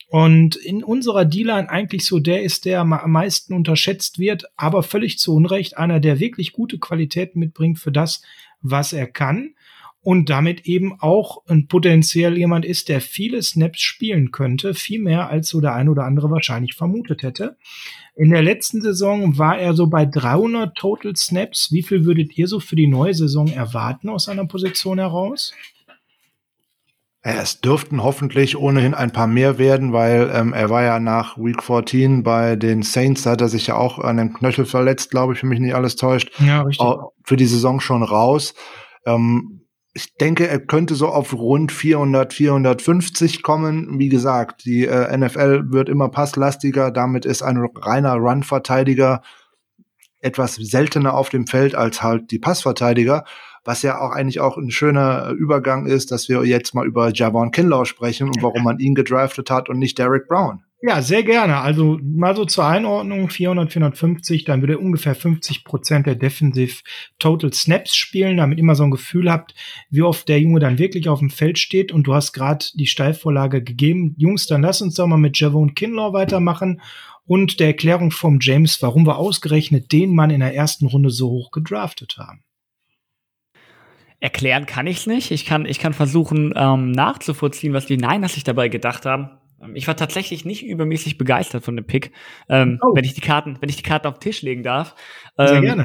[0.08, 5.18] und in unserer D-Line eigentlich so der ist, der am meisten unterschätzt wird, aber völlig
[5.18, 8.22] zu Unrecht einer, der wirklich gute Qualitäten mitbringt für das,
[8.62, 9.54] was er kann
[10.00, 15.28] und damit eben auch ein potenziell jemand ist, der viele Snaps spielen könnte, viel mehr
[15.28, 17.58] als so der ein oder andere wahrscheinlich vermutet hätte.
[18.16, 21.72] In der letzten Saison war er so bei 300 Total Snaps.
[21.72, 25.52] Wie viel würdet ihr so für die neue Saison erwarten aus seiner Position heraus?
[27.20, 31.62] Es dürften hoffentlich ohnehin ein paar mehr werden, weil ähm, er war ja nach Week
[31.62, 35.32] 14 bei den Saints, da hat er sich ja auch an den Knöchel verletzt, glaube
[35.32, 36.30] ich, wenn mich nicht alles täuscht.
[36.38, 36.86] Ja, richtig.
[37.24, 38.54] Für die Saison schon raus.
[39.04, 39.62] Ähm,
[39.94, 43.98] ich denke, er könnte so auf rund 400, 450 kommen.
[43.98, 46.92] Wie gesagt, die äh, NFL wird immer passlastiger.
[46.92, 49.22] Damit ist ein reiner Run-Verteidiger
[50.20, 53.24] etwas seltener auf dem Feld als halt die Passverteidiger.
[53.64, 57.50] Was ja auch eigentlich auch ein schöner Übergang ist, dass wir jetzt mal über Javon
[57.50, 60.62] Kinlaw sprechen und warum man ihn gedraftet hat und nicht Derek Brown.
[60.80, 61.56] Ja, sehr gerne.
[61.56, 66.82] Also mal so zur Einordnung, 400, 450, dann würde ungefähr 50 Prozent der Defensive
[67.18, 69.54] Total Snaps spielen, damit immer so ein Gefühl habt,
[69.90, 71.90] wie oft der Junge dann wirklich auf dem Feld steht.
[71.90, 74.14] Und du hast gerade die Steilvorlage gegeben.
[74.18, 76.80] Jungs, dann lass uns doch mal mit Javon Kinlaw weitermachen
[77.26, 81.28] und der Erklärung vom James, warum wir ausgerechnet den Mann in der ersten Runde so
[81.28, 82.44] hoch gedraftet haben.
[84.20, 85.30] Erklären kann ich es nicht.
[85.30, 89.30] Ich kann, ich kann versuchen ähm, nachzuvollziehen, was die Niners sich dabei gedacht haben.
[89.62, 92.12] Ähm, ich war tatsächlich nicht übermäßig begeistert von dem Pick,
[92.48, 92.94] ähm, oh.
[92.94, 94.94] wenn ich die Karten, wenn ich die Karten auf den Tisch legen darf.
[95.38, 95.84] Ähm, sehr gerne.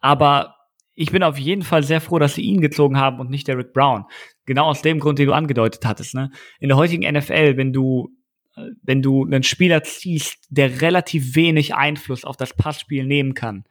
[0.00, 0.56] Aber
[0.94, 3.72] ich bin auf jeden Fall sehr froh, dass sie ihn gezogen haben und nicht Derek
[3.72, 4.04] Brown.
[4.46, 6.14] Genau aus dem Grund, den du angedeutet hattest.
[6.14, 6.30] Ne?
[6.60, 8.10] In der heutigen NFL, wenn du
[8.56, 13.64] äh, wenn du einen Spieler ziehst, der relativ wenig Einfluss auf das Passspiel nehmen kann,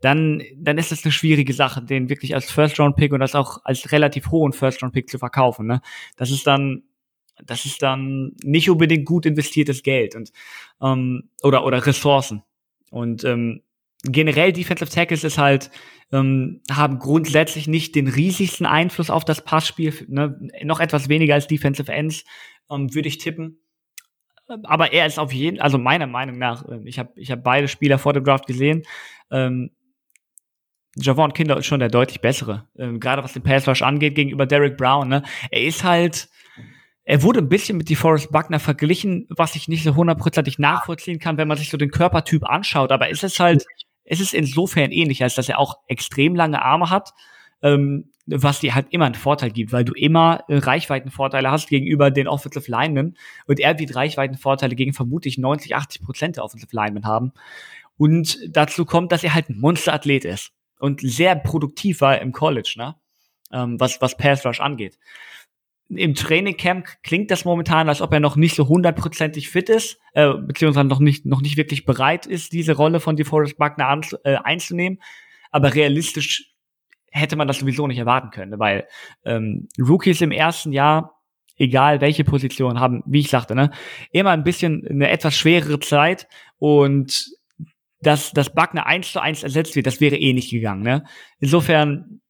[0.00, 3.90] dann, dann ist es eine schwierige Sache, den wirklich als First-Round-Pick und das auch als
[3.92, 5.66] relativ hohen First-Round-Pick zu verkaufen.
[5.66, 5.80] Ne?
[6.16, 6.82] Das ist dann
[7.44, 10.30] das ist dann nicht unbedingt gut investiertes Geld und
[10.80, 12.42] ähm, oder oder Ressourcen.
[12.90, 13.62] Und ähm,
[14.04, 15.70] generell Defensive Tackles ist halt
[16.12, 20.38] ähm, haben grundsätzlich nicht den riesigsten Einfluss auf das Passspiel, ne?
[20.62, 22.24] noch etwas weniger als Defensive Ends,
[22.70, 23.58] ähm, würde ich tippen.
[24.46, 27.66] Aber er ist auf jeden, also meiner Meinung nach, äh, ich habe ich hab beide
[27.66, 28.82] Spieler vor dem Draft gesehen.
[29.30, 29.70] Ähm,
[30.96, 34.46] Javon Kinder ist schon der deutlich bessere, ähm, gerade was den Pass Rush angeht gegenüber
[34.46, 35.08] Derek Brown.
[35.08, 35.22] Ne?
[35.50, 36.28] Er ist halt
[37.04, 41.36] er wurde ein bisschen mit DeForest Buckner verglichen, was ich nicht so hundertprozentig nachvollziehen kann,
[41.36, 42.92] wenn man sich so den Körpertyp anschaut.
[42.92, 43.66] Aber es ist halt,
[44.04, 47.12] es ist insofern ähnlich, als dass er auch extrem lange Arme hat,
[47.62, 52.10] ähm, was dir halt immer einen Vorteil gibt, weil du immer äh, Reichweitenvorteile hast gegenüber
[52.10, 57.04] den Offensive Linemen und er wird Reichweitenvorteile gegen vermutlich 90, 80 Prozent der Offensive Linemen
[57.04, 57.32] haben.
[57.98, 62.74] Und dazu kommt, dass er halt ein Monsterathlet ist und sehr produktiv war im College,
[62.76, 62.96] ne?
[63.52, 64.98] Ähm, was, was Pass Rush angeht
[65.88, 70.32] im Trainingcamp klingt das momentan, als ob er noch nicht so hundertprozentig fit ist, äh,
[70.32, 74.36] beziehungsweise noch nicht, noch nicht wirklich bereit ist, diese Rolle von DeForest Buckner an, äh,
[74.36, 75.00] einzunehmen.
[75.50, 76.54] Aber realistisch
[77.10, 78.88] hätte man das sowieso nicht erwarten können, weil
[79.24, 81.20] ähm, Rookies im ersten Jahr,
[81.56, 83.70] egal welche Position, haben, wie ich sagte, ne,
[84.10, 86.26] immer ein bisschen eine etwas schwerere Zeit
[86.58, 87.30] und
[88.06, 90.82] dass, dass Buckner eins zu eins ersetzt wird, das wäre eh nicht gegangen.
[90.82, 91.04] Ne?
[91.40, 92.20] Insofern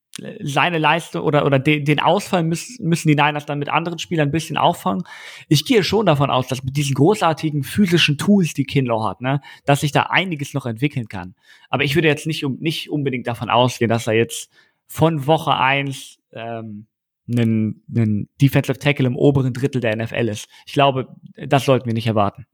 [0.43, 4.29] seine Leistung oder, oder de, den Ausfall müssen, müssen die Niners dann mit anderen Spielern
[4.29, 5.03] ein bisschen auffangen.
[5.49, 9.41] Ich gehe schon davon aus, dass mit diesen großartigen physischen Tools, die Kinlaw hat, ne,
[9.65, 11.35] dass sich da einiges noch entwickeln kann.
[11.69, 14.51] Aber ich würde jetzt nicht, um, nicht unbedingt davon ausgehen, dass er jetzt
[14.87, 16.87] von Woche eins ähm,
[17.29, 20.49] einen, einen Defensive Tackle im oberen Drittel der NFL ist.
[20.67, 22.47] Ich glaube, das sollten wir nicht erwarten.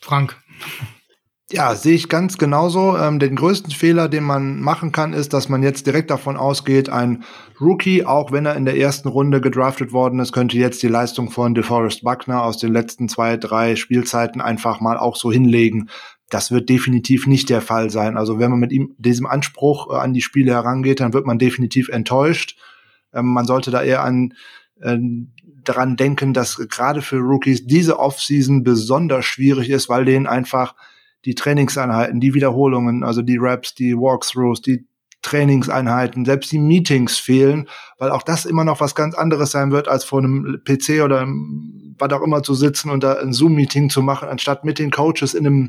[0.00, 0.42] Frank.
[1.52, 2.96] Ja, sehe ich ganz genauso.
[2.96, 6.88] Ähm, den größten Fehler, den man machen kann, ist, dass man jetzt direkt davon ausgeht,
[6.90, 7.24] ein
[7.60, 11.28] Rookie, auch wenn er in der ersten Runde gedraftet worden ist, könnte jetzt die Leistung
[11.28, 15.88] von DeForest Buckner aus den letzten zwei, drei Spielzeiten einfach mal auch so hinlegen.
[16.28, 18.16] Das wird definitiv nicht der Fall sein.
[18.16, 21.40] Also wenn man mit ihm diesem Anspruch äh, an die Spiele herangeht, dann wird man
[21.40, 22.56] definitiv enttäuscht.
[23.12, 24.34] Ähm, man sollte da eher an
[24.80, 24.98] äh,
[25.64, 30.76] daran denken, dass gerade für Rookies diese Offseason besonders schwierig ist, weil denen einfach
[31.24, 34.86] die Trainingseinheiten, die Wiederholungen, also die Raps, die Walkthroughs, die
[35.22, 37.68] Trainingseinheiten, selbst die Meetings fehlen,
[37.98, 41.26] weil auch das immer noch was ganz anderes sein wird, als vor einem PC oder
[41.98, 45.34] was auch immer zu sitzen und da ein Zoom-Meeting zu machen, anstatt mit den Coaches
[45.34, 45.68] in einem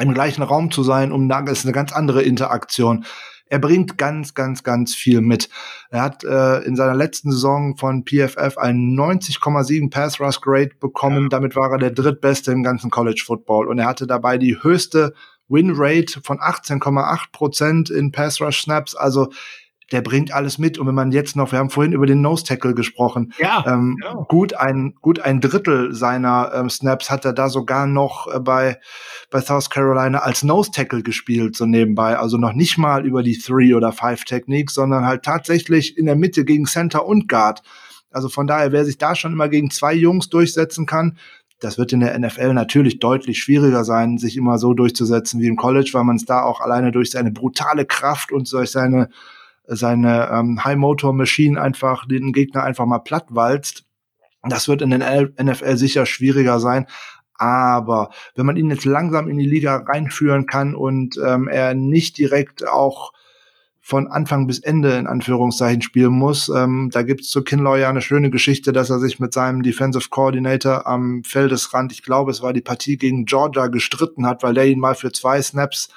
[0.00, 3.04] im gleichen Raum zu sein, um ist eine ganz andere Interaktion
[3.52, 5.50] er bringt ganz, ganz, ganz viel mit.
[5.90, 11.24] Er hat äh, in seiner letzten Saison von PFF einen 90,7 Pass Rush Grade bekommen.
[11.24, 11.28] Ja.
[11.28, 13.68] Damit war er der drittbeste im ganzen College Football.
[13.68, 15.12] Und er hatte dabei die höchste
[15.48, 18.94] Win Rate von 18,8 Prozent in Pass Rush Snaps.
[18.94, 19.28] Also
[19.92, 20.78] der bringt alles mit.
[20.78, 23.98] Und wenn man jetzt noch, wir haben vorhin über den Nose Tackle gesprochen, ja, ähm,
[24.02, 24.14] ja.
[24.28, 28.80] gut ein gut ein Drittel seiner ähm, Snaps hat er da sogar noch äh, bei
[29.30, 32.18] bei South Carolina als Nose Tackle gespielt so nebenbei.
[32.18, 36.16] Also noch nicht mal über die Three oder Five Technik, sondern halt tatsächlich in der
[36.16, 37.62] Mitte gegen Center und Guard.
[38.10, 41.16] Also von daher, wer sich da schon immer gegen zwei Jungs durchsetzen kann,
[41.62, 45.56] das wird in der NFL natürlich deutlich schwieriger sein, sich immer so durchzusetzen wie im
[45.56, 49.10] College, weil man es da auch alleine durch seine brutale Kraft und durch seine
[49.66, 53.84] seine ähm, High Motor Machine einfach den Gegner einfach mal platt walzt.
[54.42, 55.02] Das wird in den
[55.40, 56.86] NFL sicher schwieriger sein.
[57.34, 62.18] Aber wenn man ihn jetzt langsam in die Liga reinführen kann und ähm, er nicht
[62.18, 63.12] direkt auch
[63.84, 66.48] von Anfang bis Ende in Anführungszeichen spielen muss.
[66.48, 70.08] Ähm, da gibt's zu Kinlaw ja eine schöne Geschichte, dass er sich mit seinem Defensive
[70.08, 74.68] Coordinator am Feldesrand, ich glaube, es war die Partie gegen Georgia, gestritten hat, weil der
[74.68, 75.88] ihn mal für zwei Snaps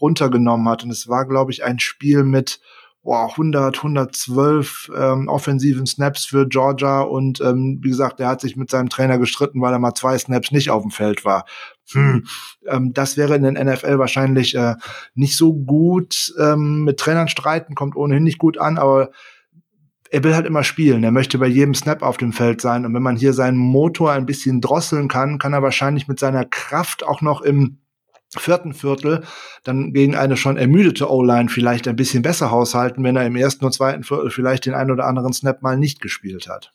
[0.00, 0.84] runtergenommen hat.
[0.84, 2.60] Und es war, glaube ich, ein Spiel mit
[3.02, 8.56] boah, 100, 112 ähm, offensiven Snaps für Georgia und ähm, wie gesagt, er hat sich
[8.56, 11.44] mit seinem Trainer gestritten, weil er mal zwei Snaps nicht auf dem Feld war.
[11.92, 12.24] Hm.
[12.68, 14.76] Ähm, das wäre in den NFL wahrscheinlich äh,
[15.14, 16.32] nicht so gut.
[16.38, 19.10] Ähm, mit Trainern streiten kommt ohnehin nicht gut an, aber
[20.12, 21.02] er will halt immer spielen.
[21.02, 22.84] Er möchte bei jedem Snap auf dem Feld sein.
[22.84, 26.44] Und wenn man hier seinen Motor ein bisschen drosseln kann, kann er wahrscheinlich mit seiner
[26.44, 27.78] Kraft auch noch im
[28.36, 29.24] vierten Viertel
[29.64, 33.64] dann gegen eine schon ermüdete O-Line vielleicht ein bisschen besser haushalten, wenn er im ersten
[33.64, 36.72] und zweiten Viertel vielleicht den einen oder anderen Snap mal nicht gespielt hat.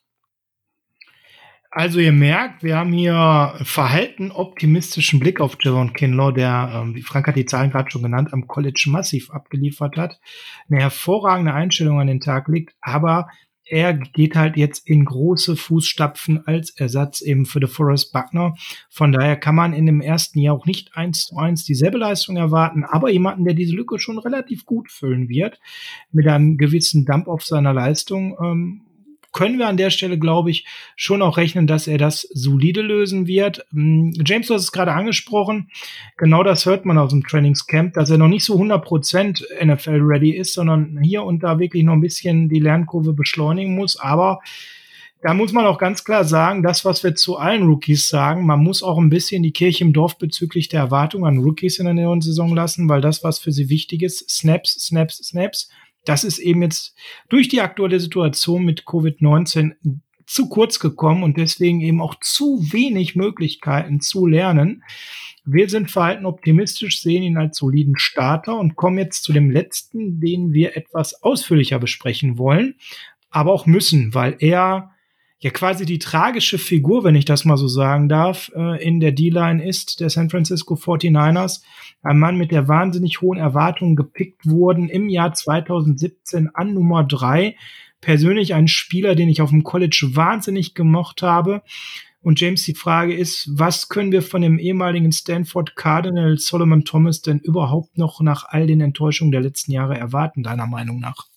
[1.70, 7.02] Also ihr merkt, wir haben hier verhalten optimistischen Blick auf Javon Kinlaw, der, ähm, wie
[7.02, 10.20] Frank hat die Zahlen gerade schon genannt, am College massiv abgeliefert hat,
[10.70, 13.28] eine hervorragende Einstellung an den Tag legt, aber
[13.70, 18.56] er geht halt jetzt in große Fußstapfen als Ersatz eben für The Forest Buckner.
[18.90, 22.38] Von daher kann man in dem ersten Jahr auch nicht eins zu eins dieselbe Leistung
[22.38, 25.60] erwarten, aber jemanden, der diese Lücke schon relativ gut füllen wird,
[26.12, 28.87] mit einem gewissen Dump auf seiner Leistung, ähm,
[29.34, 33.28] können wir an der Stelle, glaube ich, schon auch rechnen, dass er das solide lösen
[33.28, 33.66] wird.
[33.72, 35.70] Hm, James, du hast es gerade angesprochen.
[36.18, 40.54] Genau das hört man aus dem Trainingscamp, dass er noch nicht so 100% NFL-ready ist,
[40.54, 44.00] sondern hier und da wirklich noch ein bisschen die Lernkurve beschleunigen muss.
[44.00, 44.40] Aber
[45.22, 48.64] da muss man auch ganz klar sagen, das, was wir zu allen Rookies sagen, man
[48.64, 51.96] muss auch ein bisschen die Kirche im Dorf bezüglich der Erwartungen an Rookies in der
[51.96, 55.70] neuen Saison lassen, weil das, was für sie wichtig ist, Snaps, Snaps, Snaps,
[56.08, 56.96] das ist eben jetzt
[57.30, 59.74] durch die aktuelle Situation mit Covid-19
[60.26, 64.84] zu kurz gekommen und deswegen eben auch zu wenig Möglichkeiten zu lernen.
[65.46, 70.20] Wir sind verhalten optimistisch, sehen ihn als soliden Starter und kommen jetzt zu dem letzten,
[70.20, 72.76] den wir etwas ausführlicher besprechen wollen,
[73.30, 74.92] aber auch müssen, weil er
[75.40, 79.12] ja quasi die tragische Figur, wenn ich das mal so sagen darf, äh, in der
[79.12, 81.62] D-Line ist der San Francisco 49ers.
[82.02, 87.56] Ein Mann mit der wahnsinnig hohen Erwartungen gepickt wurden im Jahr 2017 an Nummer drei.
[88.02, 91.62] Persönlich ein Spieler, den ich auf dem College wahnsinnig gemocht habe.
[92.22, 97.22] Und James, die Frage ist, was können wir von dem ehemaligen Stanford Cardinal Solomon Thomas
[97.22, 101.28] denn überhaupt noch nach all den Enttäuschungen der letzten Jahre erwarten, deiner Meinung nach?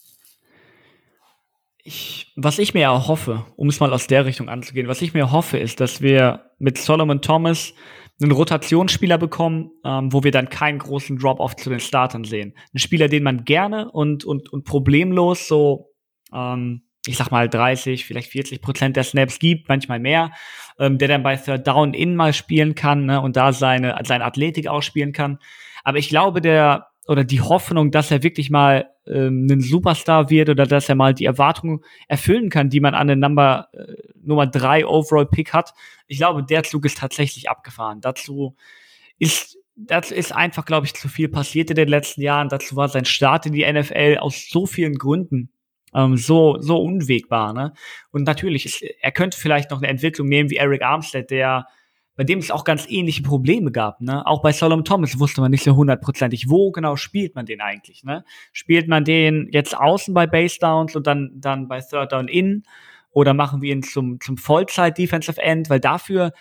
[1.83, 5.21] Ich, was ich mir erhoffe, um es mal aus der Richtung anzugehen, was ich mir
[5.21, 7.73] erhoffe, ist, dass wir mit Solomon Thomas
[8.23, 12.55] einen Rotationsspieler bekommen, ähm, wo wir dann keinen großen Drop-off zu den Startern sehen.
[12.75, 15.91] Ein Spieler, den man gerne und, und, und problemlos so,
[16.35, 20.33] ähm, ich sag mal 30, vielleicht 40 Prozent der Snaps gibt, manchmal mehr,
[20.79, 24.25] ähm, der dann bei Third Down in mal spielen kann ne, und da seine, seine
[24.25, 25.39] Athletik ausspielen kann.
[25.83, 30.49] Aber ich glaube, der oder die Hoffnung, dass er wirklich mal ähm, ein Superstar wird
[30.49, 34.47] oder dass er mal die Erwartungen erfüllen kann, die man an den Number äh, Nummer
[34.47, 35.75] drei Overall Pick hat.
[36.07, 38.01] Ich glaube, der Zug ist tatsächlich abgefahren.
[38.01, 38.55] Dazu
[39.19, 42.49] ist dazu ist einfach, glaube ich, zu viel passiert in den letzten Jahren.
[42.49, 45.51] Dazu war sein Start in die NFL aus so vielen Gründen
[45.93, 47.53] ähm, so so unwegbar.
[47.53, 47.73] Ne?
[48.13, 51.67] Und natürlich, ist, er könnte vielleicht noch eine Entwicklung nehmen wie Eric Armstead, der
[52.21, 54.03] bei dem es auch ganz ähnliche Probleme gab.
[54.03, 54.27] Ne?
[54.27, 58.05] Auch bei Solomon Thomas wusste man nicht so hundertprozentig, wo genau spielt man den eigentlich.
[58.05, 58.27] Ne?
[58.53, 62.65] Spielt man den jetzt außen bei Base Downs und dann, dann bei Third Down in?
[63.11, 65.71] Oder machen wir ihn zum, zum Vollzeit-Defensive End?
[65.71, 66.33] Weil dafür,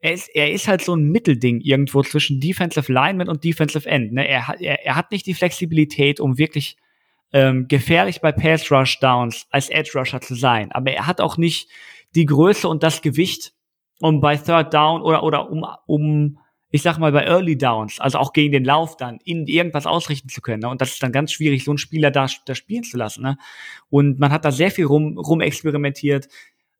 [0.00, 4.12] er ist, er ist halt so ein Mittelding irgendwo zwischen Defensive Lineman und Defensive End.
[4.12, 4.26] Ne?
[4.26, 6.76] Er, er, er hat nicht die Flexibilität, um wirklich
[7.32, 10.72] ähm, gefährlich bei Pass Rush Downs als Edge Rusher zu sein.
[10.72, 11.68] Aber er hat auch nicht
[12.16, 13.52] die Größe und das Gewicht,
[14.00, 16.38] um bei Third Down oder, oder um, um,
[16.70, 20.28] ich sag mal, bei Early Downs, also auch gegen den Lauf dann, in irgendwas ausrichten
[20.28, 20.60] zu können.
[20.60, 20.68] Ne?
[20.68, 23.22] Und das ist dann ganz schwierig, so einen Spieler da, da spielen zu lassen.
[23.22, 23.38] Ne?
[23.90, 26.28] Und man hat da sehr viel rum, rum experimentiert.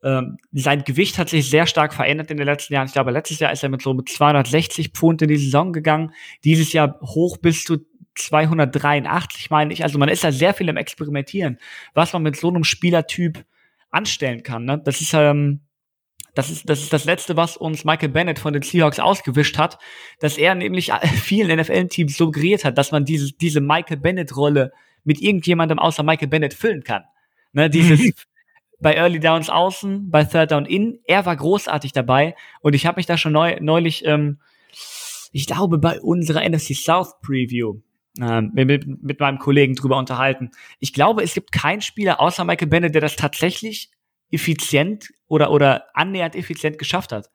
[0.02, 2.86] Ähm, sein Gewicht hat sich sehr stark verändert in den letzten Jahren.
[2.86, 6.12] Ich glaube, letztes Jahr ist er mit so mit 260 Pfund in die Saison gegangen.
[6.44, 7.78] Dieses Jahr hoch bis zu
[8.14, 9.82] 283, meine ich.
[9.82, 11.58] Also man ist da sehr viel im Experimentieren,
[11.94, 13.44] was man mit so einem Spielertyp
[13.90, 14.64] anstellen kann.
[14.64, 14.80] Ne?
[14.84, 15.60] Das ist ähm,
[16.38, 19.76] das ist, das ist das Letzte, was uns Michael Bennett von den Seahawks ausgewischt hat,
[20.20, 24.70] dass er nämlich vielen NFL-Teams suggeriert hat, dass man diese, diese Michael Bennett-Rolle
[25.02, 27.02] mit irgendjemandem außer Michael Bennett füllen kann.
[27.54, 28.12] Ne, dieses
[28.78, 33.00] bei Early Downs außen, bei Third Down in, er war großartig dabei und ich habe
[33.00, 34.38] mich da schon neu, neulich, ähm,
[35.32, 37.80] ich glaube, bei unserer NFC South Preview
[38.20, 40.52] ähm, mit, mit meinem Kollegen drüber unterhalten.
[40.78, 43.90] Ich glaube, es gibt keinen Spieler außer Michael Bennett, der das tatsächlich
[44.30, 47.30] effizient oder, oder annähernd effizient geschafft hat.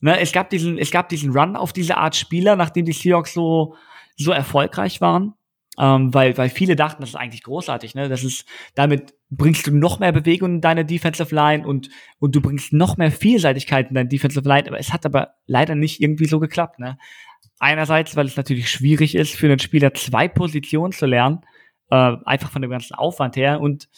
[0.00, 3.32] Ne, es gab diesen, es gab diesen Run auf diese Art Spieler, nachdem die Seahawks
[3.32, 3.76] so,
[4.16, 5.34] so erfolgreich waren.
[5.78, 8.08] ähm, weil, weil viele dachten, das ist eigentlich großartig, ne?
[8.08, 11.90] Das ist, damit bringst du noch mehr Bewegung in deine Defensive Line und,
[12.20, 15.74] und du bringst noch mehr Vielseitigkeit in deine Defensive Line, aber es hat aber leider
[15.74, 16.98] nicht irgendwie so geklappt, ne?
[17.58, 21.40] Einerseits, weil es natürlich schwierig ist, für einen Spieler zwei Positionen zu lernen,
[21.90, 23.60] äh, einfach von dem ganzen Aufwand her.
[23.60, 23.88] Und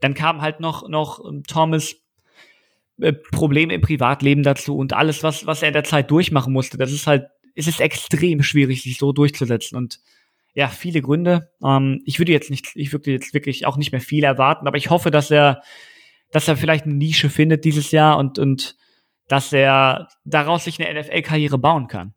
[0.00, 1.96] dann kam halt noch, noch Thomas
[3.00, 6.78] äh, Probleme im Privatleben dazu und alles, was, was er in der Zeit durchmachen musste.
[6.78, 9.76] Das ist halt, es ist extrem schwierig, sich so durchzusetzen.
[9.76, 10.00] Und
[10.54, 11.50] ja, viele Gründe.
[11.62, 14.78] Ähm, ich würde jetzt nicht, ich würde jetzt wirklich auch nicht mehr viel erwarten, aber
[14.78, 15.62] ich hoffe, dass er,
[16.32, 18.76] dass er vielleicht eine Nische findet dieses Jahr und, und
[19.28, 22.14] dass er daraus sich eine NFL-Karriere bauen kann.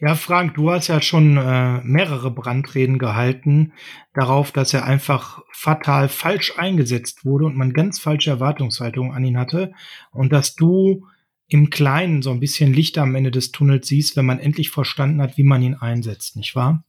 [0.00, 3.72] Ja, Frank, du hast ja schon äh, mehrere Brandreden gehalten
[4.14, 9.38] darauf, dass er einfach fatal falsch eingesetzt wurde und man ganz falsche Erwartungshaltungen an ihn
[9.38, 9.72] hatte
[10.12, 11.06] und dass du
[11.48, 15.20] im Kleinen so ein bisschen Licht am Ende des Tunnels siehst, wenn man endlich verstanden
[15.20, 16.84] hat, wie man ihn einsetzt, nicht wahr?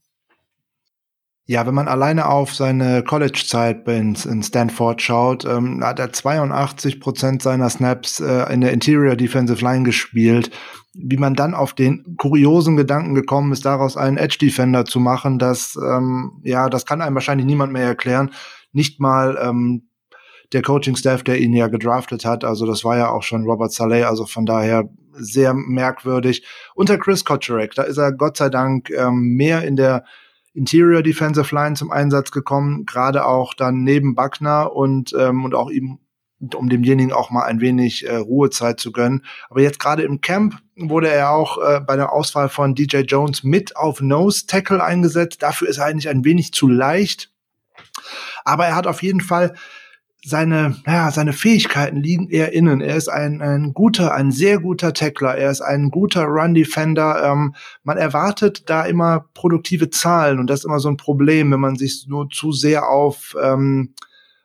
[1.44, 7.00] Ja, wenn man alleine auf seine College-Zeit in, in, Stanford schaut, ähm, hat er 82
[7.00, 10.52] Prozent seiner Snaps äh, in der Interior Defensive Line gespielt.
[10.94, 15.76] Wie man dann auf den kuriosen Gedanken gekommen ist, daraus einen Edge-Defender zu machen, das,
[15.76, 18.30] ähm, ja, das kann einem wahrscheinlich niemand mehr erklären.
[18.72, 19.88] Nicht mal ähm,
[20.52, 22.44] der Coaching-Staff, der ihn ja gedraftet hat.
[22.44, 26.44] Also das war ja auch schon Robert Saleh, also von daher sehr merkwürdig.
[26.74, 30.04] Unter Chris Kotcherek, da ist er Gott sei Dank ähm, mehr in der
[30.54, 35.70] Interior Defensive Line zum Einsatz gekommen, gerade auch dann neben Buckner und, ähm, und auch
[35.70, 35.98] ihm,
[36.54, 39.24] um demjenigen auch mal ein wenig äh, Ruhezeit zu gönnen.
[39.48, 43.42] Aber jetzt gerade im Camp wurde er auch äh, bei der Auswahl von DJ Jones
[43.42, 45.42] mit auf Nose Tackle eingesetzt.
[45.42, 47.30] Dafür ist er eigentlich ein wenig zu leicht.
[48.44, 49.54] Aber er hat auf jeden Fall
[50.24, 52.80] seine, ja, seine Fähigkeiten liegen eher innen.
[52.80, 55.36] Er ist ein, ein guter, ein sehr guter Tackler.
[55.36, 57.24] Er ist ein guter Run-Defender.
[57.24, 61.60] Ähm, man erwartet da immer produktive Zahlen und das ist immer so ein Problem, wenn
[61.60, 63.94] man sich nur zu sehr auf, ähm,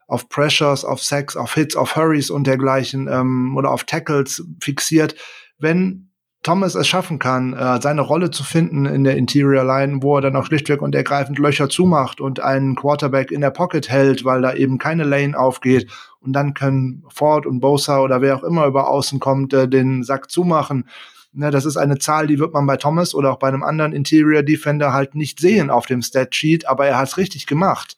[0.08, 5.16] auf Pressures, auf Sacks, auf Hits, auf Hurries und dergleichen ähm, oder auf Tackles fixiert.
[5.60, 6.07] Wenn
[6.48, 10.22] Thomas es schaffen kann, äh, seine Rolle zu finden in der Interior Line, wo er
[10.22, 14.42] dann auch schlichtweg und ergreifend Löcher zumacht und einen Quarterback in der Pocket hält, weil
[14.42, 15.92] da eben keine Lane aufgeht.
[16.22, 20.04] Und dann können Ford und Bosa oder wer auch immer über außen kommt, äh, den
[20.04, 20.86] Sack zumachen.
[21.34, 23.92] Ne, das ist eine Zahl, die wird man bei Thomas oder auch bei einem anderen
[23.92, 27.98] Interior Defender halt nicht sehen auf dem Stat Sheet, aber er hat es richtig gemacht.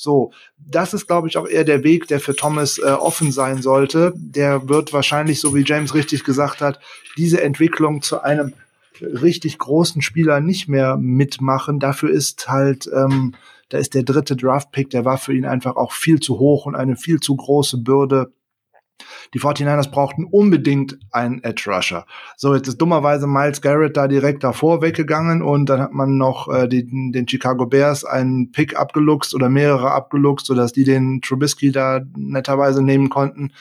[0.00, 3.62] So, das ist, glaube ich, auch eher der Weg, der für Thomas äh, offen sein
[3.62, 4.12] sollte.
[4.14, 6.78] Der wird wahrscheinlich, so wie James richtig gesagt hat,
[7.16, 8.52] diese Entwicklung zu einem
[9.00, 11.80] richtig großen Spieler nicht mehr mitmachen.
[11.80, 13.34] Dafür ist halt, ähm,
[13.70, 16.76] da ist der dritte Draft-Pick, der war für ihn einfach auch viel zu hoch und
[16.76, 18.30] eine viel zu große Bürde
[19.34, 22.06] die 49ers brauchten unbedingt einen Edge Rusher.
[22.36, 26.48] So, jetzt ist dummerweise Miles Garrett da direkt davor weggegangen und dann hat man noch
[26.48, 31.72] äh, die, den Chicago Bears einen Pick abgeluchst oder mehrere abgeluchst, sodass die den Trubisky
[31.72, 33.52] da netterweise nehmen konnten.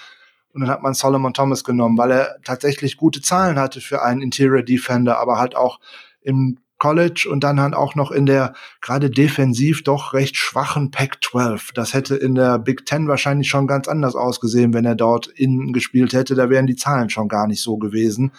[0.53, 4.21] Und dann hat man Solomon Thomas genommen, weil er tatsächlich gute Zahlen hatte für einen
[4.21, 5.79] Interior Defender, aber halt auch
[6.21, 11.73] im College und dann halt auch noch in der gerade defensiv doch recht schwachen Pac-12.
[11.73, 15.73] Das hätte in der Big Ten wahrscheinlich schon ganz anders ausgesehen, wenn er dort innen
[15.73, 16.35] gespielt hätte.
[16.35, 18.31] Da wären die Zahlen schon gar nicht so gewesen.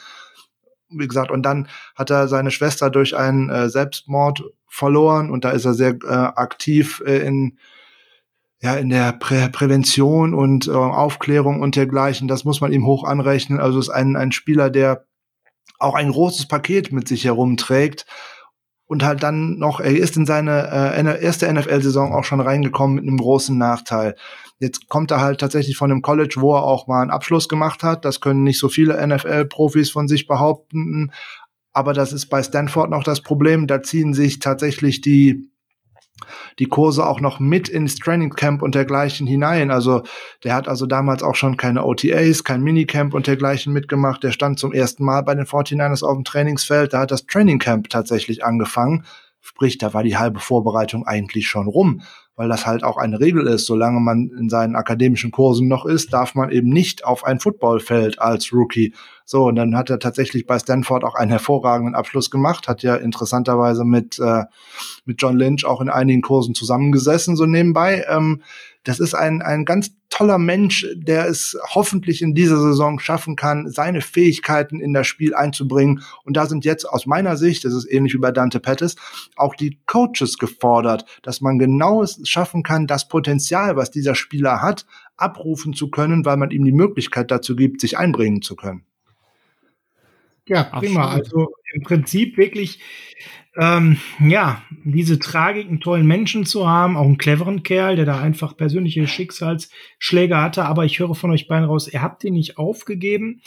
[0.90, 5.50] Wie gesagt, und dann hat er seine Schwester durch einen äh, Selbstmord verloren und da
[5.50, 7.58] ist er sehr äh, aktiv äh, in
[8.60, 12.26] ja, in der Prä Prävention und äh, Aufklärung und dergleichen.
[12.26, 13.60] Das muss man ihm hoch anrechnen.
[13.60, 15.06] Also ist ein, ein Spieler, der
[15.78, 18.06] auch ein großes Paket mit sich herumträgt
[18.86, 23.04] und halt dann noch, er ist in seine äh, erste NFL-Saison auch schon reingekommen mit
[23.04, 24.16] einem großen Nachteil.
[24.58, 27.82] Jetzt kommt er halt tatsächlich von einem College, wo er auch mal einen Abschluss gemacht
[27.82, 28.04] hat.
[28.04, 31.12] Das können nicht so viele NFL-Profis von sich behaupten.
[31.72, 33.66] Aber das ist bei Stanford noch das Problem.
[33.66, 35.50] Da ziehen sich tatsächlich die
[36.58, 39.70] die Kurse auch noch mit ins Training Camp und dergleichen hinein.
[39.70, 40.02] Also
[40.44, 44.22] der hat also damals auch schon keine OTAs, kein Minicamp und dergleichen mitgemacht.
[44.22, 46.92] Der stand zum ersten Mal bei den 49ers auf dem Trainingsfeld.
[46.92, 49.04] Da hat das Training Camp tatsächlich angefangen.
[49.40, 52.02] Sprich, da war die halbe Vorbereitung eigentlich schon rum
[52.38, 53.66] weil das halt auch eine Regel ist.
[53.66, 58.20] Solange man in seinen akademischen Kursen noch ist, darf man eben nicht auf ein Footballfeld
[58.20, 58.94] als Rookie.
[59.24, 62.94] So, und dann hat er tatsächlich bei Stanford auch einen hervorragenden Abschluss gemacht, hat ja
[62.94, 64.44] interessanterweise mit, äh,
[65.04, 68.06] mit John Lynch auch in einigen Kursen zusammengesessen, so nebenbei.
[68.08, 68.40] Ähm,
[68.84, 73.70] das ist ein, ein ganz toller Mensch, der es hoffentlich in dieser Saison schaffen kann,
[73.70, 76.02] seine Fähigkeiten in das Spiel einzubringen.
[76.24, 78.96] Und da sind jetzt aus meiner Sicht, das ist ähnlich wie bei Dante Pettis,
[79.36, 84.86] auch die Coaches gefordert, dass man genau schaffen kann, das Potenzial, was dieser Spieler hat,
[85.16, 88.84] abrufen zu können, weil man ihm die Möglichkeit dazu gibt, sich einbringen zu können.
[90.46, 91.08] Ja, prima.
[91.08, 92.80] Also im Prinzip wirklich
[93.58, 98.20] ähm, ja, diese Tragik, einen tollen Menschen zu haben, auch einen cleveren Kerl, der da
[98.20, 102.56] einfach persönliche Schicksalsschläge hatte, aber ich höre von euch beiden raus, ihr habt ihn nicht
[102.56, 103.42] aufgegeben.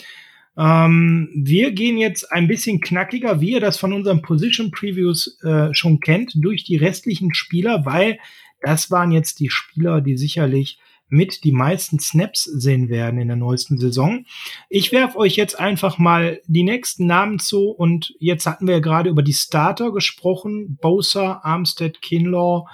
[0.57, 5.73] Ähm, wir gehen jetzt ein bisschen knackiger, wie ihr das von unseren Position Previews äh,
[5.73, 8.19] schon kennt, durch die restlichen Spieler, weil
[8.61, 10.79] das waren jetzt die Spieler, die sicherlich
[11.11, 14.25] mit die meisten Snaps sehen werden in der neuesten Saison.
[14.69, 18.79] Ich werfe euch jetzt einfach mal die nächsten Namen zu und jetzt hatten wir ja
[18.79, 20.77] gerade über die Starter gesprochen.
[20.81, 22.65] Bosa, Armstead, Kinlaw,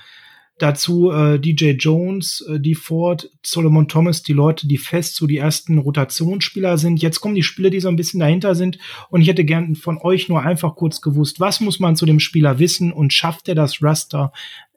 [0.59, 5.38] dazu äh, DJ Jones, äh, die Ford, Solomon Thomas, die Leute, die fest so die
[5.38, 7.01] ersten Rotationsspieler sind.
[7.01, 8.77] Jetzt kommen die Spieler, die so ein bisschen dahinter sind
[9.09, 12.19] und ich hätte gern von euch nur einfach kurz gewusst, was muss man zu dem
[12.19, 14.31] Spieler wissen und schafft er das Raster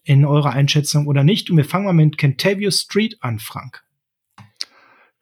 [0.05, 1.51] in eurer Einschätzung oder nicht.
[1.51, 3.83] Und wir fangen mal mit Kentavio Street an, Frank.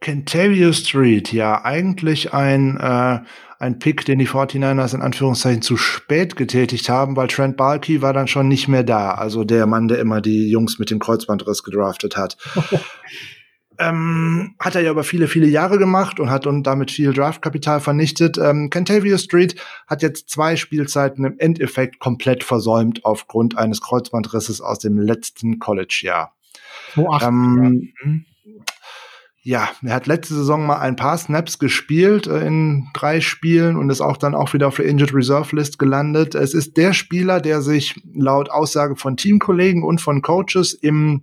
[0.00, 3.20] Kentavio Street, ja, eigentlich ein, äh,
[3.58, 8.12] ein Pick, den die 49ers in Anführungszeichen zu spät getätigt haben, weil Trent Balky war
[8.12, 9.14] dann schon nicht mehr da.
[9.14, 12.36] Also der Mann, der immer die Jungs mit dem Kreuzbandriss gedraftet hat.
[13.80, 17.80] Ähm, hat er ja über viele, viele Jahre gemacht und hat und damit viel Draftkapital
[17.80, 18.36] vernichtet.
[18.36, 19.54] Ähm, Kentavio Street
[19.86, 26.34] hat jetzt zwei Spielzeiten im Endeffekt komplett versäumt aufgrund eines Kreuzbandrisses aus dem letzten College-Jahr.
[26.96, 28.24] Oh, ähm, mhm.
[29.42, 33.90] ja, er hat letzte Saison mal ein paar Snaps gespielt äh, in drei Spielen und
[33.90, 36.34] ist auch dann auch wieder auf der Injured Reserve List gelandet.
[36.34, 41.22] Es ist der Spieler, der sich laut Aussage von Teamkollegen und von Coaches im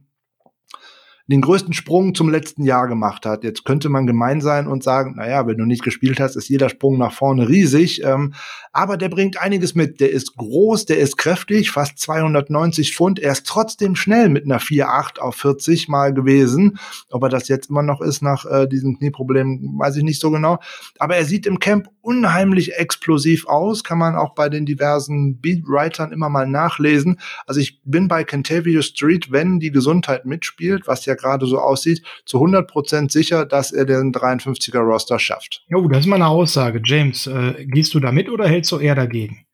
[1.27, 3.43] den größten Sprung zum letzten Jahr gemacht hat.
[3.43, 6.69] Jetzt könnte man gemein sein und sagen, naja, wenn du nicht gespielt hast, ist jeder
[6.69, 8.03] Sprung nach vorne riesig.
[8.03, 8.33] Ähm,
[8.71, 9.99] aber der bringt einiges mit.
[9.99, 13.19] Der ist groß, der ist kräftig, fast 290 Pfund.
[13.19, 16.77] Er ist trotzdem schnell mit einer 4,8 auf 40 mal gewesen.
[17.09, 20.29] Ob er das jetzt immer noch ist nach äh, diesem Knieproblem, weiß ich nicht so
[20.29, 20.59] genau.
[20.99, 26.11] Aber er sieht im Camp unheimlich explosiv aus, kann man auch bei den diversen Beatwritern
[26.11, 27.19] immer mal nachlesen.
[27.47, 32.03] Also ich bin bei Kentavio Street, wenn die Gesundheit mitspielt, was ja gerade so aussieht,
[32.25, 35.63] zu 100 Prozent sicher, dass er den 53er Roster schafft.
[35.67, 36.81] Jo, das ist mal eine Aussage.
[36.83, 39.45] James, äh, gehst du da mit oder hältst du eher dagegen?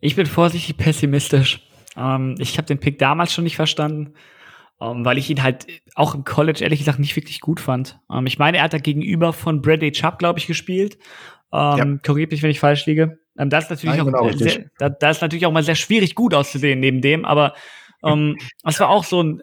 [0.00, 1.60] Ich bin vorsichtig pessimistisch.
[1.96, 4.14] Ähm, ich habe den Pick damals schon nicht verstanden,
[4.80, 7.98] ähm, weil ich ihn halt auch im College ehrlich gesagt nicht wirklich gut fand.
[8.10, 10.98] Ähm, ich meine, er hat da gegenüber von Bradley Chubb, glaube ich, gespielt.
[11.52, 11.98] Ähm, ja.
[12.04, 13.18] Korrigiert mich, wenn ich falsch liege.
[13.38, 15.74] Ähm, das ist natürlich Nein, auch genau, sehr, da, da, ist natürlich auch mal sehr
[15.74, 17.54] schwierig, gut auszusehen neben dem, aber
[18.04, 19.42] ähm, das war auch so ein,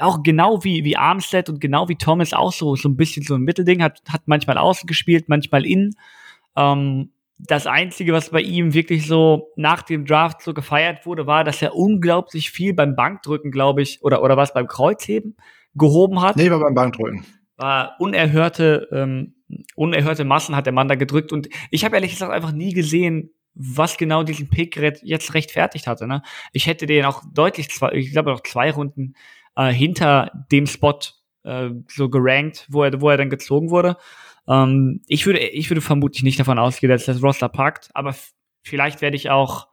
[0.00, 3.34] auch genau wie, wie Armstead und genau wie Thomas auch so, so ein bisschen so
[3.34, 5.94] ein Mittelding, hat, hat manchmal außen gespielt, manchmal innen.
[6.56, 11.44] Ähm, das Einzige, was bei ihm wirklich so nach dem Draft so gefeiert wurde, war,
[11.44, 15.36] dass er unglaublich viel beim Bankdrücken, glaube ich, oder, oder was beim Kreuzheben
[15.74, 16.36] gehoben hat.
[16.36, 17.24] Nee, war beim Bankdrücken.
[17.56, 19.34] War unerhörte, ähm,
[19.76, 23.30] unerhörte Massen hat der Mann da gedrückt und ich habe ehrlich gesagt einfach nie gesehen,
[23.58, 26.06] was genau diesen Pick jetzt rechtfertigt hatte.
[26.06, 26.22] Ne?
[26.52, 29.14] Ich hätte den auch deutlich, zwei, ich glaube noch zwei Runden
[29.56, 30.98] äh, hinter dem Spot
[31.42, 33.96] äh, so gerankt, wo er, wo er dann gezogen wurde.
[34.46, 38.14] Ähm, ich würde, ich würde vermutlich nicht davon ausgehen, dass das Roster packt, aber
[38.62, 39.66] vielleicht werde ich auch,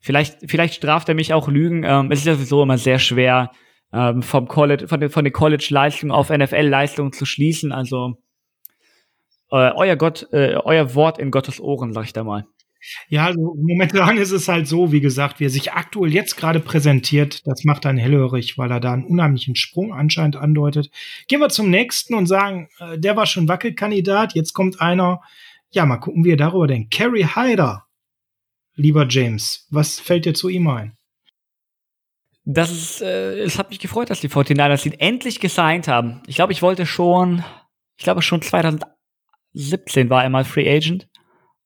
[0.00, 1.84] vielleicht, vielleicht straft er mich auch Lügen.
[1.84, 3.52] Ähm, es ist ja sowieso immer sehr schwer,
[3.92, 7.70] ähm, vom College, von den, von den College-Leistungen auf NFL-Leistungen zu schließen.
[7.70, 8.16] Also
[9.52, 12.44] äh, euer Gott, äh, euer Wort in Gottes Ohren, sag ich da mal.
[13.08, 16.60] Ja, also momentan ist es halt so, wie gesagt, wie er sich aktuell jetzt gerade
[16.60, 20.90] präsentiert, das macht einen hellhörig, weil er da einen unheimlichen Sprung anscheinend andeutet.
[21.28, 25.20] Gehen wir zum nächsten und sagen, äh, der war schon Wackelkandidat, jetzt kommt einer,
[25.70, 26.92] ja, mal gucken, wie er darüber denkt.
[26.92, 27.84] Carrie Hyder,
[28.76, 30.96] lieber James, was fällt dir zu ihm ein?
[32.44, 36.22] Das ist, äh, es hat mich gefreut, dass die 49ers ihn endlich gesigned haben.
[36.26, 37.42] Ich glaube, ich wollte schon,
[37.96, 41.08] ich glaube schon 2017 war er mal Free Agent.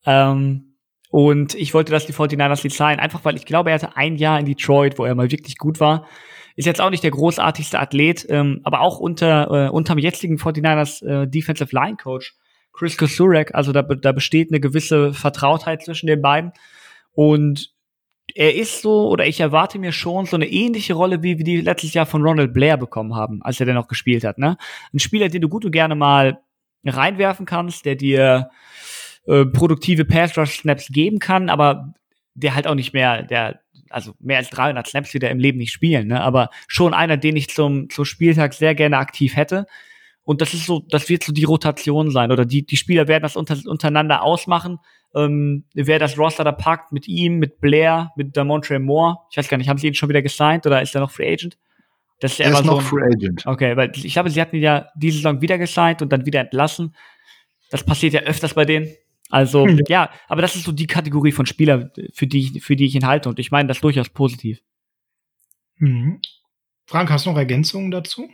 [0.07, 0.68] Ähm,
[1.11, 4.17] und ich wollte, dass die 49ers die zahlen, einfach weil ich glaube, er hatte ein
[4.17, 6.07] Jahr in Detroit, wo er mal wirklich gut war.
[6.57, 11.05] Ist jetzt auch nicht der großartigste Athlet, ähm, aber auch unter äh, unterm jetzigen 49ers
[11.07, 12.35] äh, Defensive Line Coach
[12.79, 16.53] Chris Kosurek, also da, da besteht eine gewisse Vertrautheit zwischen den beiden.
[17.13, 17.73] Und
[18.35, 21.61] er ist so, oder ich erwarte mir schon so eine ähnliche Rolle, wie wir die
[21.61, 24.39] letztes Jahr von Ronald Blair bekommen haben, als er dann noch gespielt hat.
[24.39, 24.57] Ne?
[24.95, 26.39] Ein Spieler, den du gut und gerne mal
[26.85, 28.51] reinwerfen kannst, der dir
[29.29, 31.93] äh, produktive Pass-Rush-Snaps geben kann, aber
[32.35, 33.61] der halt auch nicht mehr, der,
[33.91, 36.23] also mehr als 300 Snaps wieder im Leben nicht spielen, ne?
[36.23, 39.67] aber schon einer, den ich zum, zum Spieltag sehr gerne aktiv hätte.
[40.23, 43.23] Und das ist so, das wird so die Rotation sein oder die, die Spieler werden
[43.23, 44.79] das unter, untereinander ausmachen.
[45.15, 49.19] Ähm, wer das Roster da packt mit ihm, mit Blair, mit Damontre Moore.
[49.31, 51.33] Ich weiß gar nicht, haben sie ihn schon wieder gesigned oder ist er noch Free
[51.33, 51.59] Agent?
[52.21, 53.47] Das ist, er ist noch so Free Agent.
[53.47, 56.41] Okay, weil ich glaube, sie hatten ihn ja diese Saison wieder gesigned und dann wieder
[56.41, 56.95] entlassen.
[57.71, 58.89] Das passiert ja öfters bei denen.
[59.29, 59.77] Also, ja.
[59.89, 62.95] ja, aber das ist so die Kategorie von Spieler, für die ich, für die ich
[62.95, 63.29] ihn halte.
[63.29, 64.61] Und ich meine das durchaus positiv.
[65.77, 66.21] Mhm.
[66.87, 68.29] Frank, hast du noch Ergänzungen dazu?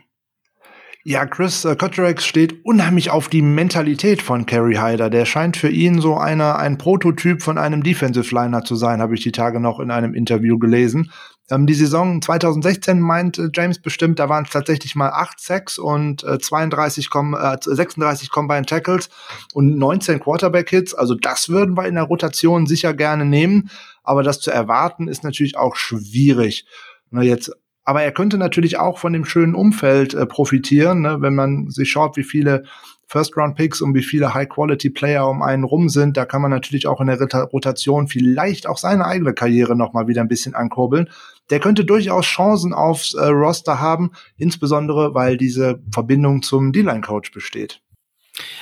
[1.07, 5.11] Ja, Chris äh, Kotcherex steht unheimlich auf die Mentalität von Kerry Hyder.
[5.11, 9.13] Der scheint für ihn so einer, ein Prototyp von einem Defensive Liner zu sein, habe
[9.13, 11.11] ich die Tage noch in einem Interview gelesen.
[11.51, 16.23] Ähm, die Saison 2016 meint James bestimmt, da waren es tatsächlich mal 8 Sacks und
[16.23, 19.09] äh, 32, äh, 36 Combined Tackles
[19.53, 20.93] und 19 Quarterback Hits.
[20.93, 23.69] Also das würden wir in der Rotation sicher gerne nehmen.
[24.03, 26.65] Aber das zu erwarten ist natürlich auch schwierig.
[27.11, 27.51] Na, jetzt
[27.87, 31.17] aber er könnte natürlich auch von dem schönen Umfeld äh, profitieren, ne?
[31.21, 32.63] wenn man sich schaut, wie viele
[33.07, 36.17] First-Round-Picks und wie viele High-Quality-Player um einen rum sind.
[36.17, 40.07] Da kann man natürlich auch in der Rotation vielleicht auch seine eigene Karriere noch mal
[40.07, 41.09] wieder ein bisschen ankurbeln.
[41.49, 47.81] Der könnte durchaus Chancen aufs äh, Roster haben, insbesondere weil diese Verbindung zum D-Line-Coach besteht.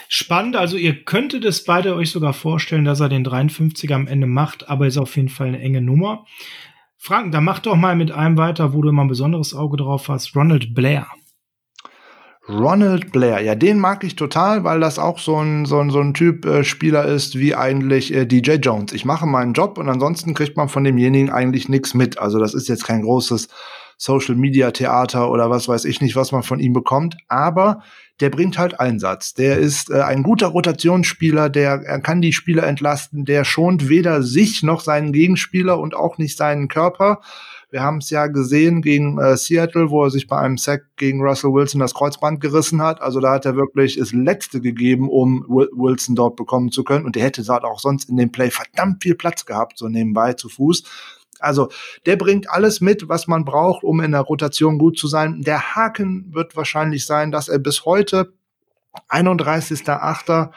[0.08, 4.28] Spannend, also ihr könntet es beide euch sogar vorstellen, dass er den 53er am Ende
[4.28, 6.26] macht, aber ist auf jeden Fall eine enge Nummer.
[6.98, 10.08] Frank, dann mach doch mal mit einem weiter, wo du immer ein besonderes Auge drauf
[10.10, 10.36] hast.
[10.36, 11.08] Ronald Blair.
[12.50, 16.02] Ronald Blair, ja, den mag ich total, weil das auch so ein, so ein, so
[16.02, 18.92] ein Typ äh, Spieler ist wie eigentlich äh, DJ Jones.
[18.92, 22.20] Ich mache meinen Job und ansonsten kriegt man von demjenigen eigentlich nichts mit.
[22.20, 23.48] Also das ist jetzt kein großes
[23.98, 27.16] Social Media Theater oder was weiß ich nicht, was man von ihm bekommt.
[27.30, 27.82] Aber
[28.20, 29.34] der bringt halt Einsatz.
[29.34, 34.22] Der ist äh, ein guter Rotationsspieler, der er kann die Spieler entlasten, der schont weder
[34.22, 37.22] sich noch seinen Gegenspieler und auch nicht seinen Körper.
[37.74, 41.22] Wir haben es ja gesehen gegen äh, Seattle, wo er sich bei einem Sack gegen
[41.22, 43.02] Russell Wilson das Kreuzband gerissen hat.
[43.02, 47.04] Also da hat er wirklich das Letzte gegeben, um Wilson dort bekommen zu können.
[47.04, 50.34] Und der hätte dort auch sonst in dem Play verdammt viel Platz gehabt, so nebenbei
[50.34, 50.84] zu Fuß.
[51.40, 51.70] Also
[52.06, 55.42] der bringt alles mit, was man braucht, um in der Rotation gut zu sein.
[55.42, 58.34] Der Haken wird wahrscheinlich sein, dass er bis heute
[59.10, 60.52] 31.8.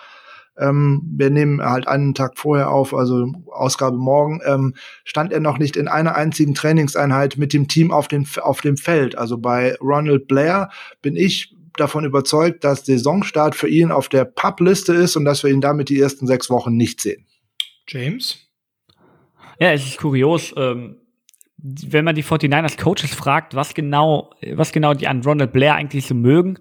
[0.58, 4.74] Ähm, wir nehmen halt einen Tag vorher auf, also Ausgabe morgen, ähm,
[5.04, 8.76] stand er noch nicht in einer einzigen Trainingseinheit mit dem Team auf, den, auf dem
[8.76, 9.18] Feld.
[9.18, 10.70] Also bei Ronald Blair
[11.02, 15.50] bin ich davon überzeugt, dass Saisonstart für ihn auf der Pub-Liste ist und dass wir
[15.50, 17.26] ihn damit die ersten sechs Wochen nicht sehen.
[17.88, 18.38] James?
[19.58, 20.54] Ja, es ist kurios.
[20.56, 20.96] Ähm,
[21.58, 26.06] wenn man die 49ers Coaches fragt, was genau, was genau die an Ronald Blair eigentlich
[26.06, 26.58] so mögen,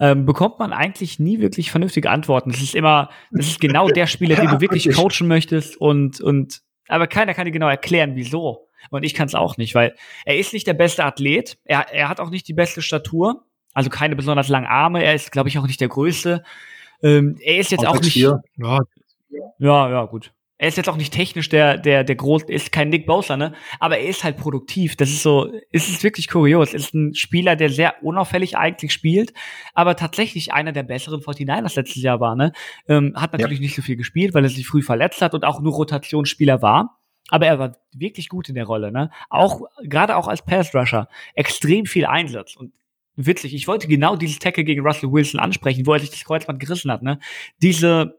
[0.00, 2.50] ähm, bekommt man eigentlich nie wirklich vernünftige Antworten.
[2.50, 6.60] Es ist immer, das ist genau der Spieler, den du wirklich coachen möchtest und, und,
[6.88, 8.68] aber keiner kann dir genau erklären, wieso.
[8.90, 9.94] Und ich kann es auch nicht, weil
[10.24, 13.44] er ist nicht der beste Athlet, er, er hat auch nicht die beste Statur,
[13.74, 16.44] also keine besonders langen Arme, er ist, glaube ich, auch nicht der größte.
[17.02, 18.16] Ähm, er ist jetzt auch, auch nicht.
[18.16, 18.40] Ja.
[19.58, 22.88] ja, ja, gut er ist jetzt auch nicht technisch der, der, der groß, ist kein
[22.88, 23.52] Nick Bosa, ne?
[23.78, 24.96] Aber er ist halt produktiv.
[24.96, 26.70] Das ist so, es ist wirklich kurios.
[26.70, 29.32] Er ist ein Spieler, der sehr unauffällig eigentlich spielt,
[29.72, 32.52] aber tatsächlich einer der besseren 49ers letztes Jahr war, ne?
[32.88, 33.62] Ähm, hat natürlich ja.
[33.62, 36.98] nicht so viel gespielt, weil er sich früh verletzt hat und auch nur Rotationsspieler war.
[37.30, 39.10] Aber er war wirklich gut in der Rolle, ne?
[39.30, 41.08] Auch, gerade auch als Pass Rusher.
[41.34, 42.56] Extrem viel Einsatz.
[42.56, 42.72] Und
[43.14, 46.58] witzig, ich wollte genau dieses Tackle gegen Russell Wilson ansprechen, wo er sich das Kreuzband
[46.58, 47.20] gerissen hat, ne?
[47.62, 48.18] Diese,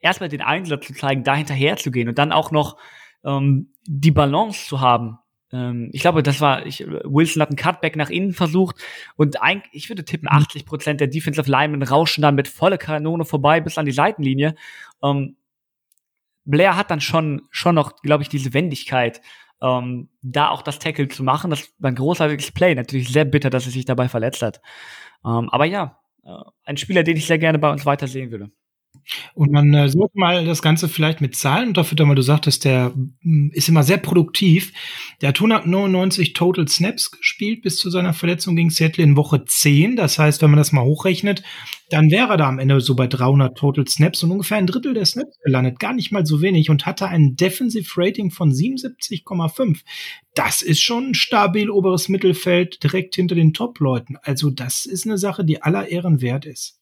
[0.00, 2.76] erstmal den Einsatz zu zeigen, da hinterher zu gehen und dann auch noch
[3.24, 5.18] ähm, die Balance zu haben.
[5.52, 8.76] Ähm, ich glaube, das war, ich, Wilson hat einen Cutback nach innen versucht
[9.16, 10.66] und ein, ich würde tippen, 80 mhm.
[10.66, 14.54] Prozent der Defensive Linemen rauschen dann mit voller Kanone vorbei bis an die Seitenlinie.
[15.02, 15.36] Ähm,
[16.44, 19.20] Blair hat dann schon, schon noch, glaube ich, diese Wendigkeit,
[19.62, 21.50] ähm, da auch das Tackle zu machen.
[21.50, 22.74] Das war ein großartiges Play.
[22.74, 24.60] Natürlich sehr bitter, dass er sich dabei verletzt hat.
[25.24, 26.30] Ähm, aber ja, äh,
[26.64, 28.50] ein Spieler, den ich sehr gerne bei uns weitersehen würde.
[29.34, 32.92] Und man äh, sollte mal das Ganze vielleicht mit Zahlen unterfüttern, weil du sagtest, der
[33.22, 34.72] mm, ist immer sehr produktiv.
[35.20, 39.96] Der hat 199 Total Snaps gespielt bis zu seiner Verletzung gegen Seattle in Woche 10.
[39.96, 41.42] Das heißt, wenn man das mal hochrechnet,
[41.90, 44.94] dann wäre er da am Ende so bei 300 Total Snaps und ungefähr ein Drittel
[44.94, 45.80] der Snaps gelandet.
[45.80, 49.80] Gar nicht mal so wenig und hatte ein Defensive Rating von 77,5.
[50.34, 54.16] Das ist schon ein stabil oberes Mittelfeld direkt hinter den Top-Leuten.
[54.22, 56.79] Also das ist eine Sache, die aller Ehren wert ist.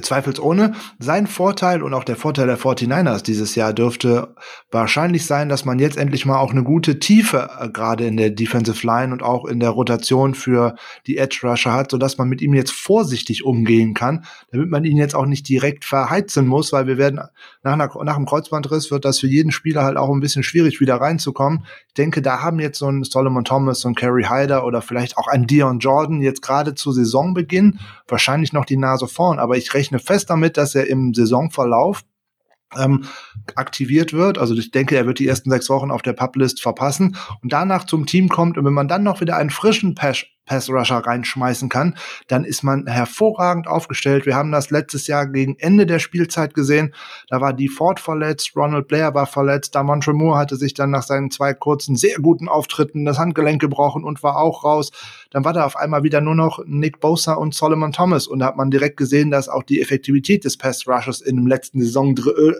[0.00, 0.72] Zweifelsohne.
[0.98, 4.34] Sein Vorteil und auch der Vorteil der 49ers dieses Jahr dürfte
[4.70, 8.30] wahrscheinlich sein, dass man jetzt endlich mal auch eine gute Tiefe äh, gerade in der
[8.30, 12.40] Defensive Line und auch in der Rotation für die Edge Rusher hat, sodass man mit
[12.40, 16.86] ihm jetzt vorsichtig umgehen kann, damit man ihn jetzt auch nicht direkt verheizen muss, weil
[16.86, 17.20] wir werden
[17.62, 20.80] nach, einer, nach dem Kreuzbandriss wird das für jeden Spieler halt auch ein bisschen schwierig
[20.80, 21.64] wieder reinzukommen.
[21.88, 25.16] Ich denke, da haben jetzt so ein Solomon Thomas, so ein Kerry Hyder oder vielleicht
[25.16, 27.78] auch ein Dion Jordan jetzt gerade zu Saisonbeginn
[28.08, 32.02] wahrscheinlich noch die Nase vorn, aber ich rechne fest damit, dass er im Saisonverlauf
[32.76, 33.04] ähm,
[33.54, 34.38] aktiviert wird.
[34.38, 37.84] Also ich denke, er wird die ersten sechs Wochen auf der Publist verpassen und danach
[37.84, 39.94] zum Team kommt und wenn man dann noch wieder einen frischen
[40.52, 41.96] Pass, Pass-Rusher reinschmeißen kann,
[42.26, 44.26] dann ist man hervorragend aufgestellt.
[44.26, 46.94] Wir haben das letztes Jahr gegen Ende der Spielzeit gesehen.
[47.28, 51.04] Da war die Ford verletzt, Ronald Blair war verletzt, da Moore hatte sich dann nach
[51.04, 54.90] seinen zwei kurzen, sehr guten Auftritten das Handgelenk gebrochen und war auch raus.
[55.30, 58.46] Dann war da auf einmal wieder nur noch Nick Bosa und Solomon Thomas und da
[58.46, 62.14] hat man direkt gesehen, dass auch die Effektivität des Pass-Rushes in dem letzten Saison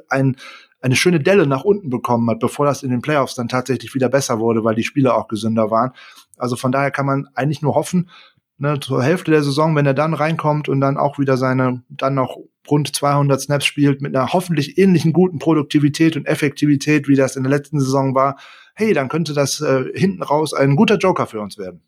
[0.08, 0.36] ein
[0.82, 4.08] eine schöne Delle nach unten bekommen hat, bevor das in den Playoffs dann tatsächlich wieder
[4.08, 5.92] besser wurde, weil die Spieler auch gesünder waren.
[6.36, 8.10] Also von daher kann man eigentlich nur hoffen,
[8.58, 12.14] ne, zur Hälfte der Saison, wenn er dann reinkommt und dann auch wieder seine, dann
[12.14, 12.36] noch
[12.70, 17.42] rund 200 Snaps spielt mit einer hoffentlich ähnlichen guten Produktivität und Effektivität, wie das in
[17.42, 18.36] der letzten Saison war,
[18.74, 21.82] hey, dann könnte das äh, hinten raus ein guter Joker für uns werden.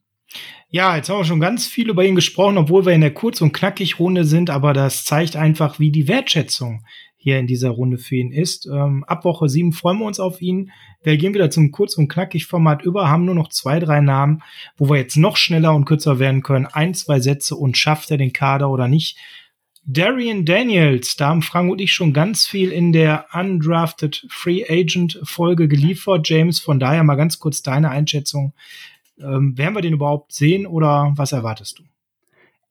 [0.68, 3.40] Ja, jetzt haben wir schon ganz viel über ihn gesprochen, obwohl wir in der Kurz-
[3.40, 6.84] und Knackig-Runde sind, aber das zeigt einfach, wie die Wertschätzung
[7.24, 8.66] hier in dieser Runde für ihn ist.
[8.66, 10.70] Ähm, ab Woche 7 freuen wir uns auf ihn.
[11.02, 14.42] Wir gehen wieder zum kurz- und knackig Format über, haben nur noch zwei, drei Namen,
[14.76, 16.66] wo wir jetzt noch schneller und kürzer werden können.
[16.66, 19.16] Ein, zwei Sätze und schafft er den Kader oder nicht.
[19.86, 25.18] Darian Daniels, da haben Frank und ich schon ganz viel in der Undrafted Free Agent
[25.22, 26.28] Folge geliefert.
[26.28, 28.52] James, von daher mal ganz kurz deine Einschätzung.
[29.18, 31.84] Ähm, werden wir den überhaupt sehen oder was erwartest du?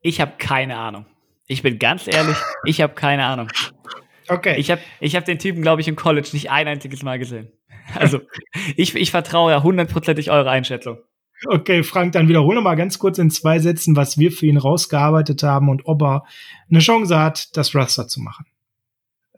[0.02, 1.08] Ich habe keine Ahnung.
[1.48, 3.48] Ich bin ganz ehrlich, ich habe keine Ahnung.
[4.28, 4.56] Okay.
[4.58, 7.52] Ich habe ich hab den Typen, glaube ich, im College nicht ein einziges Mal gesehen.
[7.95, 8.22] Also,
[8.78, 11.00] ich, ich vertraue ja hundertprozentig eure Einschätzung.
[11.48, 15.44] Okay, Frank, dann wiederhole mal ganz kurz in zwei Sätzen, was wir für ihn rausgearbeitet
[15.44, 16.24] haben und ob er
[16.70, 18.45] eine Chance hat, das Raster zu machen.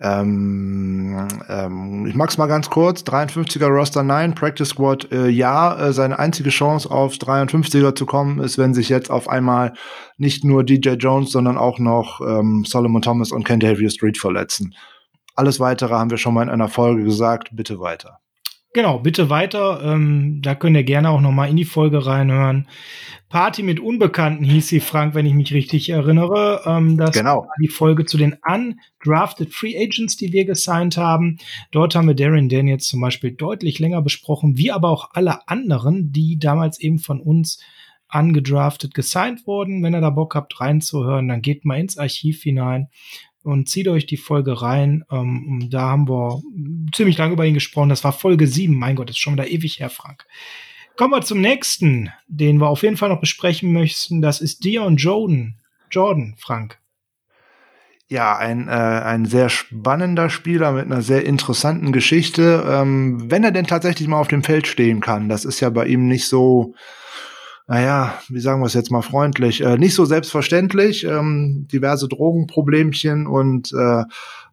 [0.01, 3.01] Ähm, ähm, ich mag's mal ganz kurz.
[3.03, 5.77] 53er Roster 9, Practice Squad äh, ja.
[5.77, 9.73] Äh, seine einzige Chance aufs 53er zu kommen ist, wenn sich jetzt auf einmal
[10.17, 14.75] nicht nur DJ Jones, sondern auch noch ähm, Solomon Thomas und Kentavious Street verletzen.
[15.35, 17.49] Alles weitere haben wir schon mal in einer Folge gesagt.
[17.53, 18.19] Bitte weiter.
[18.75, 19.79] Genau, bitte weiter.
[19.85, 22.67] Ähm, da könnt ihr gerne auch noch mal in die Folge reinhören.
[23.29, 26.61] Party mit Unbekannten hieß sie, Frank, wenn ich mich richtig erinnere.
[26.65, 27.43] Ähm, das genau.
[27.43, 31.37] war die Folge zu den undrafted Free Agents, die wir gesigned haben.
[31.71, 36.11] Dort haben wir Darren Daniels zum Beispiel deutlich länger besprochen, wie aber auch alle anderen,
[36.11, 37.63] die damals eben von uns
[38.13, 39.83] ungedraftet gesigned wurden.
[39.83, 42.89] Wenn ihr da Bock habt reinzuhören, dann geht mal ins Archiv hinein
[43.45, 45.03] und zieht euch die Folge rein.
[45.11, 46.41] Ähm, da haben wir
[46.93, 47.89] ziemlich lange über ihn gesprochen.
[47.89, 48.73] Das war Folge 7.
[48.73, 50.25] Mein Gott, das ist schon wieder ewig her, Frank.
[50.97, 54.21] Kommen wir zum nächsten, den wir auf jeden Fall noch besprechen möchten.
[54.21, 55.55] Das ist Dion Jordan.
[55.91, 56.79] Jordan, Frank.
[58.07, 62.63] Ja, ein, äh, ein sehr spannender Spieler mit einer sehr interessanten Geschichte.
[62.67, 65.85] Ähm, wenn er denn tatsächlich mal auf dem Feld stehen kann, das ist ja bei
[65.87, 66.75] ihm nicht so
[67.67, 71.03] naja, wie sagen wir es jetzt mal freundlich, äh, nicht so selbstverständlich.
[71.03, 74.03] Ähm, diverse Drogenproblemchen und äh,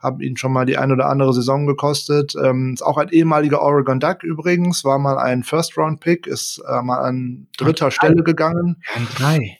[0.00, 2.34] haben ihn schon mal die ein oder andere Saison gekostet.
[2.42, 7.00] Ähm, ist auch ein ehemaliger Oregon Duck übrigens, war mal ein First-Round-Pick, ist äh, mal
[7.00, 8.82] an dritter an Stelle gegangen.
[8.94, 9.58] An drei.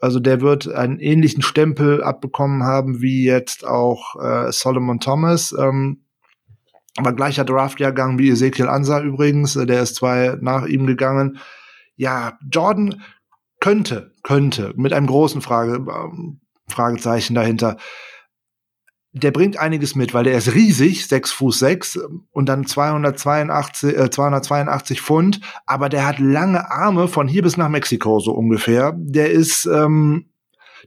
[0.00, 5.52] Also der wird einen ähnlichen Stempel abbekommen haben wie jetzt auch äh, Solomon Thomas.
[5.58, 6.04] Ähm,
[6.96, 11.38] aber gleicher Draftjahrgang wie Ezekiel Ansa übrigens, äh, der ist zwei nach ihm gegangen
[12.02, 13.00] ja, Jordan
[13.60, 17.76] könnte, könnte, mit einem großen Frage, ähm, Fragezeichen dahinter.
[19.12, 22.00] Der bringt einiges mit, weil der ist riesig, 6 Fuß 6
[22.32, 27.68] und dann 282, äh, 282 Pfund, aber der hat lange Arme von hier bis nach
[27.68, 28.94] Mexiko so ungefähr.
[28.96, 30.26] Der ist, ähm,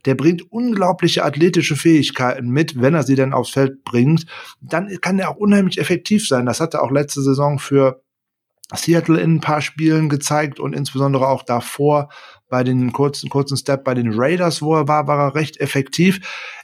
[0.04, 4.26] der bringt unglaubliche athletische Fähigkeiten mit, wenn er sie dann aufs Feld bringt.
[4.60, 6.46] Dann kann er auch unheimlich effektiv sein.
[6.46, 8.02] Das hat er auch letzte Saison für
[8.74, 12.10] Seattle in ein paar Spielen gezeigt und insbesondere auch davor
[12.50, 16.20] bei den kurzen, kurzen Step bei den Raiders, wo er war, war er recht effektiv.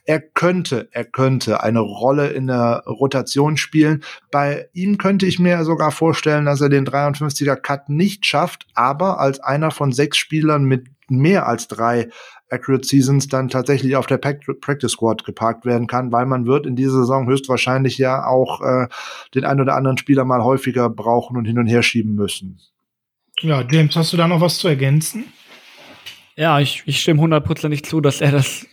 [0.06, 4.03] Er könnte, er könnte eine Rolle in der Rotation spielen.
[4.32, 9.19] Bei ihm könnte ich mir sogar vorstellen, dass er den 53er Cut nicht schafft, aber
[9.19, 12.10] als einer von sechs Spielern mit mehr als drei
[12.52, 16.76] Accurate Seasons dann tatsächlich auf der Practice Squad geparkt werden kann, weil man wird in
[16.76, 18.88] dieser Saison höchstwahrscheinlich ja auch äh,
[19.34, 22.60] den einen oder anderen Spieler mal häufiger brauchen und hin und her schieben müssen.
[23.40, 25.26] Ja, James, hast du da noch was zu ergänzen?
[26.36, 28.68] Ja, ich, ich stimme hundertprozentig zu, dass er das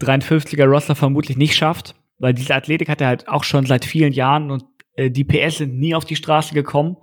[0.00, 4.12] 53er Roster vermutlich nicht schafft, weil diese Athletik hat er halt auch schon seit vielen
[4.12, 4.64] Jahren und
[4.94, 6.96] äh, die PS sind nie auf die Straße gekommen.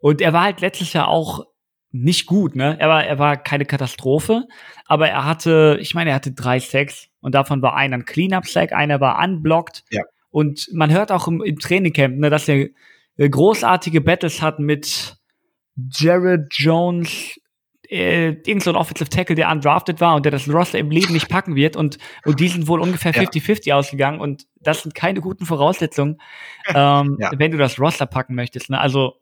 [0.00, 1.46] Und er war halt letztes Jahr auch
[1.92, 2.76] nicht gut, ne?
[2.80, 4.46] Er war, er war keine Katastrophe,
[4.86, 8.72] aber er hatte, ich meine, er hatte drei Sacks und davon war einer ein Cleanup-Sack,
[8.72, 9.84] einer war unblocked.
[9.90, 10.02] Ja.
[10.30, 12.68] Und man hört auch im, im Trainingcamp, ne, dass er
[13.18, 15.16] äh, großartige Battles hat mit
[15.76, 17.38] Jared Jones,
[17.88, 21.12] äh, irgend so ein Offensive Tackle, der undrafted war und der das Roster im Leben
[21.12, 23.76] nicht packen wird und, und die sind wohl ungefähr 50-50 ja.
[23.76, 26.18] ausgegangen und das sind keine guten Voraussetzungen,
[26.68, 27.30] ähm, ja.
[27.36, 28.70] wenn du das Roster packen möchtest.
[28.70, 28.80] Ne?
[28.80, 29.18] Also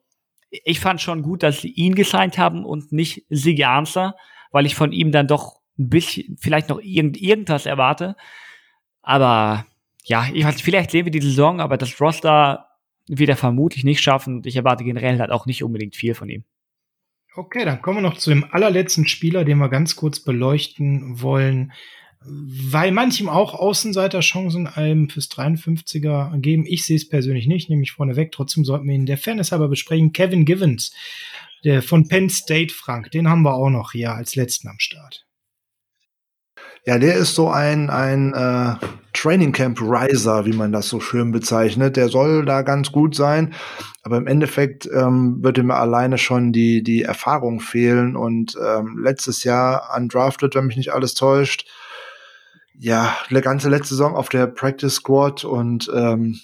[0.51, 4.17] ich fand schon gut, dass sie ihn gesigned haben und nicht Sigi Answer,
[4.51, 8.17] weil ich von ihm dann doch ein bisschen, vielleicht noch irgend, irgendwas erwarte.
[9.03, 9.67] Aber
[10.05, 12.67] ja, ich weiß, vielleicht sehen wir die Saison, aber das Roster
[13.07, 14.37] wird er vermutlich nicht schaffen.
[14.37, 16.45] Und ich erwarte generell halt auch nicht unbedingt viel von ihm.
[17.35, 21.73] Okay, dann kommen wir noch zu dem allerletzten Spieler, den wir ganz kurz beleuchten wollen.
[22.23, 26.67] Weil manchem auch Außenseiterchancen einem fürs 53er geben.
[26.67, 28.31] Ich sehe es persönlich nicht, nämlich vorneweg.
[28.33, 30.13] Trotzdem sollten wir ihn der Fairness halber besprechen.
[30.13, 30.93] Kevin Givens,
[31.65, 35.25] der von Penn State, Frank, den haben wir auch noch hier als letzten am Start.
[36.87, 38.75] Ja, der ist so ein, ein äh,
[39.13, 41.97] Training Camp Riser, wie man das so schön bezeichnet.
[41.97, 43.55] Der soll da ganz gut sein,
[44.03, 48.17] aber im Endeffekt ähm, würde mir alleine schon die, die Erfahrung fehlen.
[48.17, 51.67] Und ähm, letztes Jahr undrafted, wenn mich nicht alles täuscht,
[52.81, 56.41] ja, die ganze letzte Saison auf der Practice Squad und ähm,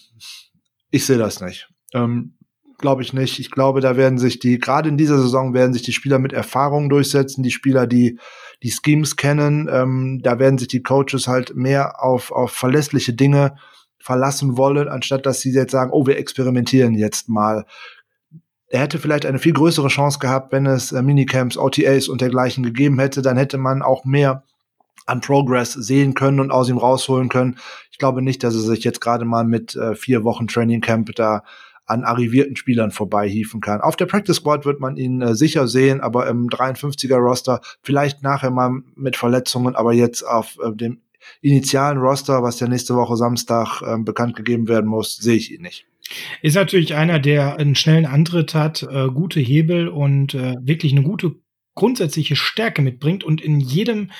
[0.90, 1.68] ich sehe das nicht.
[1.94, 2.34] Ähm,
[2.78, 3.38] glaube ich nicht.
[3.38, 6.34] Ich glaube, da werden sich die, gerade in dieser Saison werden sich die Spieler mit
[6.34, 8.18] Erfahrung durchsetzen, die Spieler, die
[8.62, 9.68] die Schemes kennen.
[9.72, 13.56] Ähm, da werden sich die Coaches halt mehr auf, auf verlässliche Dinge
[13.98, 17.64] verlassen wollen, anstatt dass sie jetzt sagen, oh, wir experimentieren jetzt mal.
[18.68, 22.62] Er hätte vielleicht eine viel größere Chance gehabt, wenn es äh, Minicamps, OTAs und dergleichen
[22.62, 23.22] gegeben hätte.
[23.22, 24.44] Dann hätte man auch mehr
[25.06, 27.58] an Progress sehen können und aus ihm rausholen können.
[27.90, 31.14] Ich glaube nicht, dass er sich jetzt gerade mal mit äh, vier Wochen Training Camp
[31.14, 31.42] da
[31.86, 33.80] an arrivierten Spielern vorbeihieven kann.
[33.80, 38.22] Auf der Practice Squad wird man ihn äh, sicher sehen, aber im 53er Roster vielleicht
[38.22, 41.00] nachher mal mit Verletzungen, aber jetzt auf äh, dem
[41.40, 45.62] initialen Roster, was ja nächste Woche Samstag äh, bekannt gegeben werden muss, sehe ich ihn
[45.62, 45.86] nicht.
[46.42, 51.02] Ist natürlich einer, der einen schnellen Antritt hat, äh, gute Hebel und äh, wirklich eine
[51.02, 51.36] gute
[51.74, 54.10] grundsätzliche Stärke mitbringt und in jedem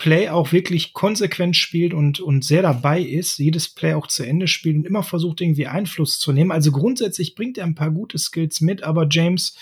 [0.00, 4.48] Play auch wirklich konsequent spielt und, und sehr dabei ist, jedes Play auch zu Ende
[4.48, 6.52] spielt und immer versucht, irgendwie Einfluss zu nehmen.
[6.52, 9.58] Also grundsätzlich bringt er ein paar gute Skills mit, aber James,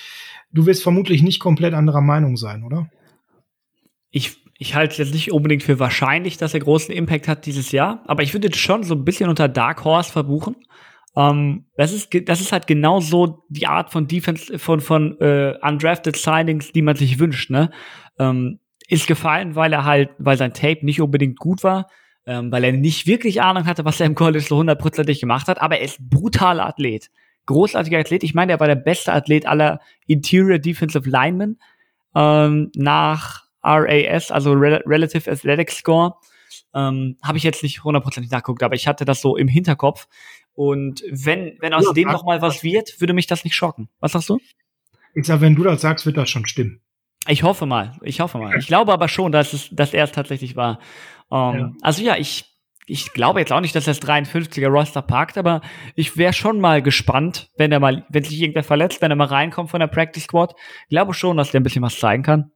[0.53, 2.89] du wirst vermutlich nicht komplett anderer Meinung sein, oder?
[4.11, 7.73] Ich, ich halte es jetzt nicht unbedingt für wahrscheinlich, dass er großen Impact hat dieses
[7.73, 10.55] Jahr, aber ich würde schon so ein bisschen unter Dark Horse verbuchen.
[11.15, 15.19] Um, ähm, das ist das ist halt genau so die Art von Defense von von
[15.21, 17.73] äh, undrafted Signings, die man sich wünscht, ne?
[18.19, 21.89] Um, ähm, ist gefallen, weil er halt, weil sein Tape nicht unbedingt gut war,
[22.27, 25.61] ähm, weil er nicht wirklich Ahnung hatte, was er im College so hundertprozentig gemacht hat,
[25.61, 27.11] aber er ist brutaler Athlet.
[27.47, 28.25] Großartiger Athlet.
[28.25, 31.61] Ich meine, er war der beste Athlet aller Interior Defensive Linemen
[32.15, 36.15] ähm, nach RAS, also Rel Relative Athletic Score.
[36.75, 40.09] Ähm, Habe ich jetzt nicht hundertprozentig nachgeguckt, aber ich hatte das so im Hinterkopf.
[40.55, 43.89] Und wenn, wenn aus ja, dem noch mal was wird, würde mich das nicht schocken.
[44.01, 44.39] Was sagst du?
[45.15, 46.81] Ich sag, wenn du das sagst, wird das schon stimmen.
[47.29, 48.57] Ich hoffe mal, ich hoffe mal.
[48.59, 50.79] Ich glaube aber schon, dass es, dass er es tatsächlich war.
[51.29, 51.73] Um, ähm, ja.
[51.83, 52.47] Also ja, ich,
[52.87, 55.61] ich glaube jetzt auch nicht, dass er das 53er Roster packt, aber
[55.95, 59.27] ich wäre schon mal gespannt, wenn er mal, wenn sich irgendwer verletzt, wenn er mal
[59.27, 60.55] reinkommt von der Practice Squad.
[60.85, 62.51] Ich glaube schon, dass der ein bisschen was zeigen kann.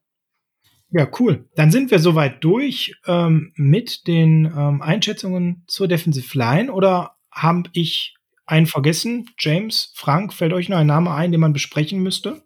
[0.91, 1.49] Ja, cool.
[1.55, 7.71] Dann sind wir soweit durch ähm, mit den ähm, Einschätzungen zur Defensive Line oder habe
[7.73, 8.15] ich
[8.47, 9.27] einen vergessen?
[9.39, 12.43] James, Frank, fällt euch noch ein Name ein, den man besprechen müsste?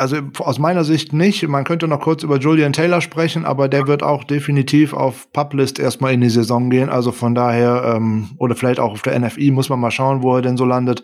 [0.00, 1.46] Also aus meiner Sicht nicht.
[1.46, 5.78] Man könnte noch kurz über Julian Taylor sprechen, aber der wird auch definitiv auf Publist
[5.78, 6.88] erstmal in die Saison gehen.
[6.88, 10.34] Also von daher, ähm, oder vielleicht auch auf der NFI, muss man mal schauen, wo
[10.34, 11.02] er denn so landet.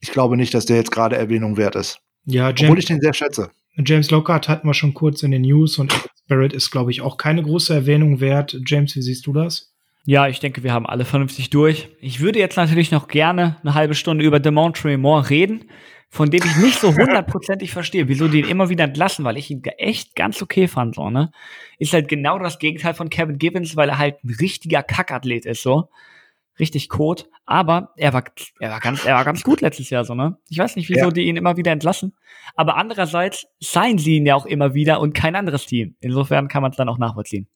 [0.00, 2.00] Ich glaube nicht, dass der jetzt gerade Erwähnung wert ist.
[2.24, 3.50] Ja, James, Obwohl ich den sehr schätze.
[3.76, 5.92] James Lockhart hatten wir schon kurz in den News und
[6.28, 8.56] Barrett ist, glaube ich, auch keine große Erwähnung wert.
[8.66, 9.72] James, wie siehst du das?
[10.06, 11.88] Ja, ich denke, wir haben alle vernünftig durch.
[12.00, 15.64] Ich würde jetzt natürlich noch gerne eine halbe Stunde über Demontre Moore reden
[16.10, 19.50] von dem ich nicht so hundertprozentig verstehe, wieso die ihn immer wieder entlassen, weil ich
[19.50, 21.30] ihn echt ganz okay fand, so, ne?
[21.78, 25.62] Ist halt genau das Gegenteil von Kevin Gibbons, weil er halt ein richtiger Kackathlet ist,
[25.62, 25.88] so.
[26.58, 27.28] Richtig kot.
[27.46, 28.24] Aber er war,
[28.58, 30.36] er war ganz, er war ganz gut letztes Jahr, so, ne?
[30.48, 31.10] Ich weiß nicht, wieso ja.
[31.10, 32.14] die ihn immer wieder entlassen.
[32.54, 35.96] Aber andererseits seien sie ihn ja auch immer wieder und kein anderes Team.
[36.00, 37.48] Insofern kann man es dann auch nachvollziehen.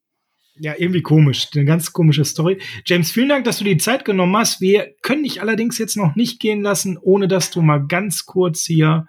[0.56, 1.48] Ja, irgendwie komisch.
[1.54, 2.58] Eine ganz komische Story.
[2.86, 4.60] James, vielen Dank, dass du die Zeit genommen hast.
[4.60, 8.64] Wir können dich allerdings jetzt noch nicht gehen lassen, ohne dass du mal ganz kurz
[8.64, 9.08] hier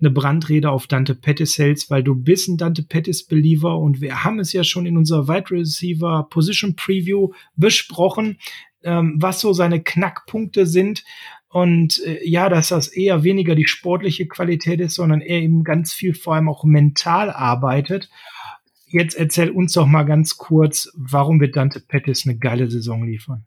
[0.00, 4.22] eine Brandrede auf Dante Pettis hältst, weil du bist ein Dante Pettis Believer und wir
[4.24, 8.38] haben es ja schon in unserer Wide Receiver Position Preview besprochen,
[8.82, 11.04] ähm, was so seine Knackpunkte sind.
[11.48, 15.94] Und äh, ja, dass das eher weniger die sportliche Qualität ist, sondern er eben ganz
[15.94, 18.10] viel vor allem auch mental arbeitet
[18.92, 23.44] jetzt erzähl uns doch mal ganz kurz, warum wird Dante Pettis eine geile Saison liefern?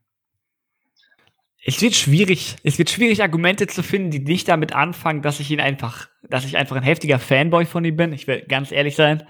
[1.68, 5.50] Es wird schwierig, es wird schwierig, Argumente zu finden, die nicht damit anfangen, dass ich
[5.50, 8.14] ihn einfach, dass ich einfach ein heftiger Fanboy von ihm bin.
[8.14, 9.24] Ich will ganz ehrlich sein.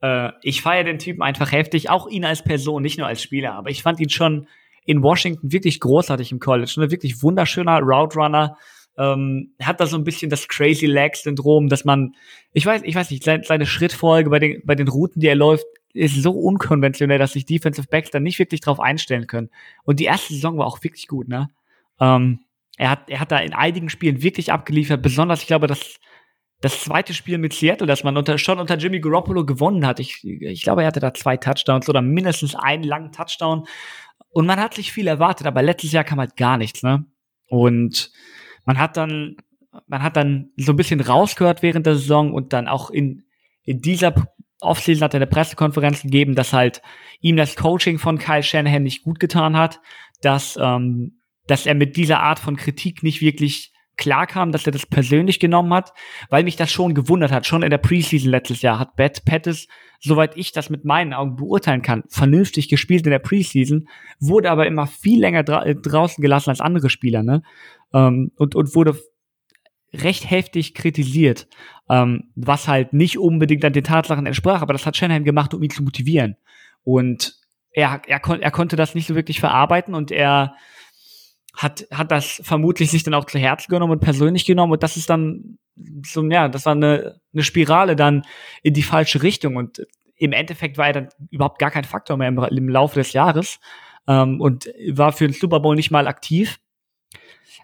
[0.00, 3.54] Äh, ich feiere den Typen einfach heftig, auch ihn als Person, nicht nur als Spieler,
[3.54, 4.46] aber ich fand ihn schon
[4.84, 6.72] in Washington wirklich großartig im College.
[6.76, 8.56] Ein wirklich wunderschöner Route Runner,
[9.00, 12.14] ähm, hat da so ein bisschen das Crazy Leg Syndrom, dass man,
[12.52, 15.36] ich weiß, ich weiß nicht, seine, seine Schrittfolge bei den, bei den Routen, die er
[15.36, 15.64] läuft,
[15.94, 19.48] ist so unkonventionell, dass sich Defensive Backs dann nicht wirklich drauf einstellen können.
[19.84, 21.48] Und die erste Saison war auch wirklich gut, ne?
[21.98, 22.40] Ähm,
[22.76, 25.98] er hat, er hat da in einigen Spielen wirklich abgeliefert, besonders, ich glaube, das,
[26.60, 29.98] das zweite Spiel mit Seattle, das man unter, schon unter Jimmy Garoppolo gewonnen hat.
[29.98, 33.66] Ich, ich glaube, er hatte da zwei Touchdowns oder mindestens einen langen Touchdown.
[34.30, 37.06] Und man hat sich viel erwartet, aber letztes Jahr kam halt gar nichts, ne?
[37.48, 38.12] Und
[38.64, 39.36] man hat dann,
[39.86, 43.24] man hat dann so ein bisschen rausgehört während der Saison und dann auch in,
[43.64, 44.14] in dieser
[44.60, 46.82] Offseason hat er eine Pressekonferenz gegeben, dass halt
[47.20, 49.80] ihm das Coaching von Kyle Shanahan nicht gut getan hat,
[50.20, 53.69] dass, ähm, dass er mit dieser Art von Kritik nicht wirklich
[54.00, 55.92] klar kam, dass er das persönlich genommen hat,
[56.30, 57.46] weil mich das schon gewundert hat.
[57.46, 59.68] Schon in der Preseason letztes Jahr hat Beth Pettis,
[60.00, 63.86] soweit ich das mit meinen Augen beurteilen kann, vernünftig gespielt in der Preseason,
[64.18, 67.42] wurde aber immer viel länger dra draußen gelassen als andere Spieler, ne?
[67.92, 68.98] Ähm, und, und wurde
[69.92, 71.46] recht heftig kritisiert,
[71.90, 75.62] ähm, was halt nicht unbedingt an den Tatsachen entsprach, aber das hat Shanahan gemacht, um
[75.62, 76.36] ihn zu motivieren.
[76.82, 77.34] Und
[77.72, 80.54] er, er, kon er konnte das nicht so wirklich verarbeiten und er
[81.62, 84.96] hat, hat das vermutlich sich dann auch zu Herzen genommen und persönlich genommen und das
[84.96, 85.58] ist dann
[86.04, 88.22] so, ja, das war eine, eine Spirale dann
[88.62, 92.28] in die falsche Richtung und im Endeffekt war er dann überhaupt gar kein Faktor mehr
[92.28, 93.58] im, im Laufe des Jahres
[94.06, 96.58] ähm, und war für den Super Bowl nicht mal aktiv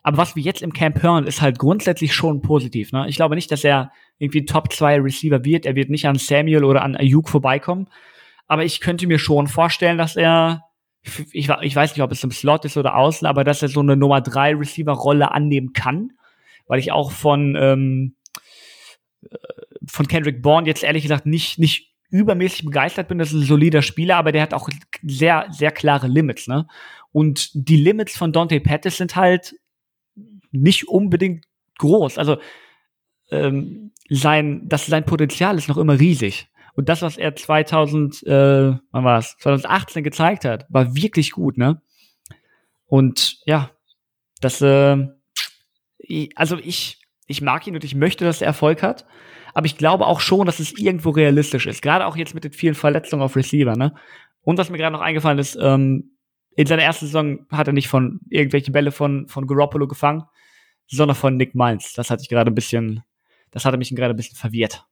[0.07, 2.93] aber was wir jetzt im Camp hören, ist halt grundsätzlich schon positiv.
[2.93, 3.07] Ne?
[3.09, 5.67] Ich glaube nicht, dass er irgendwie Top 2 Receiver wird.
[5.67, 7.89] Er wird nicht an Samuel oder an Ayuk vorbeikommen.
[8.47, 10.63] Aber ich könnte mir schon vorstellen, dass er,
[11.33, 13.81] ich, ich weiß nicht, ob es im Slot ist oder außen, aber dass er so
[13.81, 16.13] eine Nummer 3 Receiver-Rolle annehmen kann.
[16.67, 18.17] Weil ich auch von, ähm,
[19.23, 19.37] äh,
[19.87, 23.19] von Kendrick Bourne jetzt ehrlich gesagt nicht, nicht übermäßig begeistert bin.
[23.19, 24.69] Das ist ein solider Spieler, aber der hat auch
[25.03, 26.67] sehr, sehr klare Limits, ne?
[27.13, 29.55] Und die Limits von Dante Pettis sind halt
[30.51, 31.45] nicht unbedingt
[31.79, 32.19] groß.
[32.19, 32.39] Also
[33.31, 36.49] ähm, sein, das, sein Potenzial ist noch immer riesig.
[36.77, 39.37] Und das, was er 2000, äh, wann war es?
[39.39, 41.81] 2018 gezeigt hat, war wirklich gut, ne?
[42.87, 43.71] Und ja,
[44.43, 45.09] das, äh,
[46.37, 49.07] also ich, ich mag ihn und ich möchte, dass er Erfolg hat.
[49.55, 51.81] Aber ich glaube auch schon, dass es irgendwo realistisch ist.
[51.81, 53.95] Gerade auch jetzt mit den vielen Verletzungen auf Receiver, ne?
[54.43, 56.11] Und was mir gerade noch eingefallen ist, ähm,
[56.55, 60.25] in seiner ersten Saison hat er nicht von irgendwelche Bälle von, von Garoppolo gefangen,
[60.87, 61.95] sondern von Nick Miles.
[61.95, 63.03] Das hatte ich gerade ein bisschen,
[63.51, 64.87] das hatte mich gerade ein bisschen verwirrt.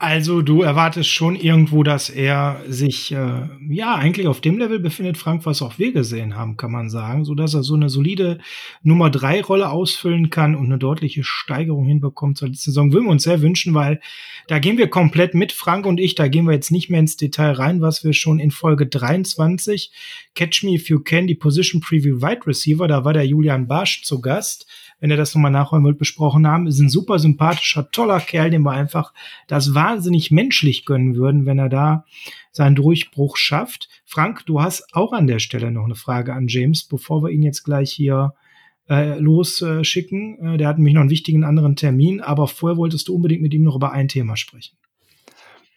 [0.00, 5.18] Also du erwartest schon irgendwo, dass er sich äh, ja eigentlich auf dem Level befindet,
[5.18, 8.38] Frank, was auch wir gesehen haben, kann man sagen, so dass er so eine solide
[8.84, 12.92] Nummer drei Rolle ausfüllen kann und eine deutliche Steigerung hinbekommt zur letzten Saison.
[12.92, 14.00] Würden wir uns sehr wünschen, weil
[14.46, 17.16] da gehen wir komplett mit, Frank und ich, da gehen wir jetzt nicht mehr ins
[17.16, 19.90] Detail rein, was wir schon in Folge 23
[20.36, 24.04] Catch Me If You Can, die Position Preview Wide Receiver, da war der Julian Barsch
[24.04, 24.68] zu Gast
[25.00, 26.66] wenn ihr das nochmal nachholen wollt, besprochen haben.
[26.66, 29.12] Ist ein super sympathischer, toller Kerl, dem wir einfach
[29.46, 32.04] das wahnsinnig menschlich gönnen würden, wenn er da
[32.50, 33.88] seinen Durchbruch schafft.
[34.04, 37.42] Frank, du hast auch an der Stelle noch eine Frage an James, bevor wir ihn
[37.42, 38.34] jetzt gleich hier
[38.88, 40.54] äh, losschicken.
[40.54, 43.54] Äh, der hat nämlich noch einen wichtigen anderen Termin, aber vorher wolltest du unbedingt mit
[43.54, 44.76] ihm noch über ein Thema sprechen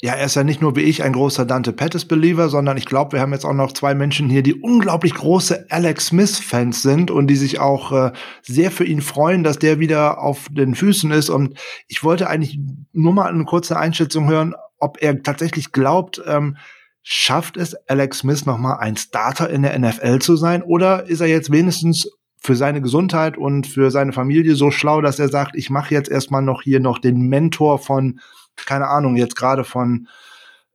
[0.03, 3.13] ja, er ist ja nicht nur wie ich ein großer Dante Pettis-Believer, sondern ich glaube,
[3.13, 7.27] wir haben jetzt auch noch zwei Menschen hier, die unglaublich große Alex Smith-Fans sind und
[7.27, 8.11] die sich auch äh,
[8.41, 11.29] sehr für ihn freuen, dass der wieder auf den Füßen ist.
[11.29, 12.59] Und ich wollte eigentlich
[12.93, 16.57] nur mal eine kurze Einschätzung hören, ob er tatsächlich glaubt, ähm,
[17.03, 21.21] schafft es Alex Smith noch mal ein Starter in der NFL zu sein oder ist
[21.21, 22.09] er jetzt wenigstens
[22.39, 26.09] für seine Gesundheit und für seine Familie so schlau, dass er sagt, ich mache jetzt
[26.09, 28.19] erstmal noch hier noch den Mentor von
[28.65, 30.07] keine Ahnung, jetzt gerade von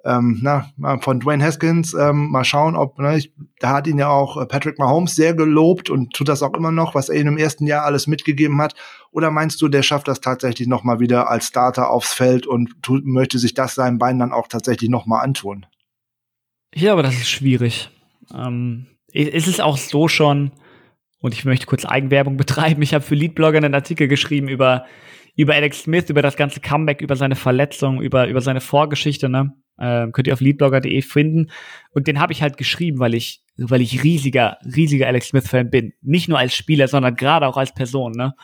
[0.06, 4.08] ähm, na, von Dwayne Haskins, ähm, mal schauen, ob, ne, ich, da hat ihn ja
[4.08, 7.26] auch äh, Patrick Mahomes sehr gelobt und tut das auch immer noch, was er ihm
[7.26, 8.76] im ersten Jahr alles mitgegeben hat.
[9.10, 12.80] Oder meinst du, der schafft das tatsächlich noch mal wieder als Starter aufs Feld und
[12.82, 15.66] tut, möchte sich das seinem Bein dann auch tatsächlich noch mal antun?
[16.72, 17.90] Ja, aber das ist schwierig.
[18.32, 20.52] Ähm, es auch so schon,
[21.18, 24.86] und ich möchte kurz Eigenwerbung betreiben, ich habe für Leadblogger einen Artikel geschrieben über
[25.36, 29.52] über Alex Smith, über das ganze Comeback, über seine Verletzung, über, über seine Vorgeschichte, ne?
[29.78, 31.50] Ähm, könnt ihr auf leadblogger.de finden.
[31.90, 35.92] Und den habe ich halt geschrieben, weil ich, weil ich riesiger, riesiger Alex Smith-Fan bin.
[36.00, 38.34] Nicht nur als Spieler, sondern gerade auch als Person, ne?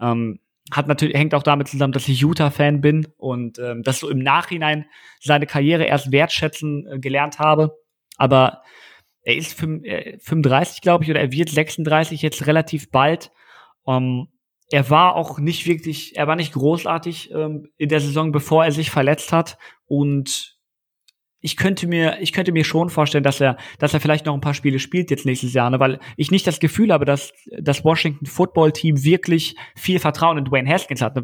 [0.00, 0.40] Ähm,
[0.72, 4.18] hat natürlich, hängt auch damit zusammen, dass ich Utah-Fan bin und ähm, dass so im
[4.18, 4.86] Nachhinein
[5.20, 7.76] seine Karriere erst wertschätzen äh, gelernt habe.
[8.16, 8.62] Aber
[9.22, 13.30] er ist 35, glaube ich, oder er wird 36 jetzt relativ bald.
[13.82, 14.28] Um, ähm,
[14.70, 18.72] er war auch nicht wirklich, er war nicht großartig ähm, in der Saison, bevor er
[18.72, 19.58] sich verletzt hat.
[19.86, 20.60] Und
[21.40, 24.42] ich könnte mir, ich könnte mir schon vorstellen, dass er, dass er vielleicht noch ein
[24.42, 25.80] paar Spiele spielt jetzt nächstes Jahr, ne?
[25.80, 30.44] weil ich nicht das Gefühl habe, dass das Washington Football Team wirklich viel Vertrauen in
[30.44, 31.18] Dwayne Haskins hat.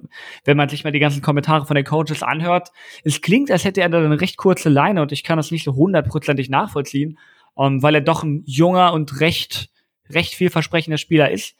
[0.44, 2.70] Wenn man sich mal die ganzen Kommentare von den Coaches anhört,
[3.04, 5.64] es klingt, als hätte er da eine recht kurze Leine und ich kann das nicht
[5.64, 7.18] so hundertprozentig nachvollziehen,
[7.58, 9.70] ähm, weil er doch ein junger und recht,
[10.08, 11.56] recht vielversprechender Spieler ist.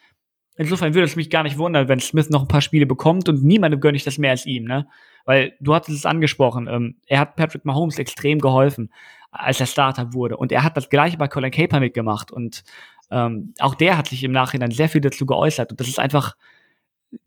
[0.57, 3.45] Insofern würde es mich gar nicht wundern, wenn Smith noch ein paar Spiele bekommt und
[3.45, 4.89] niemandem gönne ich das mehr als ihm, ne?
[5.25, 8.93] Weil du hattest es angesprochen, ähm, er hat Patrick Mahomes extrem geholfen,
[9.31, 10.37] als er Starter wurde.
[10.37, 12.31] Und er hat das gleiche bei Colin Kaepernick gemacht.
[12.31, 12.63] Und
[13.11, 15.73] ähm, auch der hat sich im Nachhinein sehr viel dazu geäußert.
[15.73, 16.37] Und das ist einfach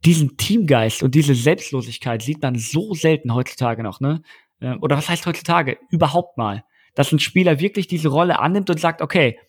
[0.06, 4.22] diesen Teamgeist und diese Selbstlosigkeit sieht man so selten heutzutage noch, ne?
[4.60, 5.78] Äh, oder was heißt heutzutage?
[5.90, 6.64] Überhaupt mal.
[6.96, 9.40] Dass ein Spieler wirklich diese Rolle annimmt und sagt, okay,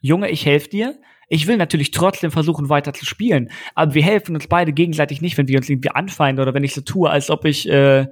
[0.00, 0.98] Junge, ich helfe dir,
[1.32, 5.38] ich will natürlich trotzdem versuchen, weiter zu spielen, aber wir helfen uns beide gegenseitig nicht,
[5.38, 8.08] wenn wir uns irgendwie anfeinden oder wenn ich so tue, als ob ich äh,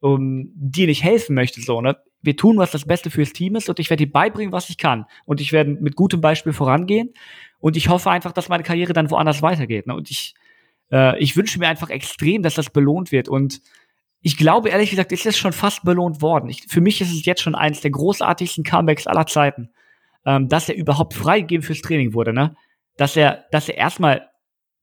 [0.00, 1.62] um, dir nicht helfen möchte.
[1.62, 1.96] So, ne?
[2.20, 4.76] Wir tun, was das Beste fürs Team ist und ich werde dir beibringen, was ich
[4.76, 5.06] kann.
[5.24, 7.14] Und ich werde mit gutem Beispiel vorangehen.
[7.60, 9.86] Und ich hoffe einfach, dass meine Karriere dann woanders weitergeht.
[9.86, 9.94] Ne?
[9.94, 10.34] Und ich,
[10.92, 13.30] äh, ich wünsche mir einfach extrem, dass das belohnt wird.
[13.30, 13.62] Und
[14.20, 16.50] ich glaube, ehrlich gesagt, ist es schon fast belohnt worden.
[16.50, 19.70] Ich, für mich ist es jetzt schon eines der großartigsten Comebacks aller Zeiten
[20.26, 22.56] ähm, dass er überhaupt freigegeben fürs Training wurde, ne?
[22.96, 24.28] Dass er, dass er erstmal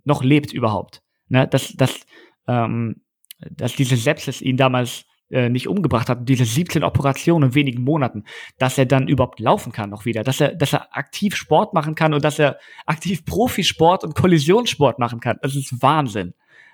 [0.03, 1.03] noch lebt überhaupt.
[1.27, 1.47] Ne?
[1.47, 1.99] Dass, dass,
[2.47, 3.03] ähm,
[3.51, 8.23] dass diese Sepsis ihn damals äh, nicht umgebracht hat, diese 17 Operationen in wenigen Monaten,
[8.57, 11.95] dass er dann überhaupt laufen kann noch wieder, dass er, dass er aktiv Sport machen
[11.95, 15.37] kann und dass er aktiv Profisport und Kollisionssport machen kann.
[15.41, 16.33] Das ist Wahnsinn.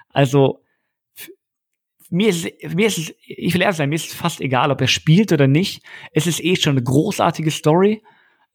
[0.09, 0.61] Also
[2.11, 4.79] mir ist, mir ist es, ich will ehrlich sein, mir ist es fast egal, ob
[4.79, 5.83] er spielt oder nicht.
[6.11, 8.03] Es ist eh schon eine großartige Story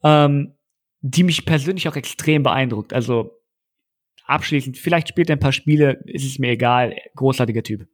[0.03, 0.55] ähm,
[1.01, 2.93] die mich persönlich auch extrem beeindruckt.
[2.93, 3.33] Also
[4.25, 7.87] abschließend, vielleicht spielt er ein paar Spiele, ist es mir egal, großartiger Typ.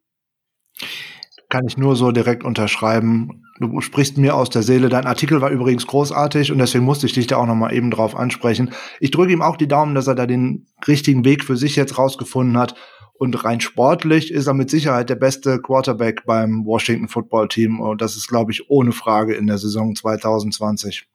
[1.49, 3.43] Kann ich nur so direkt unterschreiben.
[3.59, 4.89] Du sprichst mir aus der Seele.
[4.89, 7.91] Dein Artikel war übrigens großartig und deswegen musste ich dich da auch noch mal eben
[7.91, 8.71] drauf ansprechen.
[8.99, 11.97] Ich drücke ihm auch die Daumen, dass er da den richtigen Weg für sich jetzt
[11.97, 12.75] rausgefunden hat.
[13.17, 17.79] Und rein sportlich ist er mit Sicherheit der beste Quarterback beim Washington Football Team.
[17.79, 21.07] Und das ist, glaube ich, ohne Frage in der Saison 2020.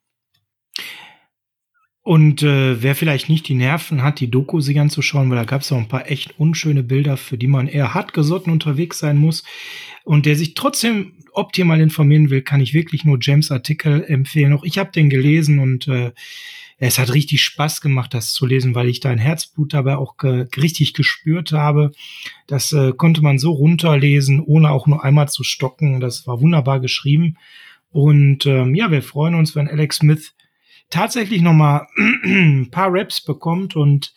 [2.03, 5.61] Und äh, wer vielleicht nicht die Nerven hat, die Doku sich anzuschauen, weil da gab
[5.61, 9.45] es auch ein paar echt unschöne Bilder, für die man eher hartgesotten unterwegs sein muss
[10.05, 14.55] und der sich trotzdem optimal informieren will, kann ich wirklich nur James Artikel empfehlen.
[14.55, 16.13] Auch ich habe den gelesen und äh,
[16.79, 20.17] es hat richtig Spaß gemacht, das zu lesen, weil ich da ein Herzblut dabei auch
[20.17, 21.93] ge richtig gespürt habe.
[22.47, 26.01] Das äh, konnte man so runterlesen, ohne auch nur einmal zu stocken.
[26.01, 27.37] Das war wunderbar geschrieben.
[27.91, 30.33] Und ähm, ja, wir freuen uns, wenn Alex Smith
[30.91, 34.12] tatsächlich noch mal ein paar Raps bekommt und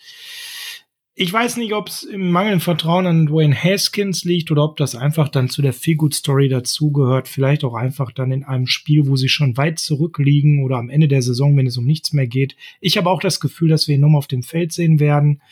[1.16, 4.96] ich weiß nicht, ob es im mangelnden Vertrauen an Dwayne Haskins liegt oder ob das
[4.96, 7.28] einfach dann zu der Feelgood Story dazugehört.
[7.28, 11.08] Vielleicht auch einfach dann in einem Spiel, wo sie schon weit zurückliegen oder am Ende
[11.08, 12.56] der Saison, wenn es um nichts mehr geht.
[12.82, 15.44] Ich habe auch das Gefühl, dass wir ihn nochmal auf dem Feld sehen werden.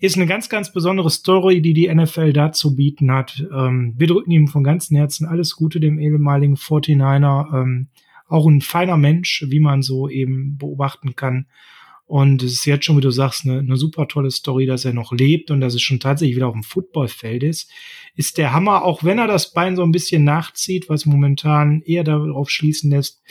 [0.00, 3.42] Ist eine ganz, ganz besondere Story, die die NFL da zu bieten hat.
[3.54, 7.54] Ähm, wir drücken ihm von ganzem Herzen alles Gute, dem ehemaligen 49er.
[7.54, 7.88] Ähm,
[8.30, 11.46] auch ein feiner Mensch, wie man so eben beobachten kann.
[12.06, 14.92] Und es ist jetzt schon, wie du sagst, eine, eine super tolle Story, dass er
[14.92, 17.70] noch lebt und dass es schon tatsächlich wieder auf dem Footballfeld ist.
[18.16, 22.02] Ist der Hammer, auch wenn er das Bein so ein bisschen nachzieht, was momentan eher
[22.02, 23.22] darauf schließen lässt,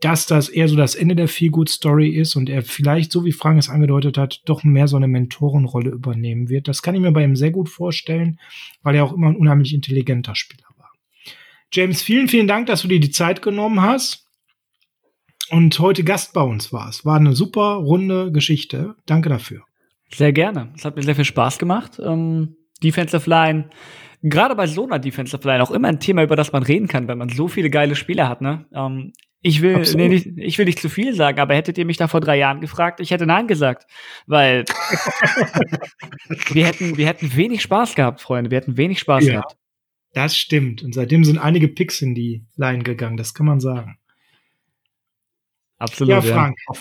[0.00, 3.58] dass das eher so das Ende der Feel-Good-Story ist und er vielleicht, so wie Frank
[3.58, 6.68] es angedeutet hat, doch mehr so eine Mentorenrolle übernehmen wird.
[6.68, 8.40] Das kann ich mir bei ihm sehr gut vorstellen,
[8.82, 10.69] weil er auch immer ein unheimlich intelligenter Spieler
[11.72, 14.26] James, vielen, vielen Dank, dass du dir die Zeit genommen hast
[15.50, 17.04] und heute Gast bei uns warst.
[17.04, 18.96] War eine super runde Geschichte.
[19.06, 19.62] Danke dafür.
[20.12, 20.72] Sehr gerne.
[20.76, 22.00] Es hat mir sehr viel Spaß gemacht.
[22.04, 23.70] Ähm, Defensive Line,
[24.22, 27.06] gerade bei so einer Defensive Line auch immer ein Thema, über das man reden kann,
[27.06, 28.40] wenn man so viele geile Spieler hat.
[28.40, 28.66] Ne?
[28.74, 31.96] Ähm, ich will, nee, nicht, ich will nicht zu viel sagen, aber hättet ihr mich
[31.96, 33.86] da vor drei Jahren gefragt, ich hätte Nein gesagt.
[34.26, 34.64] Weil
[36.52, 38.50] wir hätten, wir hätten wenig Spaß gehabt, Freunde.
[38.50, 39.32] Wir hätten wenig Spaß ja.
[39.34, 39.56] gehabt.
[40.12, 40.82] Das stimmt.
[40.82, 43.96] Und seitdem sind einige Picks in die Line gegangen, das kann man sagen.
[45.78, 46.12] Absolut.
[46.12, 46.58] Ja, Frank.
[46.72, 46.80] Ja.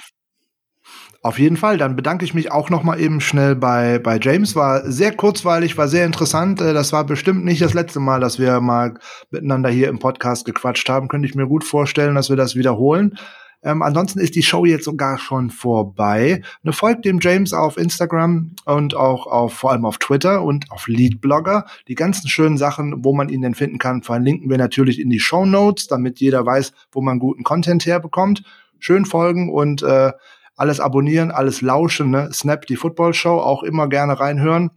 [1.21, 1.77] Auf, jeden Fall.
[1.77, 4.55] Dann bedanke ich mich auch noch mal eben schnell bei, bei James.
[4.55, 6.59] War sehr kurzweilig, war sehr interessant.
[6.59, 8.95] Äh, das war bestimmt nicht das letzte Mal, dass wir mal
[9.29, 11.07] miteinander hier im Podcast gequatscht haben.
[11.07, 13.17] Könnte ich mir gut vorstellen, dass wir das wiederholen.
[13.61, 16.41] Ähm, ansonsten ist die Show jetzt sogar schon vorbei.
[16.63, 20.87] Ne, folgt dem James auf Instagram und auch auf, vor allem auf Twitter und auf
[20.87, 21.65] Leadblogger.
[21.87, 25.19] Die ganzen schönen Sachen, wo man ihn denn finden kann, verlinken wir natürlich in die
[25.19, 28.43] Show Notes, damit jeder weiß, wo man guten Content herbekommt.
[28.79, 30.13] Schön folgen und äh,
[30.55, 32.11] alles abonnieren, alles lauschen.
[32.11, 32.29] Ne?
[32.31, 34.71] Snap, die Football Show, auch immer gerne reinhören.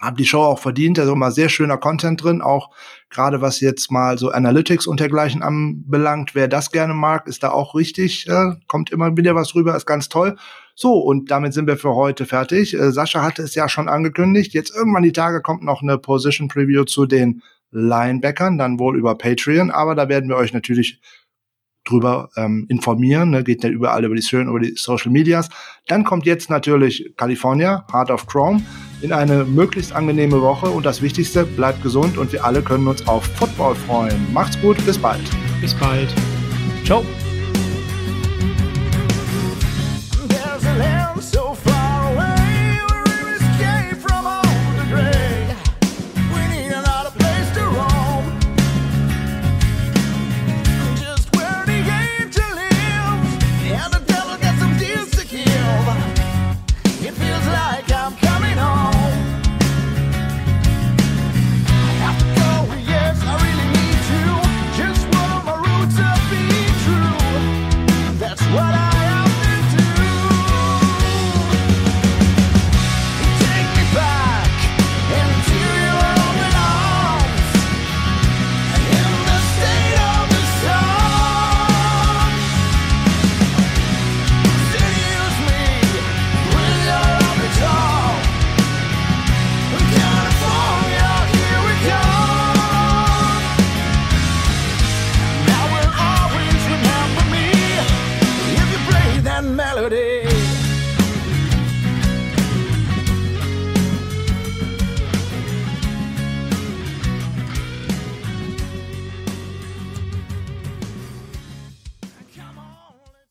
[0.00, 0.98] Haben die Show auch verdient.
[0.98, 2.70] Also immer sehr schöner Content drin, auch
[3.10, 6.34] gerade was jetzt mal so Analytics und dergleichen anbelangt.
[6.34, 8.28] Wer das gerne mag, ist da auch richtig.
[8.28, 10.36] Äh, kommt immer wieder was rüber, ist ganz toll.
[10.74, 12.74] So, und damit sind wir für heute fertig.
[12.74, 14.54] Äh, Sascha hatte es ja schon angekündigt.
[14.54, 19.16] Jetzt irgendwann die Tage kommt noch eine Position Preview zu den Linebackern, dann wohl über
[19.16, 21.00] Patreon, aber da werden wir euch natürlich
[21.88, 23.30] drüber ähm, informieren.
[23.30, 23.44] Ne?
[23.44, 25.48] Geht ja überall über die, über die Social Medias.
[25.86, 28.62] Dann kommt jetzt natürlich California, Heart of Chrome,
[29.00, 30.66] in eine möglichst angenehme Woche.
[30.66, 34.32] Und das Wichtigste, bleibt gesund und wir alle können uns auf Football freuen.
[34.32, 35.22] Macht's gut, bis bald.
[35.60, 36.12] Bis bald.
[36.84, 37.04] Ciao.